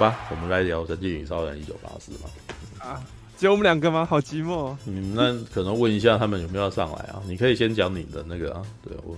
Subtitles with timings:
[0.00, 2.30] 吧，我们来聊《神奇女超人一九八四》嘛。
[2.78, 3.04] 啊，
[3.36, 4.02] 只有我们两个吗？
[4.02, 4.74] 好寂寞。
[4.86, 7.22] 嗯，那可能问一下他们有没有要上来啊？
[7.26, 8.62] 你可以先讲你的那个啊。
[8.82, 9.14] 对，我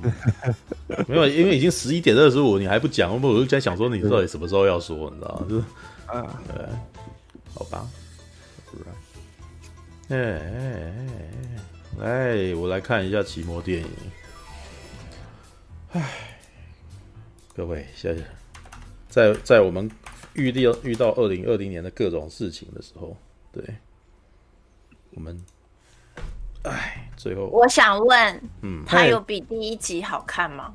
[1.06, 5.46] 没有，因为已经十一点二十五，你还不讲，我我就在想说你到底什么时候要说，你知道吗？
[5.48, 5.64] 就是
[6.06, 6.66] 啊，对，
[7.54, 7.88] 好吧。
[10.08, 10.92] 哎哎
[12.00, 13.88] 哎，来，我来看一下奇摩电影。
[15.92, 16.10] 哎，
[17.54, 18.24] 各位，谢谢。
[19.08, 19.88] 在在我们
[20.34, 23.16] 预定遇到二零二零年的各种事情的时候，
[23.52, 23.62] 对，
[25.14, 25.38] 我们，
[26.62, 30.72] 哎，最后我想问，嗯，它有比第一集好看吗？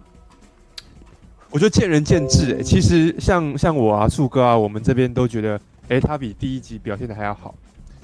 [1.50, 2.64] 我觉得见仁见智哎、欸。
[2.64, 7.56] 其实像像我啊，树哥啊，我们这边都觉得，哎、欸，它比第一集表现的还要好。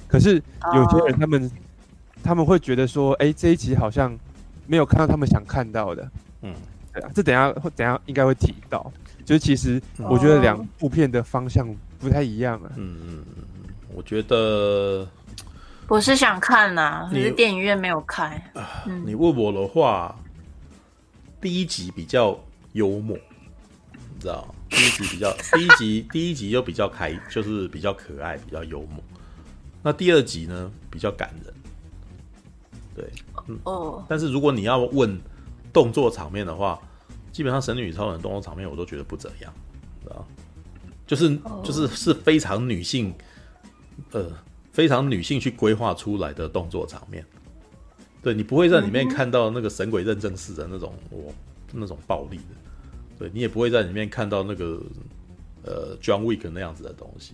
[0.07, 0.41] 可是
[0.73, 1.51] 有些人他们、oh.
[2.23, 4.17] 他们会觉得说，哎、欸，这一集好像
[4.65, 6.09] 没有看到他们想看到的，
[6.41, 6.55] 嗯，
[6.93, 8.91] 对啊，这等下会等下应该会提到。
[9.25, 11.67] 就是其实我觉得两部片的方向
[11.99, 12.71] 不太一样啊。
[12.75, 13.43] 嗯嗯嗯，
[13.93, 15.07] 我觉得
[15.87, 18.41] 我是想看呐、啊，可是电影院没有开。
[18.85, 20.15] 你，你问我的话，
[21.39, 22.37] 第一集比较
[22.73, 23.17] 幽默，
[23.91, 24.47] 你知道？
[24.69, 29.03] 第一集比较， 第一集第一集又比较开，就是比较可爱，比较幽默。
[29.83, 31.53] 那第二集呢，比较感人。
[32.95, 33.05] 对，
[33.47, 34.03] 嗯哦。
[34.07, 35.19] 但是如果你要问
[35.71, 36.79] 动作场面的话，
[37.33, 39.53] 基本上《神女超人》动作场面我都觉得不怎样，
[40.03, 40.25] 知道？
[41.05, 43.13] 就是就是是非常女性，
[44.11, 44.31] 呃，
[44.71, 47.25] 非常女性去规划出来的动作场面。
[48.21, 51.33] 对，你不会在里面看到那个神鬼认证式的那种哦
[51.73, 52.55] 那种暴力的，
[53.19, 54.81] 对，你也不会在里面看到那个
[55.63, 57.33] 呃 John Wick 那样子的东西，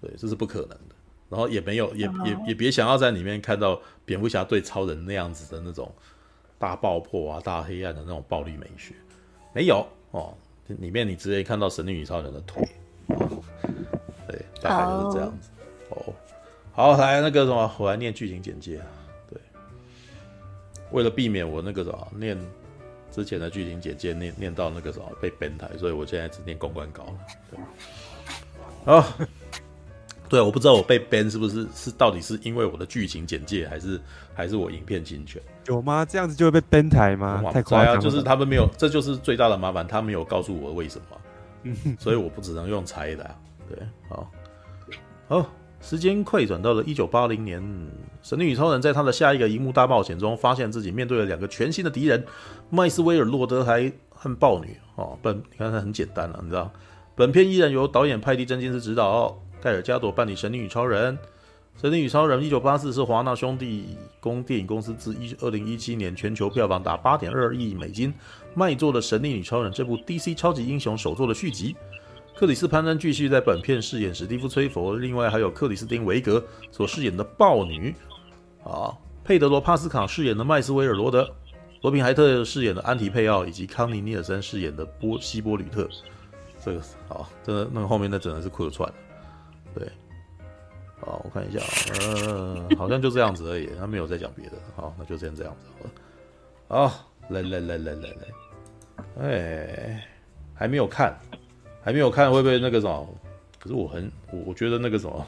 [0.00, 0.96] 对，这是不可能的。
[1.28, 5.94] 然后也没有也也也别想要在里面看到蝙蝠侠对超人那样子的那种
[6.58, 8.94] 大爆破啊、大黑暗的那种暴力美学。
[9.52, 10.34] 没有哦，
[10.66, 12.62] 里面你直接看到神力女超人的腿，
[13.08, 13.42] 哦、
[14.28, 15.50] 对，大概就是这样子。
[15.90, 16.08] Oh.
[16.08, 16.14] 哦，
[16.72, 18.86] 好，来那个什么，我来念剧情简介啊。
[19.28, 19.40] 对，
[20.92, 22.38] 为了避免我那个什么念
[23.10, 27.18] 之前的剧情简介念念到那个什么被 ban 台，所以我现在只念公关稿了。
[27.50, 27.58] 对，
[28.84, 29.12] 好。
[30.30, 34.00] 对，我不知道我被 ban 是不是是到底是因为我的剧情简介，还是
[34.32, 35.42] 还是我影片侵权？
[35.66, 36.06] 有吗？
[36.08, 37.42] 这样子就会被 ban 台吗？
[37.52, 38.00] 太夸张了！
[38.00, 43.28] 就是他们没有，这就是最大的麻烦，他没有告诉我为什么，所以我不只能用猜的。
[43.68, 44.30] 对，好，
[45.26, 45.46] 好，
[45.80, 47.60] 时间快转到了一九八零年，
[48.22, 52.24] 神力女超人在他的下一个荧幕大冒险中，发现自己面对了两个全新的敌人——
[52.70, 54.76] 麦斯威尔·洛德还和豹女。
[54.94, 56.70] 哦，本你看它很简单了，你知道，
[57.16, 59.36] 本片依然由导演派蒂·真金斯执导。
[59.62, 61.16] 盖尔加朵办理《神力女超人》，
[61.80, 68.12] 《神力女超人》一九八四是华纳兄弟公电影公司自一二零一七年全球票房达八点二亿美金
[68.54, 71.76] 卖座的《神力女超人》这部 DC 超级英雄首作的续集。
[72.34, 77.94] 克里斯潘恩继续在本片饰演史蒂夫崔佛，另外还有克里斯汀维格所饰演的豹女，
[78.64, 81.30] 啊，佩德罗帕斯卡饰演的麦斯威尔罗德，
[81.82, 85.86] 罗宾海特饰演的安提佩奥，以及康尼尼尔森饰演的波西波吕特。
[86.64, 88.90] 这个好，真的那个后面那真的是客串。
[89.74, 89.88] 对，
[91.00, 91.60] 好，我看一下，
[92.00, 96.88] 呃，好像就这样子而已，他没有再讲别的，好，那就先这样子好了。
[96.88, 100.08] 好，来来来来来来，哎，
[100.54, 101.16] 还没有看，
[101.82, 103.08] 还没有看，会不会那个什么？
[103.58, 105.26] 可是我很，我我觉得那个什么，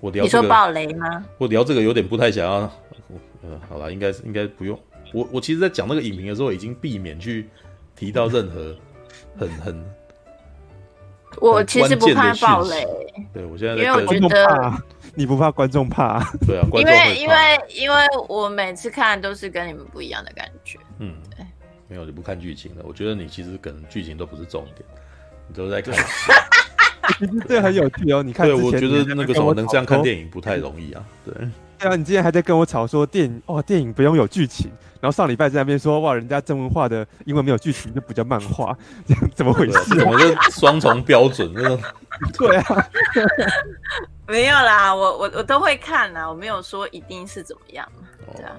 [0.00, 1.24] 我聊这个，你说爆雷吗？
[1.38, 2.70] 我聊这个有点不太想要，
[3.42, 4.78] 呃，好了，应该是应该不用。
[5.14, 7.48] 我我其实，在讲那个影评的时候，已经避免去
[7.96, 8.76] 提到任何
[9.36, 9.84] 很很。
[11.40, 12.86] 我其实不怕暴雷，
[13.32, 14.82] 对我现在，在因为我觉得
[15.14, 17.34] 你不怕观众怕， 对啊，因为因为
[17.68, 17.96] 因为
[18.28, 21.44] 我每次看都是跟你们不一样的感觉，嗯，对，
[21.88, 24.84] 没有你不看剧情的，我觉得你其实可能剧情都不是重点，
[25.48, 25.94] 你都在看，
[27.48, 31.34] 这很有趣哦，你看，对，我觉得那个什么能这样看电影不太容易啊，对。
[31.78, 34.70] 对啊，你今天还在跟我吵说电影哦，电影不用有剧情，
[35.02, 40.04] 然后上礼拜在那边说哇，人家正文化的英文没有剧情就不叫漫画， 这样怎么回事？
[40.04, 41.80] 我就双重标准那种。
[42.38, 42.88] 对啊，
[44.28, 47.84] 没有啦，我我我都会看啦，我没有说一定是怎么样。
[48.36, 48.52] 这样，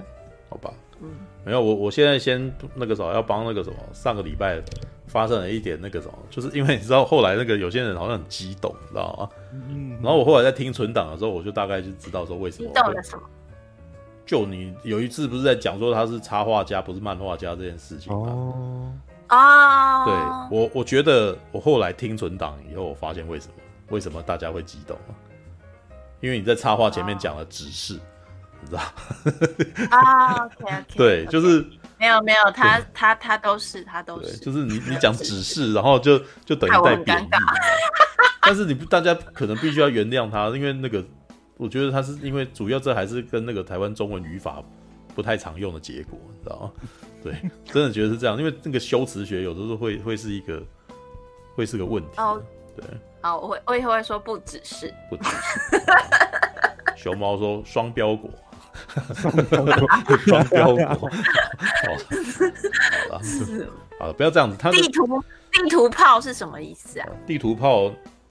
[0.50, 0.70] 哦，好吧，
[1.00, 1.08] 嗯，
[1.46, 4.62] 没有，我我现在先那个什么，要帮那个什么，上个礼拜。
[5.06, 9.28] 发生了一点那个什么，就是因为你知道后来那个有些人好像很激动，你知道吗？
[9.52, 9.90] 嗯。
[10.02, 12.68] 然后我后来在听存档的时候，我就大概就知道说为什么。
[12.68, 13.22] 激动了什么？
[14.26, 18.26] 就你有一次不是在讲说他是插画家，不是漫画家这件事情吗？
[18.28, 18.92] 哦。
[19.28, 20.04] 啊。
[20.04, 20.14] 对
[20.50, 23.54] 我，我觉得我后来听存档以后，我发现为什么
[23.90, 25.12] 为什么大家会激动啊？
[26.20, 28.00] 因为你在插画前面讲了指示，
[28.60, 28.82] 你知道？
[29.90, 30.84] 啊， OK OK。
[30.96, 31.64] 对，就是。
[31.96, 37.28] 没有没有，他他他都是他都是，就是你你讲指示，然后就就等于带贬义。
[38.42, 41.02] 但是你不，大家可能必须要原谅他，因为那个，
[41.56, 44.62] 我觉得他是因为主要这还是跟那个台湾中文语法
[45.14, 46.72] 不太常用的结果，你知道吗？
[47.22, 47.34] 对，
[47.64, 50.62] 真的觉得是这样，因为那个修辞学有的时候会会是一个
[51.54, 52.10] 会是个问题。
[52.18, 52.42] 哦，
[52.76, 52.84] 对，
[53.22, 55.80] 好，我会我以后会说不只是，不只是。
[56.96, 58.30] 熊猫说双标果。
[60.26, 61.12] 双标国，好，好
[63.10, 63.20] 了，
[63.98, 64.56] 好了，不要这样子。
[64.58, 65.06] 他地图
[65.52, 67.08] 地图炮是什么意思啊？
[67.26, 67.90] 地图炮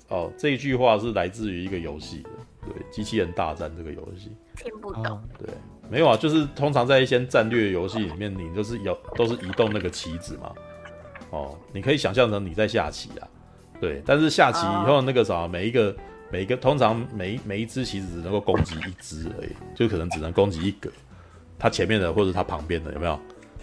[0.10, 2.30] 哦，这一句话是来自于一个游戏的，
[2.66, 4.36] 对，机器人大战这个游戏。
[4.56, 5.22] 听不懂。
[5.38, 5.54] 对，
[5.90, 10.52] 没有啊，就是通常在一些战略游戏里面，你就是有都是移动那个棋子嘛。
[11.32, 13.28] 哦，你可以想象成你在下棋啊，
[13.80, 15.96] 对，但是下棋以后那个啥，每一个。
[16.32, 20.90] 每一个通常每每一只棋子只能够攻击一只而已，就可能只能攻击一个，
[21.60, 23.14] 它前面的或者它旁边的有没有？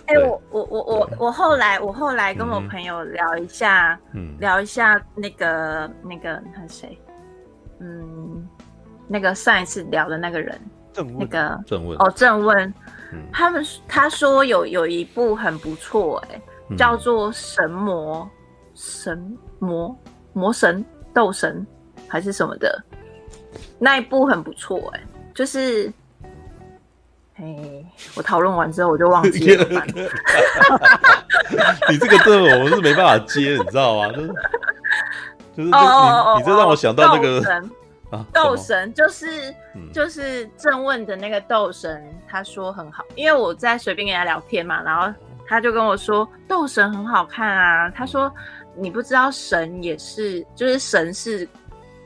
[0.06, 6.96] 哎、欸，我我我我我后来我后来跟我朋友聊一下，嗯，聊一下那个那个那谁？
[7.80, 8.46] 嗯，
[9.10, 10.56] 那个上一次聊的那个人，
[11.18, 12.72] 那个正问哦，正问，
[13.12, 16.40] 嗯，他们他说有有一部很不错，哎，
[16.76, 18.30] 叫做神魔
[18.74, 19.98] 神魔
[20.32, 21.66] 魔神斗神。
[22.08, 22.82] 还是什么的，
[23.78, 25.92] 那一部很不错哎、欸，就是，
[27.36, 27.84] 哎，
[28.16, 29.64] 我讨论完之后我就忘记了。
[31.88, 34.08] 你这个这我们是没办法接，你知道吗？
[34.10, 34.26] 就是
[35.56, 37.70] 就是你你这让我想到那个神
[38.10, 39.54] 啊，斗神就是
[39.92, 45.12] 就是正问的那个斗神，他说很好，因为我在随便跟他聊天嘛，然后
[45.46, 48.32] 他就跟我说斗神很好看啊，他说
[48.76, 51.48] 你不知道神也是，就是神是。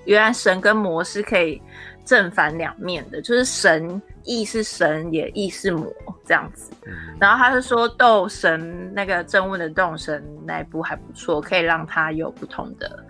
[0.07, 1.63] 原来神跟魔是可以
[2.05, 5.91] 正反两面的，就是神亦是神，也亦是魔
[6.27, 6.71] 这样子。
[6.85, 13.03] 嗯、然后他就说斗神那个正问的斗神那一部还不错，可以让他有不同的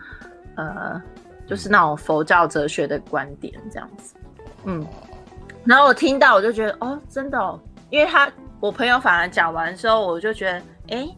[0.55, 1.03] 呃，
[1.47, 4.15] 就是那种佛教哲学的观点这样子。
[4.65, 4.87] 嗯，
[5.65, 7.61] 然后我听到我就觉得哦，真的哦，
[7.91, 8.31] 因为他
[8.61, 11.09] 我朋友反而讲完之后，我就觉得哎，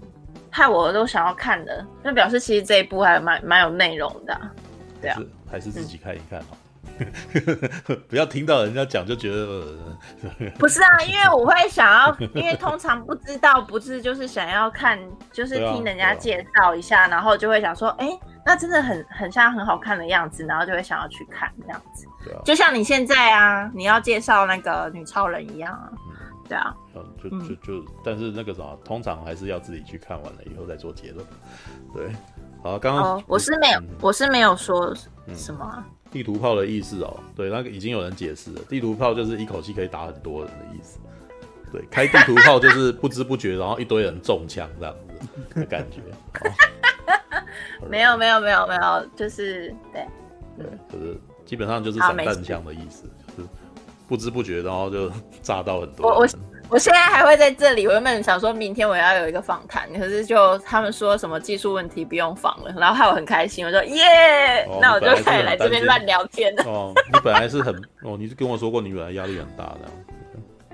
[0.50, 4.52] 害我都想要看的，那表示其实这一部还蛮蛮有内容的，啊，
[5.00, 5.20] 对啊。
[5.48, 6.58] 还是自己看一看好，嗯、
[8.08, 10.50] 不要听到人家讲就觉得、呃。
[10.58, 14.98] 不是啊，因为我会想要，因为通常不知道，不是就是想要看，
[15.32, 22.06] 就是听人家介绍一下，啊啊、然后就会想说，哎、欸，那真的很很像很好看的样子，然后就会想要去看这样子。
[22.24, 25.90] 对啊，就像你现在啊，你要介绍那个女超人一样啊。
[25.92, 25.98] 嗯、
[26.48, 26.74] 对啊。
[26.94, 31.26] 嗯，就就就，但是那个什么，通常还是要自己去看完了以后再做结论。
[31.94, 32.08] 对。
[32.62, 34.92] 好，刚刚、哦、我是没有，嗯、我是没有说
[35.34, 35.84] 什么、
[36.16, 37.20] 地图炮的意思哦。
[37.34, 40.98] 对，那个已经有人解释了，地图炮就是一口气可以打很多人的意思。
[41.70, 46.00] 对，开地图炮就是不知不觉，然后一堆人中枪这样子的感觉。
[47.90, 50.06] 没有，没有，没有，没有，就是对，
[50.56, 53.04] 对，就是基本上就是散弹枪的意思，
[53.36, 53.48] 就是
[54.08, 55.10] 不知不觉，然后就
[55.42, 56.16] 炸到很多人。
[56.16, 56.26] 我我
[56.68, 66.64] 我现在还会在这里，我原本想说明天我要有一个访谈，可是就他们说什么技术问题不用访了，然后害我很开心，我说耶，哦、那我就可以来这边乱聊天了。
[66.64, 69.80] 哦，你本来是很哦，你是跟我说过你原来压力很大的。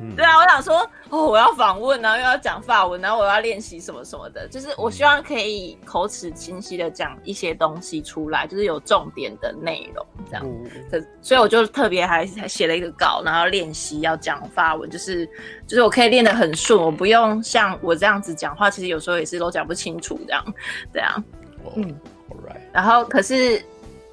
[0.02, 0.78] 嗯、对啊，我想说，
[1.10, 10.44] 哦，我要访问，然后又要讲法文，然后我要练习什么什么的，就是我希望可以口齿清晰的讲一些东西出来，就是有重点的内容这样。
[10.90, 15.24] 可、嗯、所以我就特别还还写了一个稿，然后练习要讲法文，就是
[15.68, 20.44] 就是我可以练得很顺，我不用像我这样子讲话，其实有时候也是都讲不清楚这样，
[20.92, 21.24] 这样。
[21.62, 21.94] 哦、嗯
[22.28, 22.60] ，Alright。
[22.72, 23.64] 然后可是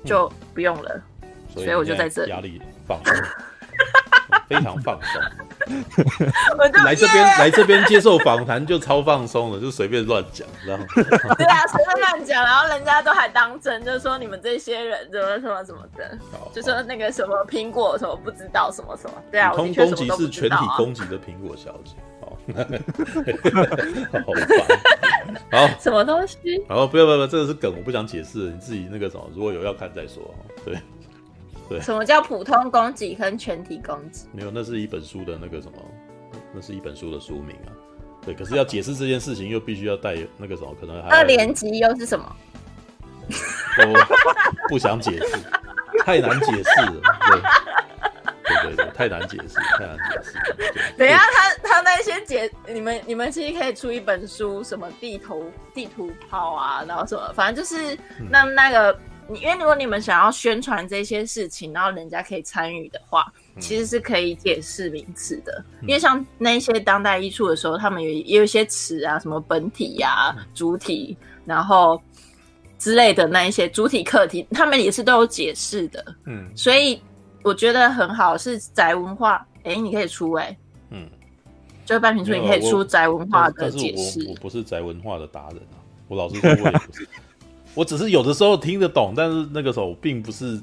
[0.06, 1.02] 就不用了，
[1.56, 3.16] 嗯、所以我就在这里压力放松。
[4.48, 5.22] 非常放松，
[6.86, 10.86] 来这边来这边接受访谈就超放松了，就随便乱讲，知道吗？
[11.38, 16.52] 对啊，随便乱讲，然后人家都还当真，就是说你们这些人怎么什么什么的，好。
[16.54, 22.38] 就说那个什么苹果什么不知道什么什么，对啊，通攻击是全体攻击的苹果小姐，好，
[24.26, 24.34] 好
[25.52, 26.38] 烦，好，什么东西？
[26.68, 30.34] 好，不要不要，这个是梗，我不想解释，你自己那个什么，如果有要看再说，
[30.66, 30.78] 对。
[31.70, 34.28] 对，什么叫普通攻击跟全体攻击？
[34.34, 35.78] 没有，那是一本书的那个什么，
[36.52, 37.70] 那是一本书的书名啊。
[38.26, 42.36] 对，可是要解释这件事情，又必须要带那个什么，可能还二连击又是什么？
[43.78, 45.38] 我不想解释，
[46.04, 47.02] 太难解释了。
[47.28, 47.42] 对，
[48.44, 50.34] 对对对，太难解释，太难解释。
[50.98, 57.96] 等一下，他他那些解，你们你们其实可以出一本书，什么地图地图炮啊，然后什么，反正就是
[58.32, 59.00] 让那个。
[59.30, 65.64] 嗯因为如果你们想要宣传这些事情，然后人家可以参与的话，其实是可以解释名词的。
[65.82, 72.02] 嗯、因为像那些当代艺术的时候，他们有也有一些词啊，什么本体呀、啊、主体，然后
[72.80, 76.04] 之类的那一些主体课题，他们也是都有解释的。
[76.26, 77.02] 嗯，所以
[77.44, 79.46] 我觉得很好，是宅文化。
[79.64, 80.58] 哎、欸，你可以出哎、欸，
[80.92, 81.10] 嗯，
[81.86, 84.24] 就是半瓶醋，你可以出宅文化的解释。
[84.24, 87.08] 我我不是宅文化的达人啊，我老实说，我也不是，
[87.80, 90.62] 我只是有的时候听得懂，但是那个时候我并不是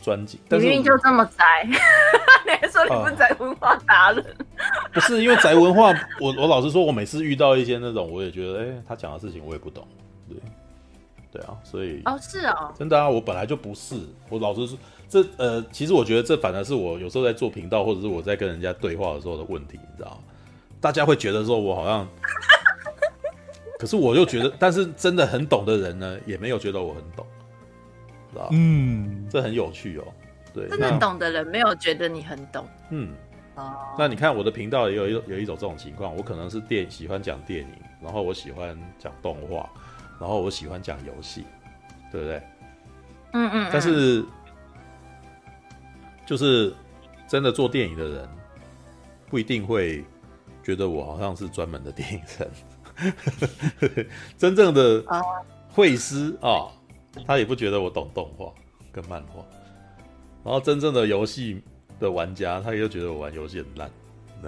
[0.00, 0.40] 专辑。
[0.48, 4.24] 明明就这么宅， 你还说你不是宅文化达人、
[4.56, 4.64] 呃？
[4.90, 9.86] 不是因为宅文化，我我老实说，我每次遇到一些那种，我也觉得，哎、欸，他讲的事情我也不懂，
[10.30, 10.38] 对。
[11.30, 13.94] 对啊，所以哦是哦，真的啊，我本来就不是，
[14.30, 14.78] 我老实说，
[15.10, 20.18] 这呃，其实我觉得这反而是我有时候在做频道，或者是我在跟人家对话的时候的问题，你知道吗？
[20.80, 22.08] 大家会觉得说我好像，
[23.78, 27.26] 可是我又觉得，但是真的很懂的人呢，也没有觉得我很懂，
[28.32, 30.04] 知道嗯，这很有趣哦。
[30.52, 32.66] 对，真的懂的人没有觉得你很懂。
[32.90, 33.12] 嗯，
[33.56, 37.68] 哦，那你看我的频道也有一有一种这种情况，我可能是电喜欢讲电影，
[38.00, 39.68] 然后我喜欢讲动画。
[40.18, 41.44] 然后我喜欢讲游戏，
[42.10, 42.42] 对不对？
[43.34, 43.70] 嗯，嗯嗯。
[43.70, 44.24] 但是，
[46.24, 46.72] 就是
[47.28, 48.28] 真的做电影的人，
[49.28, 50.02] 不一定会
[50.62, 52.50] 觉得我好像是专门的电影人。
[54.36, 55.04] 真正的
[55.70, 56.66] 会师啊，
[57.26, 58.52] 他也不觉得我懂动画
[58.92, 59.44] 跟漫画。
[60.44, 61.62] 然后真正的游戏
[61.98, 63.90] 的玩家，他也觉得我玩游戏很烂。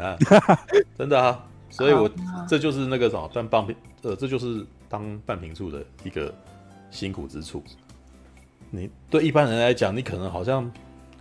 [0.05, 0.17] 啊
[0.97, 2.11] 真的啊，所以我
[2.49, 4.67] 这就是那个什么，断棒片，呃，这就是。
[4.91, 6.35] 当半瓶处的一个
[6.91, 7.63] 辛苦之处，
[8.71, 10.73] 你对一般人来讲，你可能好像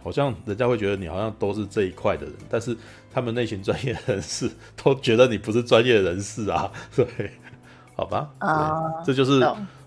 [0.02, 2.78] 好像人家会觉得你好像都是这一块的人，但是
[3.18, 7.32] 他们那群专业人士都觉得你不是专业人士啊， 对，
[7.96, 9.44] 好吧，啊、uh，这就是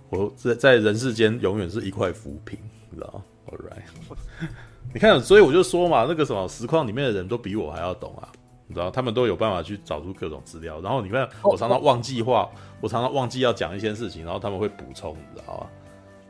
[0.08, 2.58] 我在在人世间永远是一块浮萍，
[2.90, 4.48] 你知道吗？All right，
[4.92, 8.26] 你看，所以我就说嘛，那个什么实况里面的人都比我还要懂啊。
[8.66, 15.66] 你知道他们都有办法去找出各种资料，然后你看我常常忘记话，我常常忘记要讲一些事情，然后他们会补充，你知道吗？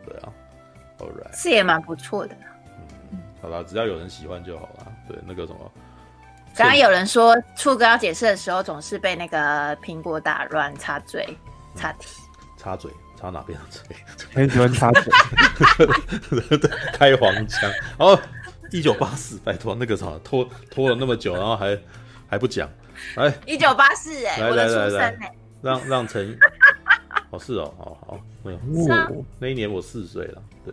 [0.06, 0.28] 对啊
[0.98, 2.36] ，All right，是也蛮不错的。
[3.10, 4.92] 嗯，好啦，只要有人喜欢就好了。
[5.08, 5.72] 对，那个什么，
[6.54, 11.36] 刚刚有人说处哥要解释的时候总是被那个苹果打乱，插嘴、
[11.74, 13.96] 插题、嗯、插嘴，插哪边的嘴？
[14.34, 15.12] 很喜欢插嘴，
[16.92, 17.70] 开黄腔。
[17.98, 18.20] 哦，
[18.70, 21.78] 一九八四，拜托那个啥，拖拖了那么久，然后还。
[22.32, 22.70] 还不讲，
[23.16, 26.38] 哎一九八四哎，来来来来，让让陈，
[27.30, 28.58] 哦是哦，好好，没有，
[29.40, 30.72] 那一年我四岁了，对，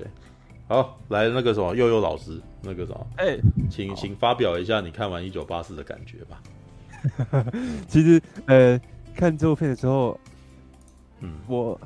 [0.68, 6.42] 好来那个什么佑佑老师，那个什么，哎、欸，请请发表一下你看完一九八四的感觉吧。
[7.88, 8.80] 其实呃，
[9.16, 10.20] 看这部片的时候，
[11.22, 11.80] 嗯，我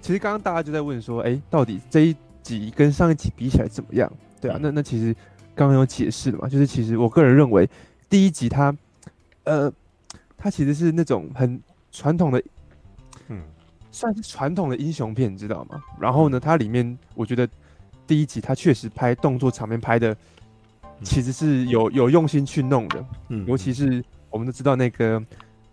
[0.00, 4.12] 其实刚刚大家就在问说，哎、欸，到底这一集跟上一集比起来怎么样？
[4.40, 5.14] 对啊，嗯、那那其实
[5.54, 7.68] 刚刚有解释了嘛，就是其实我个人认为
[8.08, 8.74] 第一集它。
[9.44, 9.72] 呃，
[10.36, 11.58] 它其实是那种很
[11.90, 12.42] 传统的，
[13.28, 13.40] 嗯，
[13.90, 15.82] 算是传统的英雄片，你知道吗？
[15.98, 17.48] 然后呢，它里面我觉得
[18.08, 20.16] 第一集他确实拍动作场面拍的，
[21.04, 25.22] 其实是有有用心去弄的，嗯，尤其是我们都知道那个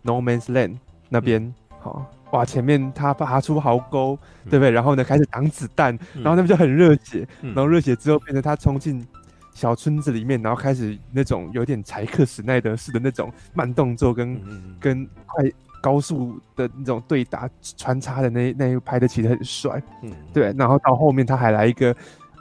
[0.04, 0.77] No Man's Land
[1.10, 4.70] 那边，好、嗯、哇，前面他爬出壕沟，嗯、对不对？
[4.70, 9.04] 然后呢，开始挡子弹，嗯、然后那边就很热血，嗯、然后热血之后变成他冲进。
[9.56, 15.50] 小村子里面，然后开始那种有点柴克史奈德式的那种慢动作跟，跟、嗯、跟快
[15.80, 20.54] 高速的那种对打穿插的那那一拍的其实很帅，嗯，对。
[20.58, 21.96] 然后到后面他还来一个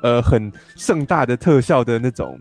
[0.04, 2.38] 呃很盛大的特效的那种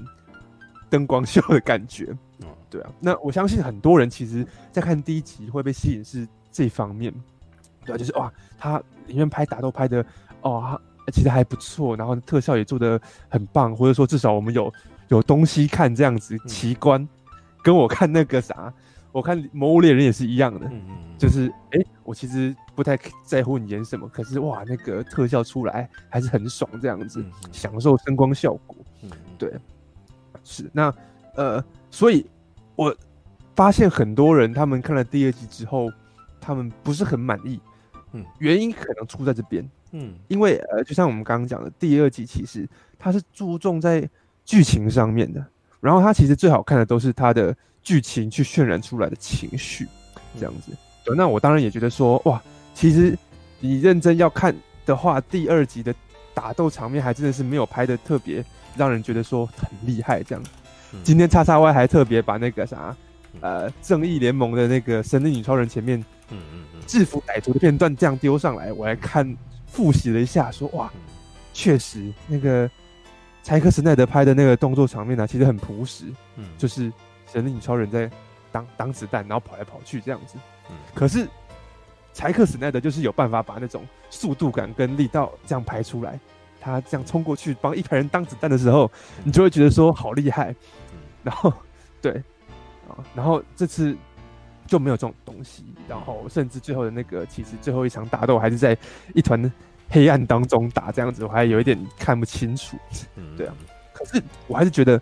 [0.89, 2.91] 灯光秀的感觉，嗯，对啊。
[2.99, 7.13] 那我相信很多人其实在看第一集会被吸引是这方面，
[7.85, 8.77] 对啊，就是哇，他
[9.07, 10.05] 里面拍打斗拍的
[10.41, 10.79] 哦。
[11.11, 14.73] 其实还不错，然后特效也做的很棒，或者说至少我们有
[15.09, 17.09] 有东西看这样子奇观，嗯、
[17.61, 18.73] 跟我看那个啥，
[19.13, 29.17] 我看《魔物猎人》也是一样的，嗯嗯就是哎、欸，我其实不太在乎你演什么，可是哇，那个特效出来还是很爽，这样子、享受声光效果，嗯嗯。
[29.37, 29.53] 对，
[30.43, 30.93] 是那
[31.35, 32.25] 呃，所以
[32.75, 32.93] 我
[33.55, 35.91] 发现很多人他们看了第二集之后，
[36.41, 37.59] 他们不是很满意，
[38.13, 39.63] 嗯，原因可能出在这边。
[39.91, 42.67] 嗯，因为呃，就像我们刚刚讲的，第二集其实
[42.97, 44.09] 它是注重在
[44.43, 45.45] 剧情上面的，
[45.79, 49.87] 然后它其实最好看的都是它的剧情去渲染出来的情绪，
[50.39, 50.71] 这样子。
[51.03, 52.41] 对，那我当然也觉得说，哇，
[52.73, 53.17] 其实
[53.59, 55.93] 你认真要看的话，第二集的
[56.33, 58.43] 打斗场面还真的是没有拍的特别
[58.75, 60.43] 让人觉得说很厉害这样。
[61.03, 62.95] 今天叉叉 Y 还特别把那个啥，
[63.41, 65.99] 呃，正义联盟的那个神力女超人前面，
[66.29, 69.35] 嗯嗯嗯，制服歹徒的片段这样丢上来，我来看。
[69.65, 70.93] 复习了一下，说哇，
[71.51, 72.69] 确实那个
[73.41, 76.93] 柴克·斯奈德拍的那个动作场面呢、啊，其实很朴实，嗯，就是
[77.33, 78.09] 神力女超人在
[78.51, 80.37] 挡挡子弹，然后跑来跑去这样子，
[80.69, 81.27] 嗯，可是
[82.13, 86.19] 柴克史奈德就是有办法把那种速度感跟力道这样排出来。
[86.65, 88.89] 他这样冲过去帮一排人挡子弹的时候，
[89.25, 90.55] 你就会觉得说好厉害。
[91.21, 91.51] 然后，
[92.01, 92.13] 对，
[92.87, 93.93] 啊，然后这次
[94.65, 95.65] 就没有这种东西。
[95.89, 98.77] 然后，甚至最后的那个，其实最后一场打斗还是在
[99.13, 99.51] 一团
[99.89, 102.77] 黑暗当中打，这样子我还有一点看不清楚。
[103.35, 103.53] 对啊，
[103.91, 105.01] 可是我还是觉得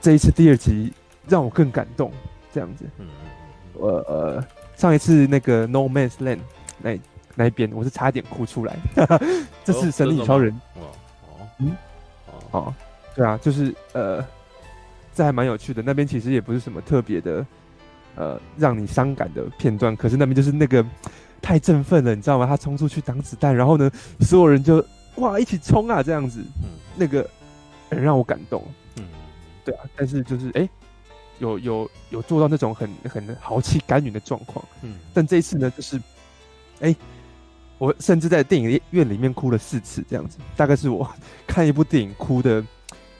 [0.00, 0.92] 这一次第二集
[1.28, 2.12] 让我更感动。
[2.52, 3.06] 这样子，嗯
[3.74, 4.44] 呃呃
[4.76, 6.40] 上一次那个 No Man's Land
[6.78, 6.98] 那。
[7.38, 8.74] 那一边我是差点哭出来，
[9.62, 10.80] 这是神力超人哦
[11.20, 11.76] 哦嗯
[12.50, 12.74] 哦
[13.14, 14.24] 对啊，就是呃
[15.14, 15.82] 这还蛮有趣的。
[15.82, 17.44] 那边其实也不是什么特别的
[18.14, 20.82] 呃让你伤感的片段，可是那边就是那个
[21.42, 22.46] 太振奋了，你知道吗？
[22.46, 23.90] 他冲出去挡子弹，然后呢
[24.20, 24.82] 所有人就
[25.16, 27.28] 哇一起冲啊这样子，嗯那个
[27.90, 28.64] 很让我感动。
[28.96, 29.04] 嗯，
[29.62, 30.70] 对啊，但是就是哎、欸、
[31.38, 34.64] 有有有做到那种很很豪气干云的状况。
[34.82, 35.96] 嗯，但这一次呢就是
[36.80, 36.88] 哎。
[36.88, 36.96] 欸
[37.78, 41.06] 我甚至在电影院里面哭了四次，这样子，大概是我
[41.46, 42.64] 看一部电影哭的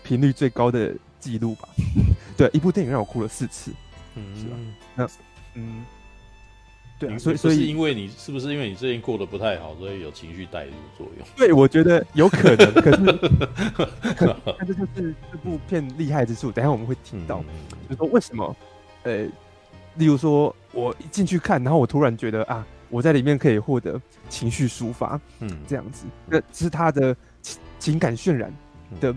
[0.02, 1.68] 频率最高的记录吧。
[2.38, 3.70] 对，一部电影让我哭了四次，
[4.14, 4.56] 嗯，是吧？
[4.94, 5.08] 那，
[5.56, 5.84] 嗯，
[6.98, 11.26] 对啊，所以，所以，因为你是不是因为你最近过得不太好，所以有情绪带入作用？
[11.36, 16.50] 对，我觉得有可能， 可是，但这就是这部片厉害之处。
[16.50, 17.42] 等一下我们会听到，
[17.88, 18.56] 就是说为什么，
[19.02, 19.24] 呃，
[19.96, 22.66] 例如说我一进去看，然后我突然觉得啊。
[22.88, 28.54] 我在里面可以获得情绪抒发，嗯，这样子，那是他的情情感渲染
[29.00, 29.12] 的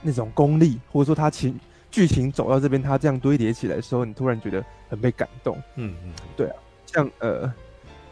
[0.00, 1.58] 那种功力，或者说他情
[1.90, 6.56] 剧情走到这边，他这样堆叠起来的时候，你突然觉得很被感动，嗯嗯，对啊，
[6.94, 7.52] 像呃，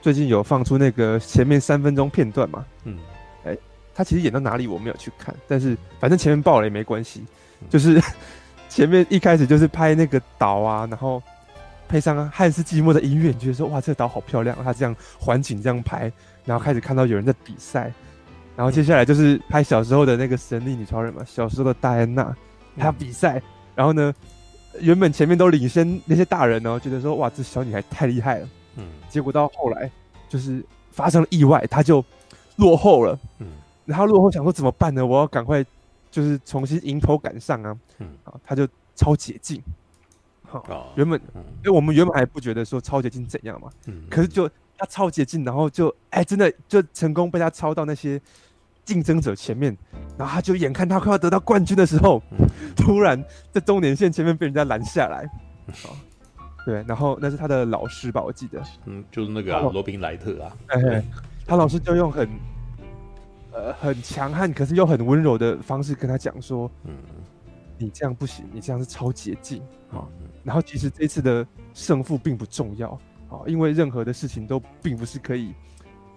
[0.02, 2.98] 最近有放出那个前面三分钟片段嘛，嗯，
[3.44, 3.56] 哎，
[3.94, 7.24] 他其实演到哪里我没有去看，但是反正前面爆了也没关系，
[7.70, 8.02] 就是
[8.68, 11.22] 前面一开始就是拍那个岛啊，然后。
[11.88, 14.56] 配上汉斯季默的音乐，你觉得说哇，这个岛好漂亮。
[14.64, 16.10] 他这样环景这样拍，
[16.46, 17.92] 然后开始看到有人在比赛，
[18.56, 22.34] 然后接下来就是拍小时候的那个神力女超人嘛，小时候的戴安娜，
[22.78, 23.42] 她比赛。
[23.74, 24.14] 然后呢，
[24.80, 28.48] 原本前面都领先那些大人哦，觉得说哇，这小女孩太厉害了。
[28.76, 28.84] 嗯。
[29.08, 29.90] 结果到后来
[30.28, 32.04] 就是发生了意外，他就
[32.56, 33.18] 落后了。
[33.38, 33.46] 嗯。
[33.84, 35.04] 然后落后想说怎么办呢？
[35.04, 35.64] 我要赶快
[36.10, 37.76] 就是重新迎头赶上啊。
[37.98, 38.08] 嗯。
[38.24, 39.62] 啊，他就超捷径。
[40.50, 48.20] 哦，原本，因为我们原本还不觉得说超捷径怎样嘛，嗯，可是就他超捷径，然后就哎、欸，真的就成功被他超到那些
[48.84, 49.74] 竞争者前面，
[50.18, 55.24] 然后他就眼看他快要得到冠军的时候，嗯、突然在终点线前面被人家拦下来，
[55.88, 55.96] 哦，
[56.64, 61.04] 对，然后那是他的老师吧，我记得，嗯，就是那个罗宾莱特啊， 哎、欸，
[61.46, 62.28] 他老师就用很
[63.52, 66.94] 呃很强悍，可是又很温柔的方式跟他讲说，嗯，
[67.78, 69.96] 你这样不行，你这样是超捷径啊。
[69.98, 70.08] 哦
[70.44, 72.90] 然后其实这次的胜负并不重要
[73.28, 75.54] 啊，因为任何的事情都并不是可以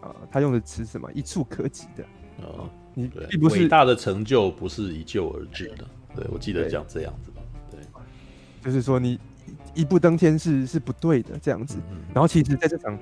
[0.02, 2.04] 啊，他用的词什么一触可及的
[2.44, 7.80] 啊，你并不是伟大的成就不是一蹴而至的，对，我记得讲这样子吧，对，
[8.64, 9.20] 就是说你
[9.74, 11.78] 一步登天是是不对的这样子。
[12.14, 12.98] 然后其实在这场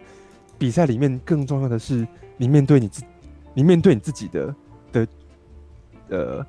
[0.57, 3.03] 比赛里面，更重要的是你面对你自，
[3.53, 4.55] 你面对你自己的
[4.91, 5.07] 的
[6.09, 6.45] 呃，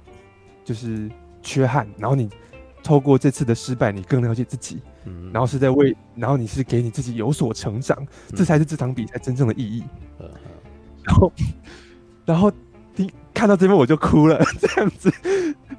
[0.65, 1.11] 就是
[1.43, 2.29] 缺憾，然后你。
[2.87, 9.83] 透过这次的失败，你更了解自己，嗯，然后是在为，然后你是给你自己有所成长，嗯、这才是这场比赛真正的意义。
[10.19, 10.29] 嗯、
[11.03, 11.33] 然后，
[12.27, 12.53] 然后
[12.97, 15.13] 听看到这边我就哭了， 这样子，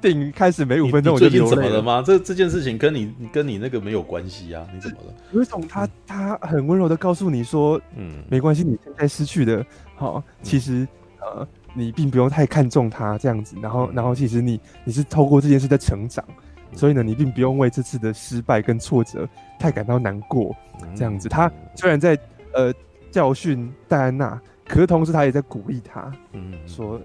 [0.00, 1.56] 电影开始没五分钟我就流泪了。
[1.56, 2.02] 怎么了吗？
[2.06, 4.66] 这这件事情跟你跟你那个没有关系啊？
[4.74, 5.14] 你怎么了？
[5.32, 10.86] 有一种他他很温柔的告诉你说，嗯，没关系，你现在失去的，好，其实、
[11.20, 13.56] 嗯、呃，你并不用太看重他这样子。
[13.62, 16.24] 然后，然后其实你你是透过这件事在成长。
[16.72, 19.26] 所以呢，你并不用为这次的失败跟挫折
[19.58, 20.54] 太感到难过，
[20.94, 21.26] 这样子。
[21.26, 22.18] 他虽然在
[22.52, 22.74] 呃
[23.10, 27.00] 教训戴安娜，可是同时他也在鼓励他，嗯，说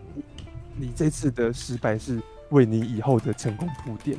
[0.76, 4.18] 你这次的失败是为你以后的成功铺垫。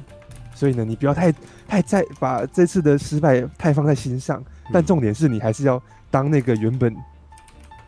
[0.55, 1.33] 所以呢，你不要太
[1.67, 4.43] 太在把这次的失败太放在心上。
[4.73, 6.95] 但重点是你还是要当那个原本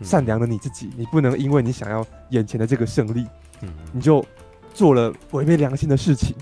[0.00, 3.26] 善良的你自己，你不能因为你想要眼前的这个胜利，
[3.60, 4.24] 嗯，你就
[4.72, 6.34] 做了违背良心的事情。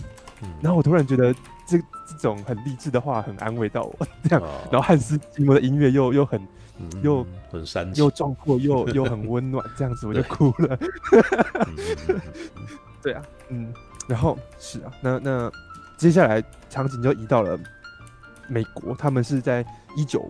[0.61, 1.35] 然后我突然觉得
[1.66, 4.42] 这这种很励志的话很安慰到我，这样。
[4.70, 6.40] 然后汉斯季默的音乐又又很
[7.03, 10.79] 又很煽又壮阔又又很温暖，这样子我就哭了。
[13.03, 13.73] 对啊，嗯，
[14.09, 15.53] 然后是啊，那那
[15.97, 17.59] 接下来场景就移到了
[18.49, 19.64] 美国，他们是在
[19.97, 20.29] 一九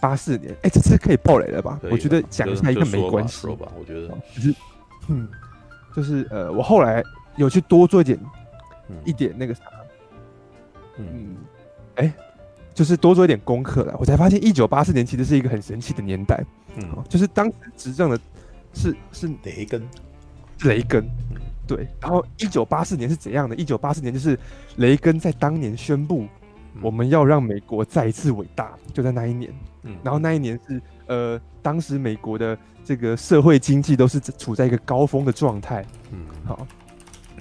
[0.00, 0.54] 八四年。
[0.62, 1.78] 哎，这次可以爆雷了吧？
[1.90, 3.70] 我觉得讲一下应该没关系吧？
[3.78, 4.54] 我觉得就是
[5.08, 5.28] 嗯，
[5.94, 7.02] 就是呃，我后来
[7.36, 8.18] 有去多做一点。
[9.02, 9.62] 一点那个啥，
[10.98, 11.36] 嗯，
[11.94, 12.12] 哎、欸，
[12.74, 16.44] 就是多做一点功课了，我才发现一九八四年其实是一个很神奇的年代。
[16.76, 18.18] 嗯，就是当时执政的
[18.72, 19.80] 是是雷根，
[20.64, 21.08] 雷根，
[21.68, 21.86] 对。
[22.00, 23.54] 然后一九八四年是怎样的？
[23.54, 24.36] 一九八四年就是
[24.76, 26.26] 雷根在当年宣布
[26.82, 29.52] 我们要让美国再一次伟大，就在那一年。
[29.84, 35.86] 嗯，然后那一年是呃，当时美国的这个社会经济都是处在一个高峰的状态。
[36.10, 36.66] 嗯，好，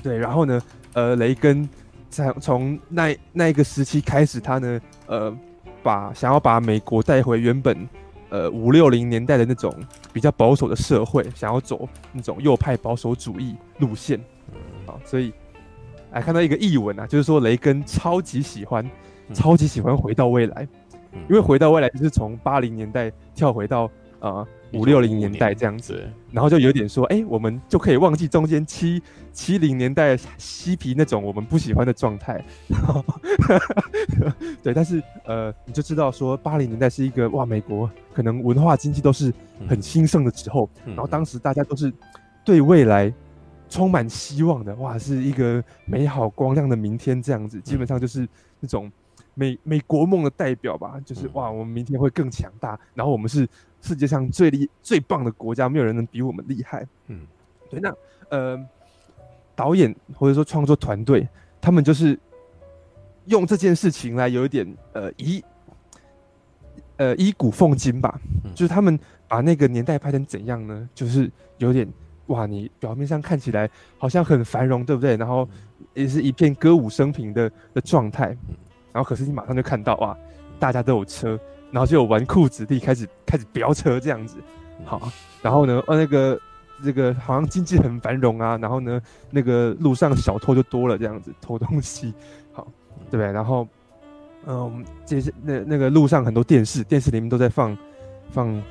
[0.04, 0.16] 对。
[0.16, 0.62] 然后呢，
[0.94, 1.68] 呃，雷根
[2.10, 5.36] 在从那那一个时期开始，他呢，呃，
[5.82, 7.88] 把想要把美国带回原本。
[8.30, 9.72] 呃，五六零年代的那种
[10.12, 14.20] 比较保守的社会，想要走那种右派保守主义路线，
[14.88, 15.32] 啊，所以
[16.12, 18.90] 哎看到一个译文啊，就是说雷根超级喜欢，
[19.36, 20.68] 超级喜欢回到未来，
[21.30, 23.88] 因为回到未来就是从八零年代跳回到
[24.20, 24.44] 啊。
[24.74, 32.44] 五六零年代这样子，然后就有点说，哎、欸，我们就可以忘记中间七七零年代嬉皮那种我们不喜欢的状态。
[34.64, 39.32] 对，但是呃，你就知道说，八零年代是一个哇，美国可能文化经济都是
[39.68, 41.94] 很兴盛的时候，然后当时大家都是
[42.44, 43.14] 对未来
[43.70, 48.28] 充满希望的，哇，是一个美好光亮的明天这样子，基本上就是
[48.60, 48.92] 那种
[49.36, 53.48] 美美国梦的代表吧，就是哇，我们明天会更强大，然后我们是。
[53.84, 56.88] 世界上最厉最棒的国家，没有人能比我们厉害。
[57.08, 57.28] 嗯，
[57.70, 57.82] 对。
[57.82, 57.94] 那
[58.30, 58.58] 呃，
[59.56, 61.28] 导演或者说创作团队，
[61.60, 62.18] 他们就是
[63.26, 65.44] 用这件事情来有一点呃以
[66.96, 68.18] 呃以古奉今吧。
[68.46, 70.90] 嗯、就是他们把那个年代拍成怎样呢？
[70.96, 71.86] 就是有点
[72.28, 75.18] 哇，你表面上看起来好像很繁荣，对不对？
[75.18, 75.46] 然后
[75.94, 78.28] 也是一片歌舞升平的的状态。
[78.94, 80.18] 然后可是你马上就看到哇，
[80.58, 81.38] 大家都有车。
[81.74, 84.38] 然后就有纨绔子弟开始开始飙车这样子，
[84.86, 86.40] 好，然后呢，呃，那个
[86.84, 92.14] 这个好像经济很繁荣啊，然后呢，那个路上小偷就多了这样子，偷东西，
[92.54, 92.68] 好，
[93.10, 93.32] 对不对？
[93.32, 93.68] 然后，
[94.46, 97.76] 嗯，这些那那个路上很多电视，电视里面都在放
[98.32, 98.62] 放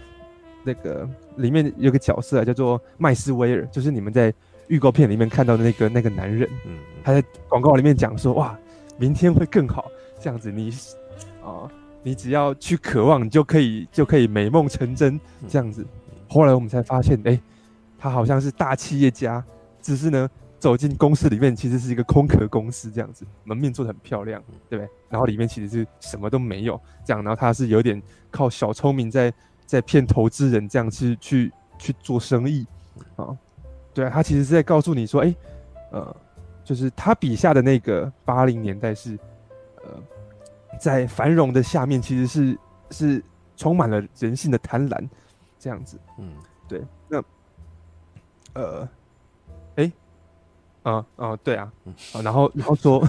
[0.63, 4.33] 那个里面有个角色啊，叫做麦斯威尔，就是你们在
[4.69, 8.57] 预告片里面看到的那个那个男人，嗯，他在广告里面讲说，哇，
[8.97, 10.73] 明天会更好，这样子你
[11.45, 11.67] 啊。
[12.03, 15.87] 你只要去渴望，你就可以就可以美梦成真这样子。
[16.29, 17.41] 后来我们才发现，哎、欸，
[17.99, 19.45] 他好像是大企业家，
[19.81, 24.91] 只是呢走进公司里面，其实是一个空壳公司这样子，门面做的很漂亮，对不对？
[25.09, 27.23] 然后里面其实是什么都没有，这样。
[27.23, 29.33] 然后他是有点靠小聪明在
[29.65, 32.67] 在骗投资人，这样去去去做生意
[33.15, 33.29] 啊。
[33.95, 35.37] 对啊，他其实是在告诉你说，哎、欸，
[35.93, 36.17] 呃，
[36.65, 39.17] 就是他笔下的那个八零年代是，
[39.85, 40.03] 呃。
[40.81, 42.59] 在繁荣的下面，其实是
[42.91, 43.25] 是
[43.57, 45.09] 充满了人性的贪婪，
[45.59, 45.99] 这样子。
[46.19, 46.35] 嗯，
[46.69, 46.83] 对。
[47.09, 47.23] 那，
[48.55, 48.89] 呃，
[49.77, 49.93] 哎、欸，
[50.83, 51.71] 啊啊，对啊。
[51.85, 53.01] 嗯、啊，然后 然后说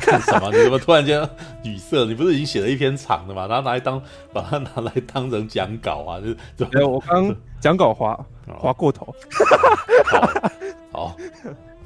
[0.00, 0.50] 干 什么？
[0.50, 1.20] 你怎么突然间
[1.64, 2.04] 语塞？
[2.06, 3.46] 你不是已经写了一篇长的嘛？
[3.46, 6.20] 然后拿来当把它拿来当成讲稿啊？
[6.56, 8.18] 就就我刚讲稿划
[8.58, 9.14] 划过头。
[10.06, 10.30] 好，
[10.92, 11.16] 好，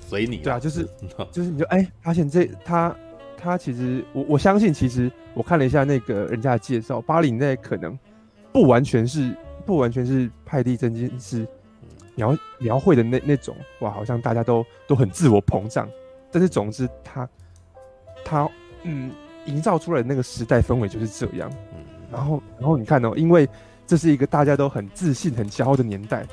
[0.00, 0.38] 随你。
[0.44, 0.88] 对啊，就是
[1.32, 2.94] 就是，你就哎、欸，发现这他。
[3.44, 7.96] 他其实，我我相信，其实我看了一下那个人家的介绍，巴黎那可能
[8.50, 11.46] 不完全是不完全是派蒂真金是
[12.14, 15.86] 描描绘的那那种，哇，好像大家都都很自我膨胀。
[16.32, 17.28] 但是总之他，
[18.24, 18.50] 他他
[18.82, 19.12] 嗯，
[19.44, 21.52] 营造出来的那个时代氛围就是这样。
[22.10, 23.46] 然后然后你看哦，因为
[23.86, 26.26] 这是一个大家都很自信、很骄傲的年代，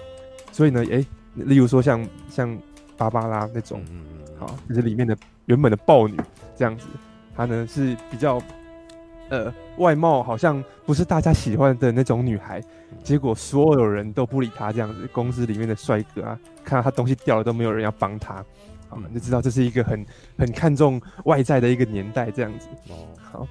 [0.54, 2.58] 所以呢，哎，例如说像像
[2.96, 3.84] 芭芭拉那种，
[4.40, 5.18] 好，就是里面的
[5.52, 6.18] 原本的豹女。
[6.56, 6.86] 这样子，
[7.36, 8.40] 她呢是比较，
[9.30, 12.62] 呃，外貌好像不是大家喜欢的那种女孩，
[13.04, 14.72] 结果所有人都不理她。
[14.72, 18.46] 这样子，公司里面的帅哥啊，看到她东西掉了都没有人要帮她，
[18.88, 20.06] 好，你就知道这是一个很
[20.38, 22.30] 很看重外在的一个年代。
[22.30, 23.48] 这样子，哦，好，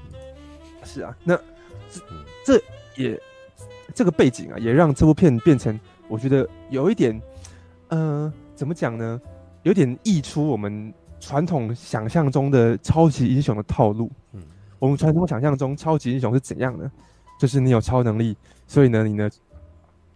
[0.84, 1.36] 是啊，那
[1.90, 2.00] 这
[2.46, 2.62] 这
[3.02, 3.20] 也
[3.92, 7.20] 这个背景啊，也让这部片变成我觉得有一点，
[7.88, 9.20] 呃，怎么讲呢？
[9.64, 10.94] 有点溢出我们。
[11.20, 14.42] 传统想象中的超级英雄的套路，嗯，
[14.78, 16.90] 我们传统想象中超级英雄是怎样的？
[17.38, 19.30] 就是你有超能力，所以呢，你呢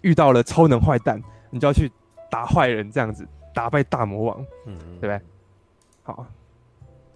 [0.00, 1.90] 遇到了超能坏蛋，你就要去
[2.30, 5.20] 打坏人，这样子打败大魔王，嗯，对不对？
[6.02, 6.26] 好，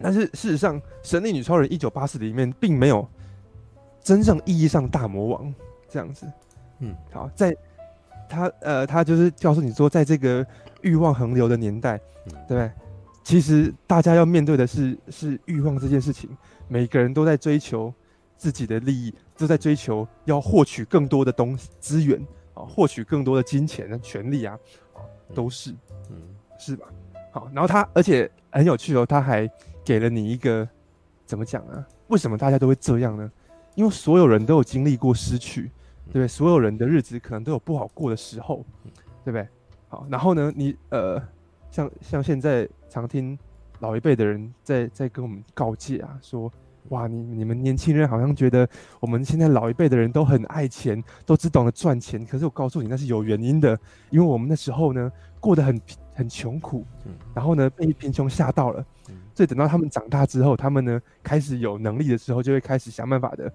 [0.00, 3.06] 但是事实上，《神力女超人》一九八四里面并没有
[4.00, 5.54] 真正意义上大魔王
[5.88, 6.26] 这样子，
[6.78, 7.54] 嗯，好，在
[8.28, 10.46] 他呃，他就是告诉你说，在这个
[10.80, 12.70] 欲望横流的年代，嗯，对不对？
[13.28, 16.30] 其实大家要面对的是是欲望这件事情，
[16.66, 17.92] 每个人都在追求
[18.38, 22.18] 自己的利益，都在追求要获取更多的东西资源
[22.54, 24.58] 啊，获取更多的金钱啊、权利啊，
[25.34, 25.72] 都是，
[26.08, 26.16] 嗯，
[26.58, 26.86] 是吧？
[27.30, 29.46] 好，然后他而且很有趣哦，他还
[29.84, 30.66] 给了你一个
[31.26, 31.86] 怎么讲啊？
[32.06, 33.30] 为什么大家都会这样呢？
[33.74, 35.64] 因为所有人都有经历过失去，
[36.06, 36.26] 对不对？
[36.26, 38.64] 所有人的日子可能都有不好过的时候，
[39.22, 39.46] 对不对？
[39.90, 41.22] 好，然后呢，你呃，
[41.70, 43.38] 像像现在常听
[43.80, 46.52] 老一辈的人在在跟我们告诫啊，说。
[46.90, 48.66] 哇，你你们年轻人好像觉得
[48.98, 52.24] 我们现在老一辈的人都很爱钱，都只懂得赚钱。
[52.24, 53.78] 可是我告诉你，那是有原因的，
[54.08, 55.78] 因为我们那时候呢过得很
[56.14, 56.86] 很穷苦，
[57.34, 58.82] 然后呢被贫穷吓到了，
[59.34, 63.52] 所以等到他们长大之后，他们呢开始有能力的时候，就会开始想办法的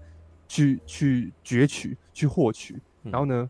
[0.47, 3.49] 去去攫取、去获取，然后呢，哦，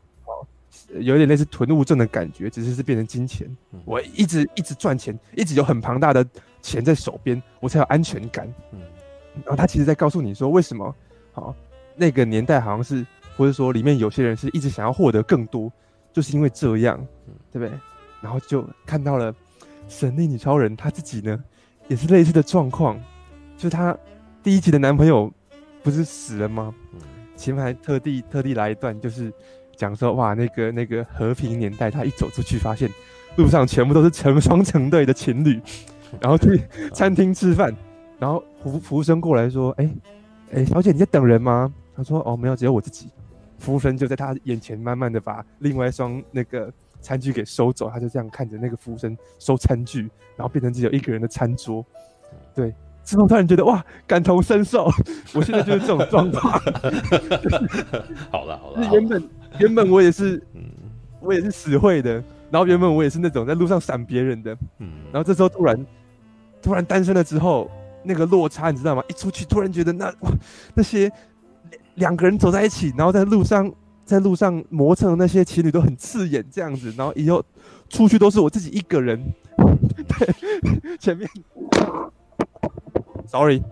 [0.99, 3.47] 有点类似囤物症的感觉，只是是变成金钱。
[3.85, 6.25] 我一直一直赚钱，一直有很庞大的
[6.61, 8.51] 钱在手边，我才有安全感。
[9.35, 10.95] 然后他其实在告诉你说，为什么？
[11.31, 11.55] 好，
[11.95, 13.05] 那个年代好像是，
[13.35, 15.71] 或者说里面有些人是一直想要获得更多，
[16.11, 16.97] 就是因为这样，
[17.51, 17.71] 对不对？
[18.21, 19.33] 然后就看到了
[19.87, 21.43] 神力女超人，她自己呢，
[21.87, 22.99] 也是类似的状况，
[23.57, 23.97] 就是她
[24.43, 25.31] 第一集的男朋友
[25.81, 26.73] 不是死了吗？
[27.35, 29.33] 前面还特地特地来一段，就是
[29.75, 32.89] 讲说，哇，那个那个和平年代，他一走出去，发现
[33.35, 35.59] 路上全部都是成双成对的情侣，
[36.21, 36.61] 然后去
[36.93, 37.73] 餐厅吃饭。
[38.19, 39.89] 然后服服务生过来说：“哎，
[40.53, 43.09] 哎，小姐，你在等人吗？”他说：“哦，没有，只有我自己。”
[43.59, 50.01] 服务生就在他眼前慢慢的把另外一双那个餐具给收走，他就这样看着那个服务生收餐具，
[50.37, 51.83] 然后变成只有一个人的餐桌。
[52.55, 54.89] 对，之后突然觉得哇，感同身受，
[55.33, 56.59] 我现在就是这种状况。
[58.29, 59.21] 好 了好了，原本
[59.59, 60.41] 原本我也是，
[61.19, 65.85] 我也是死会的，然后原本我也是那种在路上闪别人的，嗯，然后这时候突然
[66.61, 67.69] 突然单身了之后。
[68.05, 69.01] 那个落差你知道吗？
[69.07, 70.31] 一出去突然觉得那哇，
[70.73, 71.09] 那些
[71.95, 77.41] 两个人走在一起，然后在路上在路上磨蹭的那些情侣都很刺眼这样子，然后以后
[77.87, 79.23] 出去都是我自己一个人。
[80.05, 81.25] 对， 前面
[83.25, 83.63] ，sorry，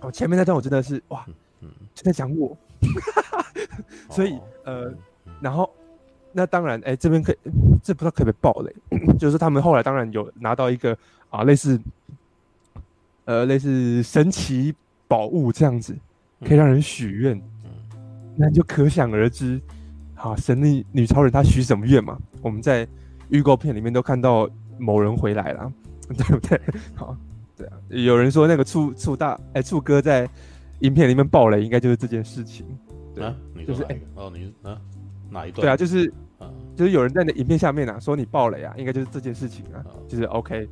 [0.00, 1.24] 哦，前面那段我真的是哇，
[1.94, 2.58] 就在讲我，
[4.10, 4.92] 所以呃，
[5.40, 5.68] 然后
[6.32, 7.36] 那当然，哎、欸，这边可以，
[7.82, 8.74] 这不知道可不可以爆雷，
[9.18, 10.96] 就是他们后来当然有拿到一个
[11.30, 11.80] 啊类似。
[13.24, 14.74] 呃，类似神奇
[15.06, 15.96] 宝物这样子，
[16.44, 17.70] 可以让人许愿，嗯，
[18.36, 19.60] 那你就可想而知，
[20.16, 22.18] 好，神力女超人她许什么愿嘛？
[22.42, 22.86] 我们在
[23.28, 25.72] 预告片里面都看到某人回来了，
[26.10, 26.60] 对不对？
[26.96, 27.16] 好，
[27.56, 30.28] 对啊，有人说那个醋醋大，哎，醋哥在
[30.82, 32.66] 影片里面爆雷，应该就是这件事情，
[33.14, 33.24] 对。
[33.24, 33.34] 啊，
[33.66, 34.80] 就是哎，哦，你啊，
[35.30, 35.62] 哪一段？
[35.62, 36.12] 对啊，就是，
[36.76, 40.68] 就是有人在那影片下面啊，说你爆雷啊，应该就是这件事情啊，就是 OK，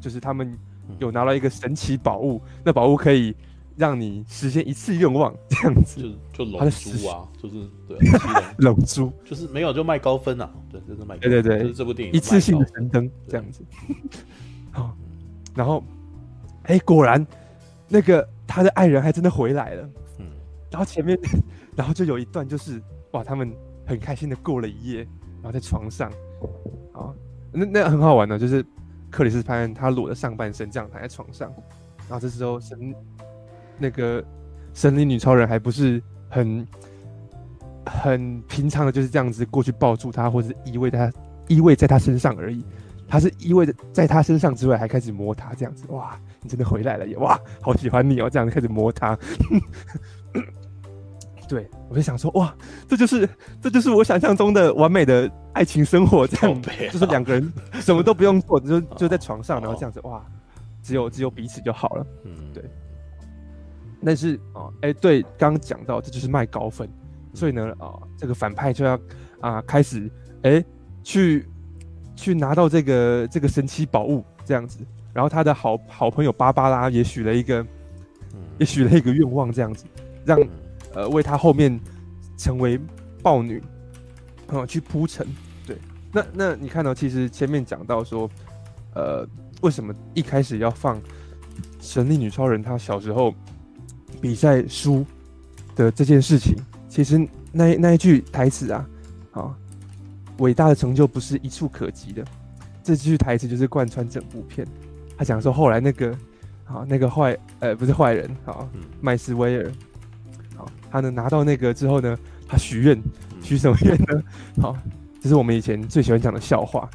[0.00, 0.56] 就是他们。
[0.98, 3.34] 有拿到一个神奇宝物，那宝物可以
[3.74, 5.98] 让你实现一次愿望，这样子。
[5.98, 7.56] 就就龙珠啊，就是
[7.88, 7.98] 对，
[8.58, 9.10] 龙珠。
[9.24, 11.30] 就是没有就卖高分啊，对，就是卖高分。
[11.30, 13.64] 对对对，就是这部电影一次性的神灯这样子。
[14.72, 14.94] 好，
[15.54, 15.82] 然后，
[16.64, 17.26] 哎，果然
[17.88, 19.90] 那个他的爱人还真的回来了。
[20.18, 20.26] 嗯，
[20.70, 21.18] 然后前面，
[21.76, 23.52] 然后就有一段就是哇，他们
[23.86, 24.98] 很开心的过了一夜，
[25.42, 26.10] 然后在床上，
[26.92, 27.12] 啊，
[27.52, 28.64] 那那很好玩的，就是。
[29.10, 31.48] 克里斯潘他裸着上半身这样躺在床上，
[32.08, 32.92] 然后这时候神
[33.78, 34.20] 那个
[34.72, 36.66] 神力女超人还不是很
[37.86, 41.12] 很平常的，就是这样子过去抱住他，或者是依偎他
[41.46, 42.64] 依偎在他身上而已。
[43.08, 45.84] 他是依偎在他身上之外，还开始摸他这样子。
[45.88, 47.16] 哇，你真的回来了耶！
[47.18, 49.18] 哇，好喜欢你哦，这样子开始摸他。
[51.46, 52.54] 对，我就想说，哇，
[52.88, 53.28] 这就是
[53.60, 60.24] 这就是我想象中的完美的爱情生活，这样就是两个人什么都不用做，就就在床上，然后这样子，哇，
[60.82, 62.06] 只有只有彼此就好了。
[62.24, 62.64] 嗯，对。
[64.06, 66.88] 但是哦，哎，对，刚刚讲到这就是卖高分，
[67.34, 68.98] 所以呢，啊，这个反派就要
[69.40, 70.10] 啊开始
[70.42, 70.64] 哎
[71.02, 71.46] 去
[72.16, 74.78] 去拿到这个这个神奇宝物这样子，
[75.12, 77.66] 然后他的好好朋友芭芭拉也许了一个，
[78.58, 79.84] 也许了一个愿望这样子，
[80.24, 80.38] 让。
[80.96, 81.76] 呃，为他后面
[82.36, 82.78] 成为
[83.20, 83.60] 豹女，
[84.46, 85.26] 啊，去铺陈。
[85.66, 85.76] 对，
[86.12, 88.30] 那那你看到，其实前面讲到说，
[88.94, 89.26] 呃，
[89.60, 91.02] 为什么一开始要放
[91.80, 93.34] 神力女超人她小时候
[94.20, 95.04] 比赛输
[95.74, 96.54] 的这件事情？
[96.88, 98.88] 其实那那一句台词啊，
[99.32, 99.58] 啊，
[100.38, 102.24] 伟大的成就不是一触可及的。
[102.82, 104.66] 这句台词就是贯穿整部片。
[105.16, 106.16] 他讲说，后来那个
[106.64, 108.68] 好，那个坏，呃，不是坏人，啊，
[109.00, 109.72] 麦斯威尔。
[110.56, 112.18] 好他呢拿到那个之后呢，
[112.48, 113.00] 他许愿，
[113.42, 114.22] 许什么愿呢？
[114.60, 114.76] 好，
[115.20, 116.88] 这是我们以前最喜欢讲的笑话，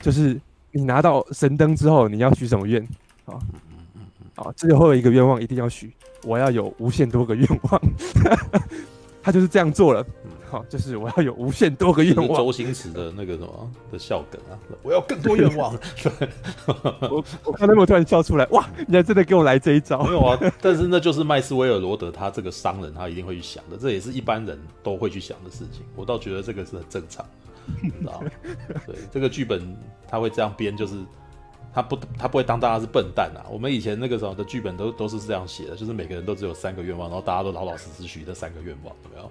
[0.00, 0.38] 就是
[0.72, 2.86] 你拿到神灯之后，你要许什么愿？
[3.24, 3.40] 好，
[4.36, 5.92] 好，最后一个愿望一定要许，
[6.24, 7.80] 我要有无限多个愿望。
[9.22, 10.06] 他就是这样做了，
[10.54, 12.38] 好，就是我要有无限多个愿望。
[12.38, 15.76] 周星驰的那个什么的笑梗啊，我要更多愿望。
[17.10, 18.64] 我我看到我突然笑出来，哇！
[18.86, 20.04] 你还真的给我来这一招？
[20.04, 25.84] 没有啊，但是那就是麦斯威尔罗德他这个商人，他一定会去想的，这也是一般人都会去想的事情。
[25.96, 27.26] 我倒觉得这个是很正常，
[27.82, 28.30] 你知道吗？
[28.86, 30.94] 对，这个剧本他会这样编，就是。
[31.76, 33.42] 他不，他不会当大家是笨蛋啊！
[33.50, 39.28] 我们以前那个时候的剧本都都是这样写的，就是每个人都只有三个愿望，然后大家都老老实实许这三个愿望，有没有？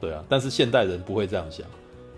[0.00, 1.66] 对啊，但是现代人不会这样想，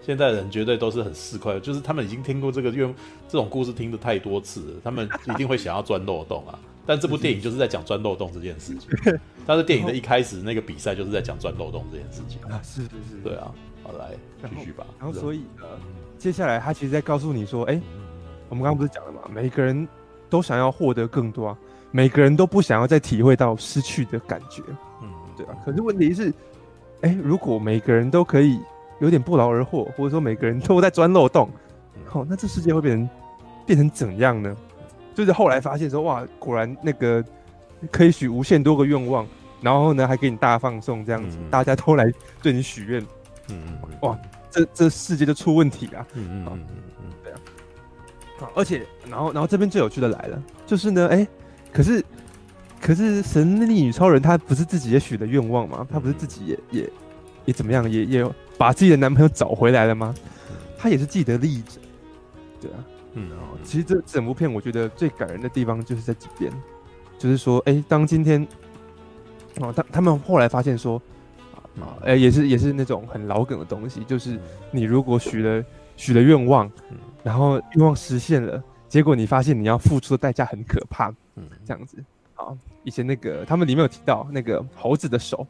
[0.03, 2.95] 现代人绝对都是很市侩，就是他们已经听过这个愿
[3.29, 6.59] 这种故事听的太多次了，他们一定会想要钻漏洞啊！
[6.87, 8.89] 但这部电影就是在讲钻漏洞这件事情，
[9.47, 14.13] 但是电影的一开始那个比赛就是在讲钻漏洞这件事情啊，是是是，对啊，好来
[14.57, 14.87] 继续吧。
[14.99, 15.67] 然后所以呃，
[16.19, 17.81] 接下来他其实在告诉你说，哎。
[18.51, 19.21] 我们刚刚不是讲了嘛？
[19.31, 19.87] 每个人
[20.31, 21.59] 都想要获得更多啊，
[21.91, 24.63] 每个人都不想要再体会到失去的感觉，
[25.03, 25.55] 嗯，对啊。
[25.67, 26.33] 可是问题是，
[27.03, 28.61] 哎，如果每个人都可以
[29.01, 31.49] 有点不劳而获，或者说每个人都在钻漏洞，
[32.05, 33.09] 好，那这世界会变成
[33.67, 34.57] 变成怎样呢？
[35.15, 37.25] 就是后来发现说，哇，果然那个
[37.91, 39.27] 可以许无限多个愿望，
[39.61, 43.03] 然后呢还给你大放送这样子，大家都来对你许愿，
[43.51, 44.19] 嗯嗯，哇，
[44.51, 46.67] 这这世界就出问题了，嗯嗯嗯
[47.01, 47.39] 嗯，对啊。
[48.55, 51.27] 而且，然后，然后这边最有趣的来了，就是呢，哎，
[51.73, 52.05] 可是，
[52.81, 55.87] 可是神力女超人她不是自己也许的愿望吗？
[55.91, 56.91] 她不是自己也也
[57.47, 60.15] 也怎么样，也也把自己的男朋友找回来了吗？
[60.77, 61.81] 她也是既得利益者，
[62.61, 63.31] 对啊，嗯，
[63.65, 66.53] 其实这整部片我觉得最感人的地方就是在这边，
[67.19, 68.47] 就是说，哎，当今天，
[69.61, 71.01] 哦，他他们后来发现说，
[71.81, 74.39] 啊，哎，也是也是那种很老梗的东西，就是
[74.71, 75.65] 你如果许了
[75.97, 76.71] 许了愿望。
[77.25, 81.99] 然后愿望实现了，结果你发现你要付出的代价很可怕，嗯，这样子。
[82.39, 85.45] 好，以前那个他们里面有提到那个猴子的手，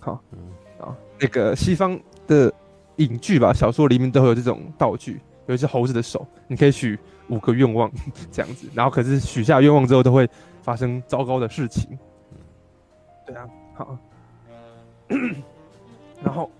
[0.00, 0.38] 好，嗯，
[0.80, 2.52] 啊，那个西方的
[2.96, 7.88] 影剧吧，小说里面都会有这种道具，有一只猴子的手，你可以许五个愿望
[8.32, 10.28] 这样子，然后可是许下愿望之后都会
[10.62, 11.96] 发生糟糕的事情，
[12.32, 12.38] 嗯，
[13.24, 13.96] 对啊，好，
[16.20, 16.50] 然后，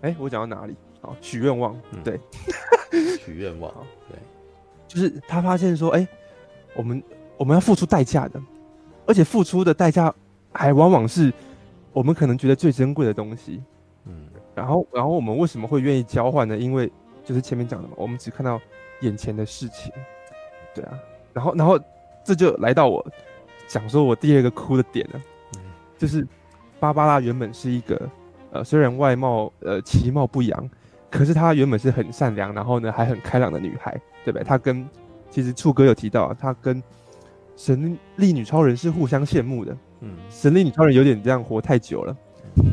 [0.00, 0.74] 哎，我讲到哪里？
[1.00, 2.18] 好，许愿望，对。
[3.24, 3.72] 许愿望，
[4.06, 4.18] 对，
[4.86, 6.08] 就是他发现说，哎、欸，
[6.76, 7.02] 我们
[7.38, 8.38] 我们要付出代价的，
[9.06, 10.12] 而且付出的代价
[10.52, 11.32] 还往往是
[11.92, 13.62] 我们可能觉得最珍贵的东西，
[14.06, 16.56] 嗯，然后然后我们为什么会愿意交换呢？
[16.56, 16.90] 因为
[17.24, 18.60] 就是前面讲的嘛，我们只看到
[19.00, 19.92] 眼前的事情，
[20.74, 20.98] 对啊，
[21.32, 21.78] 然后然后
[22.24, 23.04] 这就来到我
[23.68, 25.20] 讲说我第二个哭的点了，
[25.56, 25.60] 嗯，
[25.98, 26.26] 就是
[26.78, 28.08] 芭芭拉原本是一个
[28.50, 30.70] 呃，虽然外貌呃其貌不扬。
[31.10, 33.92] 可是她原本是很善良，然后呢还很开朗的女孩，
[34.24, 34.42] 对不对？
[34.42, 34.88] 她跟
[35.28, 36.82] 其实处哥有提到，她跟
[37.62, 39.76] 神力女超人是互相羡慕的。
[40.00, 42.16] 嗯，神力女超人有点这样活太久了，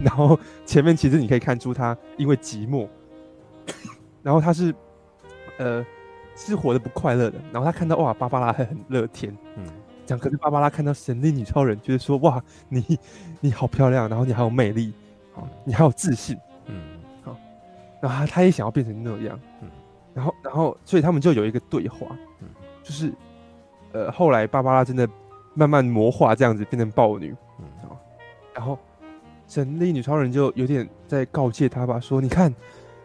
[0.04, 2.88] 然后前面其实你可以看出她因为寂寞，
[4.24, 4.74] 然后她是
[5.60, 5.86] 呃
[6.36, 7.38] 是活得不快乐的。
[7.52, 9.64] 然后她看到哇芭芭拉还很乐天，嗯，
[10.08, 12.98] 讲可是芭芭拉看到神力女超人，觉得说哇你
[13.42, 14.92] 你好漂亮，然后你还有魅力，
[15.34, 16.36] 好你还有自信。
[16.66, 16.82] 嗯，
[17.22, 17.38] 好
[18.02, 19.70] 然后他他也想要变成那样，嗯，
[20.16, 22.08] 然后然后所以他们就有一个对话，
[22.42, 22.48] 嗯，
[22.82, 23.14] 就是，
[23.92, 25.08] 呃，后来芭芭拉真的
[25.54, 27.66] 慢慢魔化这样子变成豹女，嗯，
[28.54, 28.78] 然后
[29.48, 32.54] 神力女超人就有点在告诫她吧，说你看，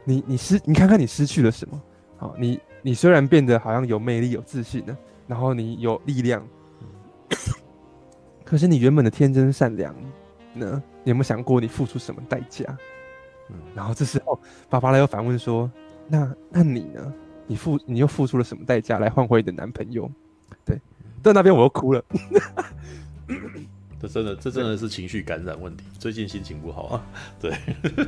[0.04, 1.80] 你你失你看看你失去了什么，
[2.16, 6.46] 好，你你虽然变得好像有魅力有自信了，然后你有力量，
[6.80, 6.86] 嗯，
[8.44, 9.94] 可是你原本的天真善良
[10.52, 10.82] 呢？
[11.02, 12.64] 你有没有想过你付出什么代价？
[13.50, 14.38] 嗯，然后这时候，
[14.70, 15.70] 芭芭拉又反问说
[16.08, 17.12] ：“那那你呢？
[17.46, 20.10] 你付你又付出了什么代价来换回你的男朋友？”
[20.64, 20.80] 对，
[21.22, 22.04] 在那边我又哭了。
[24.00, 25.84] 这真的，这真的是情绪感染问题。
[25.98, 27.06] 最近心情不好啊。
[27.40, 27.56] 对，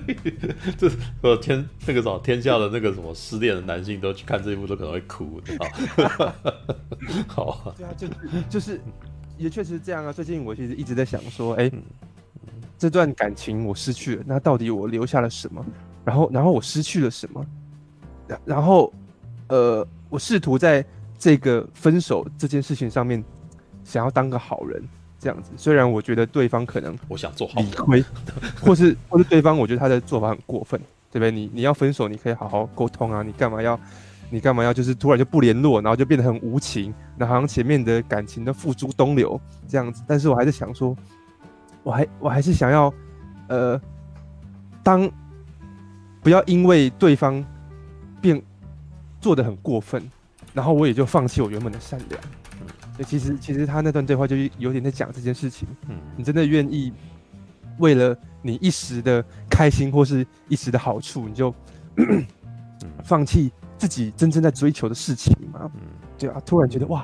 [0.76, 0.90] 这
[1.22, 5.56] 呃天那个什么天下的那个什么失恋的男性都去看这一部都可能会哭的。
[7.26, 7.74] 好啊。
[7.76, 8.12] 对啊，就是
[8.50, 8.80] 就是
[9.38, 10.12] 也确实是这样啊。
[10.12, 11.70] 最近我其实一直在想说，哎。
[12.78, 15.64] 这段感情我失去了，那到底我留下了什么？
[16.04, 17.46] 然后，然后我失去了什么？
[18.28, 18.92] 然然后，
[19.48, 20.84] 呃，我试图在
[21.18, 23.24] 这个分手这件事情上面，
[23.84, 24.82] 想要当个好人，
[25.18, 25.50] 这样子。
[25.56, 28.04] 虽然我觉得对方可能我想做好理亏，
[28.60, 30.80] 或是或是对方我觉得他的做法很过分，
[31.10, 31.30] 对不对？
[31.30, 33.78] 你你要分手，你可以好好沟通啊，你干嘛要
[34.30, 40.02] 你干嘛要就是突然就不联络，然后就变得很无情，那好像前面的感情都付诸东流这样子。
[40.06, 40.96] 但是我还是想说。
[41.82, 42.92] 我还我还是想要，
[43.46, 43.80] 呃，
[44.82, 45.08] 当
[46.20, 47.44] 不要因为对方
[48.20, 48.42] 变
[49.20, 50.02] 做的很过分，
[50.56, 52.20] 然后我也就放弃我原本的善良。
[52.62, 55.68] 嗯，所以其实其实他那段对话就有点在讲这件事情。
[55.86, 56.90] 嗯，你真的愿意
[57.78, 61.54] 为了你一时的开心或是一时的好处，你就
[63.04, 65.70] 放弃自己真正在追求的事情吗？
[65.74, 65.82] 嗯？
[66.16, 67.00] 对啊，突然觉得哇，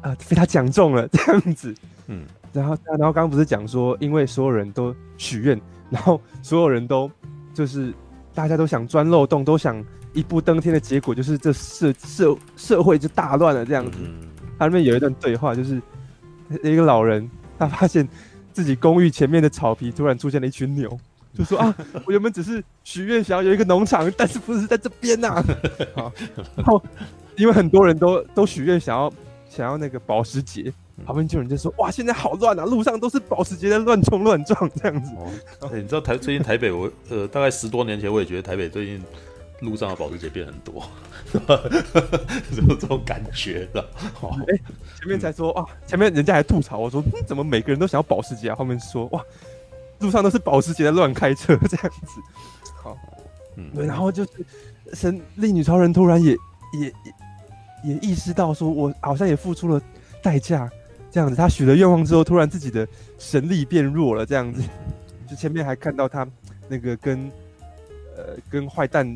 [0.00, 1.74] 啊、呃，被他讲中了这样子，
[2.06, 5.60] 嗯，然后然后刚刚不是讲说，因为所有人都许愿，
[5.90, 7.10] 然后所有人都
[7.52, 7.92] 就是
[8.32, 13.98] 大家都想钻漏洞，都想一步登天的结果，就是这社社社会就大乱了这样子。
[14.58, 15.80] 他那边有一段对话，就是
[16.62, 18.08] 一个老人，他发现
[18.52, 20.98] 自己公寓前面的草皮突然出现了一群牛。
[21.36, 25.44] 就说 啊，我原本只是许愿想要有一个农场，但是不是在这边呐、啊？
[25.96, 26.12] 好，
[26.54, 26.82] 然后
[27.36, 29.10] 因为很多人都都许愿想要
[29.48, 30.70] 想要那个保时捷，
[31.06, 35.10] 旁边就有人就说哇，现在好乱啊，路上都是保时捷在乱冲乱撞这样子。
[35.60, 39.02] 哦欸、你知道台最近台北我呃大概十多年前我也觉得台北最近
[39.62, 40.86] 路上的保时捷变很多，
[42.68, 43.80] 有这种感觉的。
[44.20, 44.62] 哦，哎、欸，
[44.98, 48.54] 前面才说啊，前面人家还吐槽我说，嗯，怎么每个人都想要保时捷啊？
[48.54, 49.24] 后面说哇。
[50.00, 52.20] 路上都是保时捷在乱开车这样子，
[52.82, 52.98] 好，
[53.54, 54.30] 嗯，对，然后就是
[54.94, 56.32] 神力女超人突然也
[56.72, 57.14] 也也
[57.84, 59.80] 也意识到说，我好像也付出了
[60.20, 60.68] 代价，
[61.08, 62.84] 这样子，他许了愿望之后，突然自己的
[63.16, 64.60] 神力变弱了，这样子，
[65.30, 66.26] 就前面还看到他
[66.68, 67.30] 那个跟
[68.16, 69.06] 呃跟坏蛋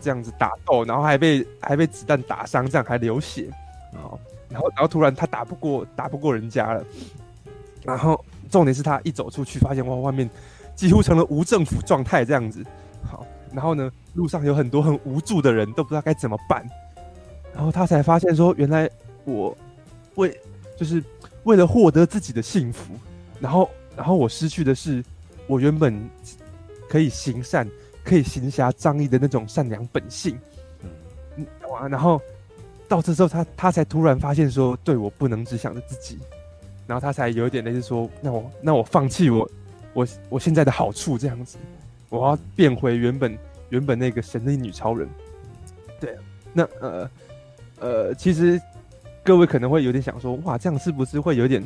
[0.00, 3.48] 这样子打斗，然后还被还被子弹打伤，这样还流血，
[3.94, 4.18] 好，
[4.48, 6.84] 然后然后突然他打不过打不过人家了，
[7.84, 8.24] 然后。
[8.50, 10.26] 重点是他一走出去，发现哇，外面
[10.74, 12.64] 几乎成了无政府状态这样子。
[13.04, 16.66] 好，然后呢，路上有很多很无助的人，都不知道该怎么办。
[17.54, 18.88] 然后他才发现说，原来
[19.26, 19.54] 我
[20.14, 20.34] 为
[20.78, 21.04] 就是
[21.44, 22.94] 为了获得自己的幸福，
[23.38, 25.04] 然后然后我失去的是
[25.46, 26.08] 我原本
[26.88, 27.68] 可以行善、
[28.08, 30.38] 可以行侠仗义的那种善良本性。
[31.36, 32.18] 嗯，哇，然后
[32.88, 36.18] 到这时候他，他他才突然发现说，对，我不能只想着自己。
[36.86, 39.50] 然后他才有一点类似说，那我那我放弃我
[39.92, 41.58] 我我现在的好处这样子，
[42.08, 43.38] 我要变回原本
[43.68, 45.06] 原本那个神力女超人。
[46.00, 46.16] 对，
[46.54, 47.10] 那呃
[47.78, 48.58] 呃，其实
[49.22, 51.62] 各位可能会有点想说，哇，这样是不是会有点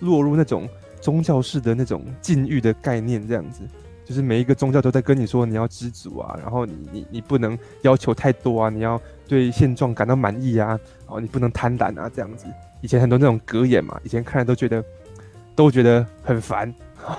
[0.00, 0.68] 落入那种
[1.00, 3.24] 宗教式的那种禁欲的概念？
[3.28, 3.60] 这样子，
[4.04, 10.68] 就是每一个宗教都在跟你说你要知足啊，然后你你你不能要求太多啊，你要对现状感到满意啊，
[11.06, 12.46] 然后你不能贪婪啊，这样子。
[12.82, 14.84] 以前很多那种格言嘛，以前看了都觉得，
[15.56, 16.72] 都觉得很烦。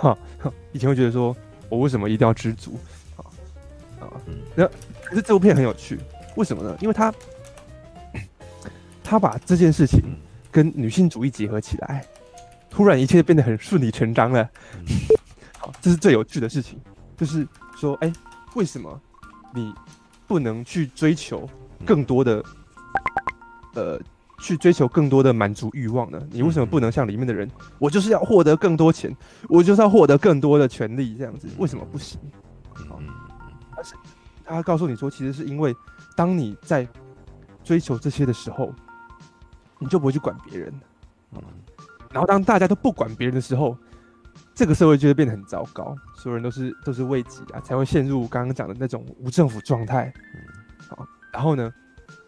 [0.71, 1.35] 以前会觉得说，
[1.69, 2.77] 我为什么一定要知足？
[3.17, 3.25] 啊
[4.01, 4.05] 啊，
[4.53, 4.67] 那
[5.03, 5.99] 可是这部片很有趣，
[6.35, 6.77] 为什么呢？
[6.81, 7.13] 因为他
[9.03, 10.01] 他把这件事情
[10.51, 12.05] 跟女性主义结合起来，
[12.69, 14.47] 突然一切变得很顺理成章了。
[15.65, 16.79] 好，这是最有趣的事情，
[17.17, 18.13] 就是说，哎，
[18.53, 19.01] 为什么
[19.51, 19.73] 你
[20.27, 21.49] 不能去追求
[21.83, 22.43] 更多的
[23.73, 23.99] 呃？
[24.37, 26.21] 去追求更多的满足欲望呢？
[26.29, 27.49] 你为什么不能像里面的人？
[27.79, 29.15] 我就是要获得更多钱，
[29.47, 32.19] 我就是要获得更多的权利，这样子为什么不行？
[32.73, 32.99] 好，
[33.77, 33.95] 而且
[34.43, 35.73] 他告诉你说，其实是因为
[36.17, 36.85] 当你在
[37.63, 38.71] 追求这些的时候，
[39.79, 40.71] 你就不会去管别人。
[42.11, 43.75] 然后当大家都不管别人的时候，
[44.53, 50.13] 这个社会就会变得很糟糕，所有人都是都是为己啊，才会陷入刚刚讲的那种无政府状态。
[50.87, 51.71] 好，然后呢，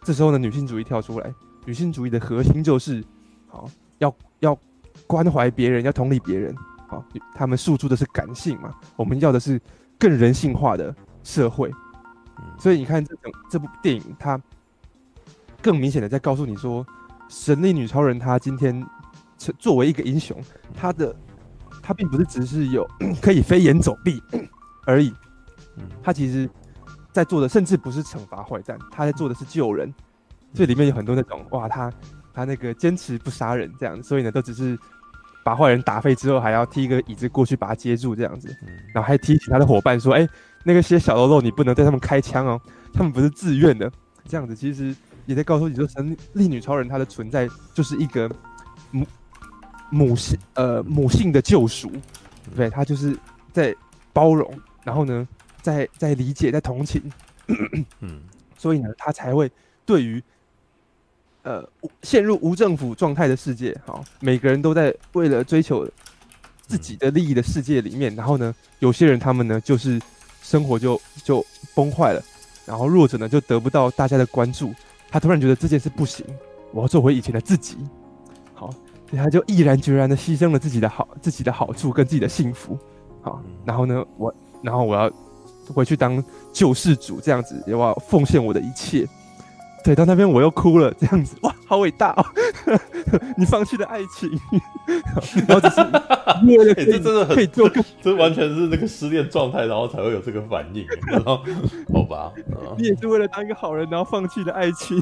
[0.03, 1.34] 这时候呢，女性主义跳出来。
[1.66, 3.03] 女性主义的核心就是，
[3.47, 4.58] 好，要要
[5.05, 6.55] 关怀别人，要同理别人，
[6.88, 7.03] 好，
[7.36, 9.60] 他们诉诸的是感性嘛，我们要的是
[9.99, 11.70] 更人性化的社会，
[12.58, 14.41] 所以你看这种这部电影，它
[15.62, 16.88] 更明显的在告诉你说，
[17.28, 18.86] 神力女超人她今天
[19.60, 20.41] 作为一个英雄，
[20.74, 21.14] 她的
[21.88, 22.85] 她并不是只是有
[23.21, 24.21] 可以飞檐走壁
[24.85, 25.13] 而已，
[26.03, 26.49] 他其实
[27.13, 29.93] 在做的甚至不是惩罚坏蛋，他在做的是救人。
[30.53, 31.89] 这里面有很多那种哇，他
[32.33, 34.77] 他那个坚持不杀人这样，所以呢，都只是
[35.45, 38.53] 把坏人打废之后，还要踢一个椅子过去把他接住这样子，
[38.93, 40.29] 然后还提醒他的伙伴说：“哎、欸，
[40.65, 42.61] 那个些小喽啰，你不能对他们开枪哦，
[42.93, 43.89] 他们不是自愿的。”
[44.27, 44.93] 这样子其实
[45.25, 48.29] 也在告诉你说，神力女超人她的存在就是一个
[49.89, 51.91] 母母性呃母性的救赎，
[52.55, 53.17] 对，他就是
[53.51, 53.75] 在
[54.13, 54.49] 包容，
[54.83, 55.27] 然后呢，
[55.61, 57.01] 在在理解，在同情，
[58.01, 58.21] 嗯，
[58.57, 59.51] 所以呢，他才会
[59.85, 60.23] 对于。
[61.43, 61.65] 呃，
[62.03, 65.89] 陷入无政府状态的世界，好，每个人都在为了追求
[66.67, 69.97] 自己的利益的世界里面，然后呢，有些人他们呢就是
[70.41, 72.21] 生活就就崩坏了，
[72.65, 74.73] 然后弱者呢就得不到大家的关注，
[75.09, 76.25] 他突然觉得这件事不行，
[76.73, 78.07] 我要做回以前的自己，好，
[79.10, 82.78] 所以他就毅然决然的牺牲了自己的好自己的好处跟自己的幸福，
[83.22, 85.12] 好，然后呢，我然后我要
[85.74, 89.08] 回去当救世主这样子，我要奉献我的一切。
[89.84, 92.26] 对，到那边我又哭了，这样子，哇，好伟大哦！
[93.38, 94.30] 你放弃了爱情，
[95.47, 95.80] 然后只是
[96.45, 100.86] 为了可以、欸、这真的很可以做更，这完全是那个失恋状态，然后才会有这个反应。
[101.05, 101.41] 然后
[101.93, 102.34] 好吧，
[102.78, 105.01] 你也是为了当一个好人，然后放弃了爱情。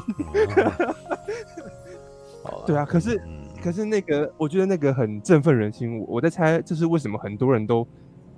[2.64, 3.35] 对啊，可是、嗯、
[3.66, 5.98] 可是那个，我觉得那个很振奋人心。
[5.98, 7.84] 我我在猜，这是为什么很多人都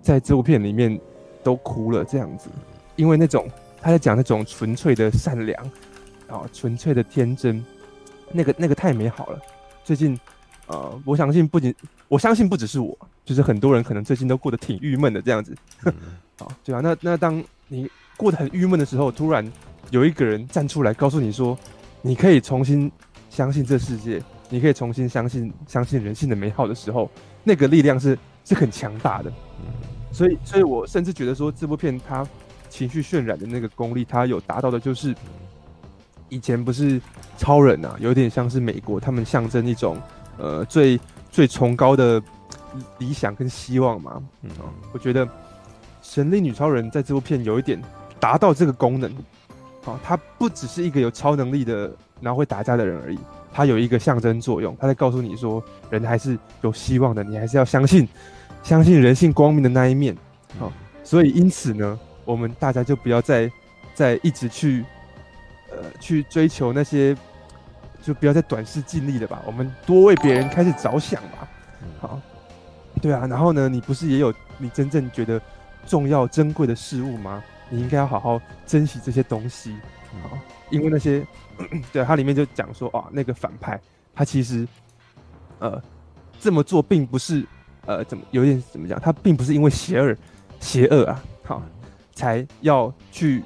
[0.01, 0.99] 在这部片里面
[1.43, 2.49] 都哭了这样子，
[2.97, 3.47] 因为那种
[3.79, 5.63] 他在讲那种纯粹的善良
[6.29, 7.63] 啊，纯粹的天真，
[8.33, 9.39] 那个那个太美好了。
[9.85, 10.19] 最近。
[10.69, 11.75] 呃，我相信不仅，
[12.09, 15.55] 我相信不只是我，就是很多人可能最近都过得挺郁闷的这样子。
[16.39, 19.51] 好、嗯，对啊，那那当你过得很郁闷的时候，突然
[19.91, 21.59] 有一个人站出来告诉你说，
[22.03, 22.93] 你可以重新
[23.31, 27.11] 相信这世界，你可以重新相信相信人性的美好的时候，
[27.45, 29.33] 那个力量是是很强大的。
[30.13, 32.27] 所以，所以我甚至觉得说，这部片它
[32.69, 35.15] 情绪渲染的那个功力，它有达到的，就是
[36.29, 37.01] 以前不是
[37.37, 39.97] 超人啊，有点像是美国，他们象征一种。
[40.41, 41.01] 呃，最
[41.33, 42.23] 最崇高的
[42.99, 44.51] 理想跟希望嘛，嗯，
[44.93, 45.27] 我觉得
[46.01, 47.83] 《神力女超人》在这部片有一点
[48.21, 49.13] 达到这个功能，
[49.85, 53.19] 啊，她不只是一个有超能力的，然后会打架的人而已，
[53.53, 58.09] 他有一个象征作用，它在告诉你说，人还是有希望的，你还是要相信，
[58.63, 60.17] 相信人性光明的那一面，
[60.59, 60.73] 好，
[61.05, 63.51] 所以因此呢，我们大家就不要再
[63.95, 64.85] 再一直去，
[65.71, 67.17] 呃，去追求那些。
[68.01, 71.49] 就不要再短视尽力了吧，我们多为别人开始着想吧。
[72.01, 72.21] 好，
[73.03, 75.39] 对啊，然后呢，你不是也有你真正觉得
[75.85, 77.43] 重要珍贵的事物吗？
[77.69, 79.77] 你应该要好好珍惜这些东西。
[80.23, 80.39] 好，
[80.71, 81.27] 因为那些，
[81.93, 83.81] 对，它里面就讲说啊，那个反派
[84.15, 84.67] 他其实，
[85.59, 85.81] 呃，
[86.41, 87.47] 这么做并不是，
[87.87, 88.99] 呃，怎么有点怎么讲？
[89.01, 90.17] 他并不是因为邪恶，
[90.61, 91.63] 邪恶啊，好，
[92.15, 93.43] 才要去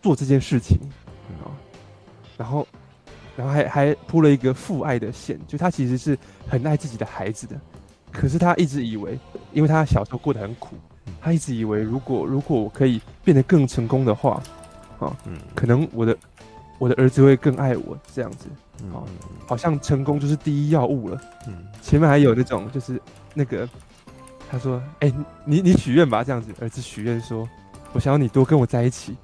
[0.00, 0.78] 做这件事情。
[1.42, 1.50] 啊，
[2.36, 2.66] 然后。
[3.34, 6.16] 然后还还铺了一个父爱的线，就他其实是
[6.46, 7.58] 很爱自己的孩子的，
[8.12, 9.18] 可是他一直以为，
[9.54, 10.76] 因为他小时候过得很苦，
[11.18, 14.42] 他一直以为如果如果我可以变得更成功的话，
[15.02, 15.16] 啊，
[15.54, 16.16] 可能我的
[16.78, 18.46] 我的儿子会更爱我这样子，
[18.92, 19.02] 啊，
[19.46, 21.20] 好像成功就是第一要务了。
[21.46, 23.00] 嗯前面还有那种就是
[23.34, 23.68] 那个
[24.50, 25.12] 他说，哎，
[25.44, 27.48] 你你许愿吧这样子，儿子许愿说，
[27.92, 29.16] 我想要你多跟我在一起，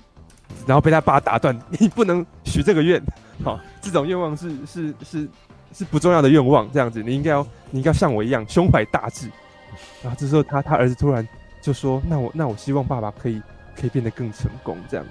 [0.66, 3.00] 然后被他爸打断，你不能许这个愿。
[3.44, 5.28] 好，这种愿望是是是
[5.72, 9.30] 是不重要的愿望，这样子你应该要你应该要像我一样胸怀大志。
[10.02, 11.26] 然后这时候他他儿子突然
[11.60, 13.40] 就说：“那我那我希望爸爸可以
[13.76, 15.10] 可以变得更成功，这样子。”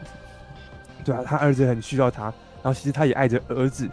[1.08, 2.24] 对啊，他儿子很需要他，
[2.62, 3.90] 然后其实他也爱着儿子，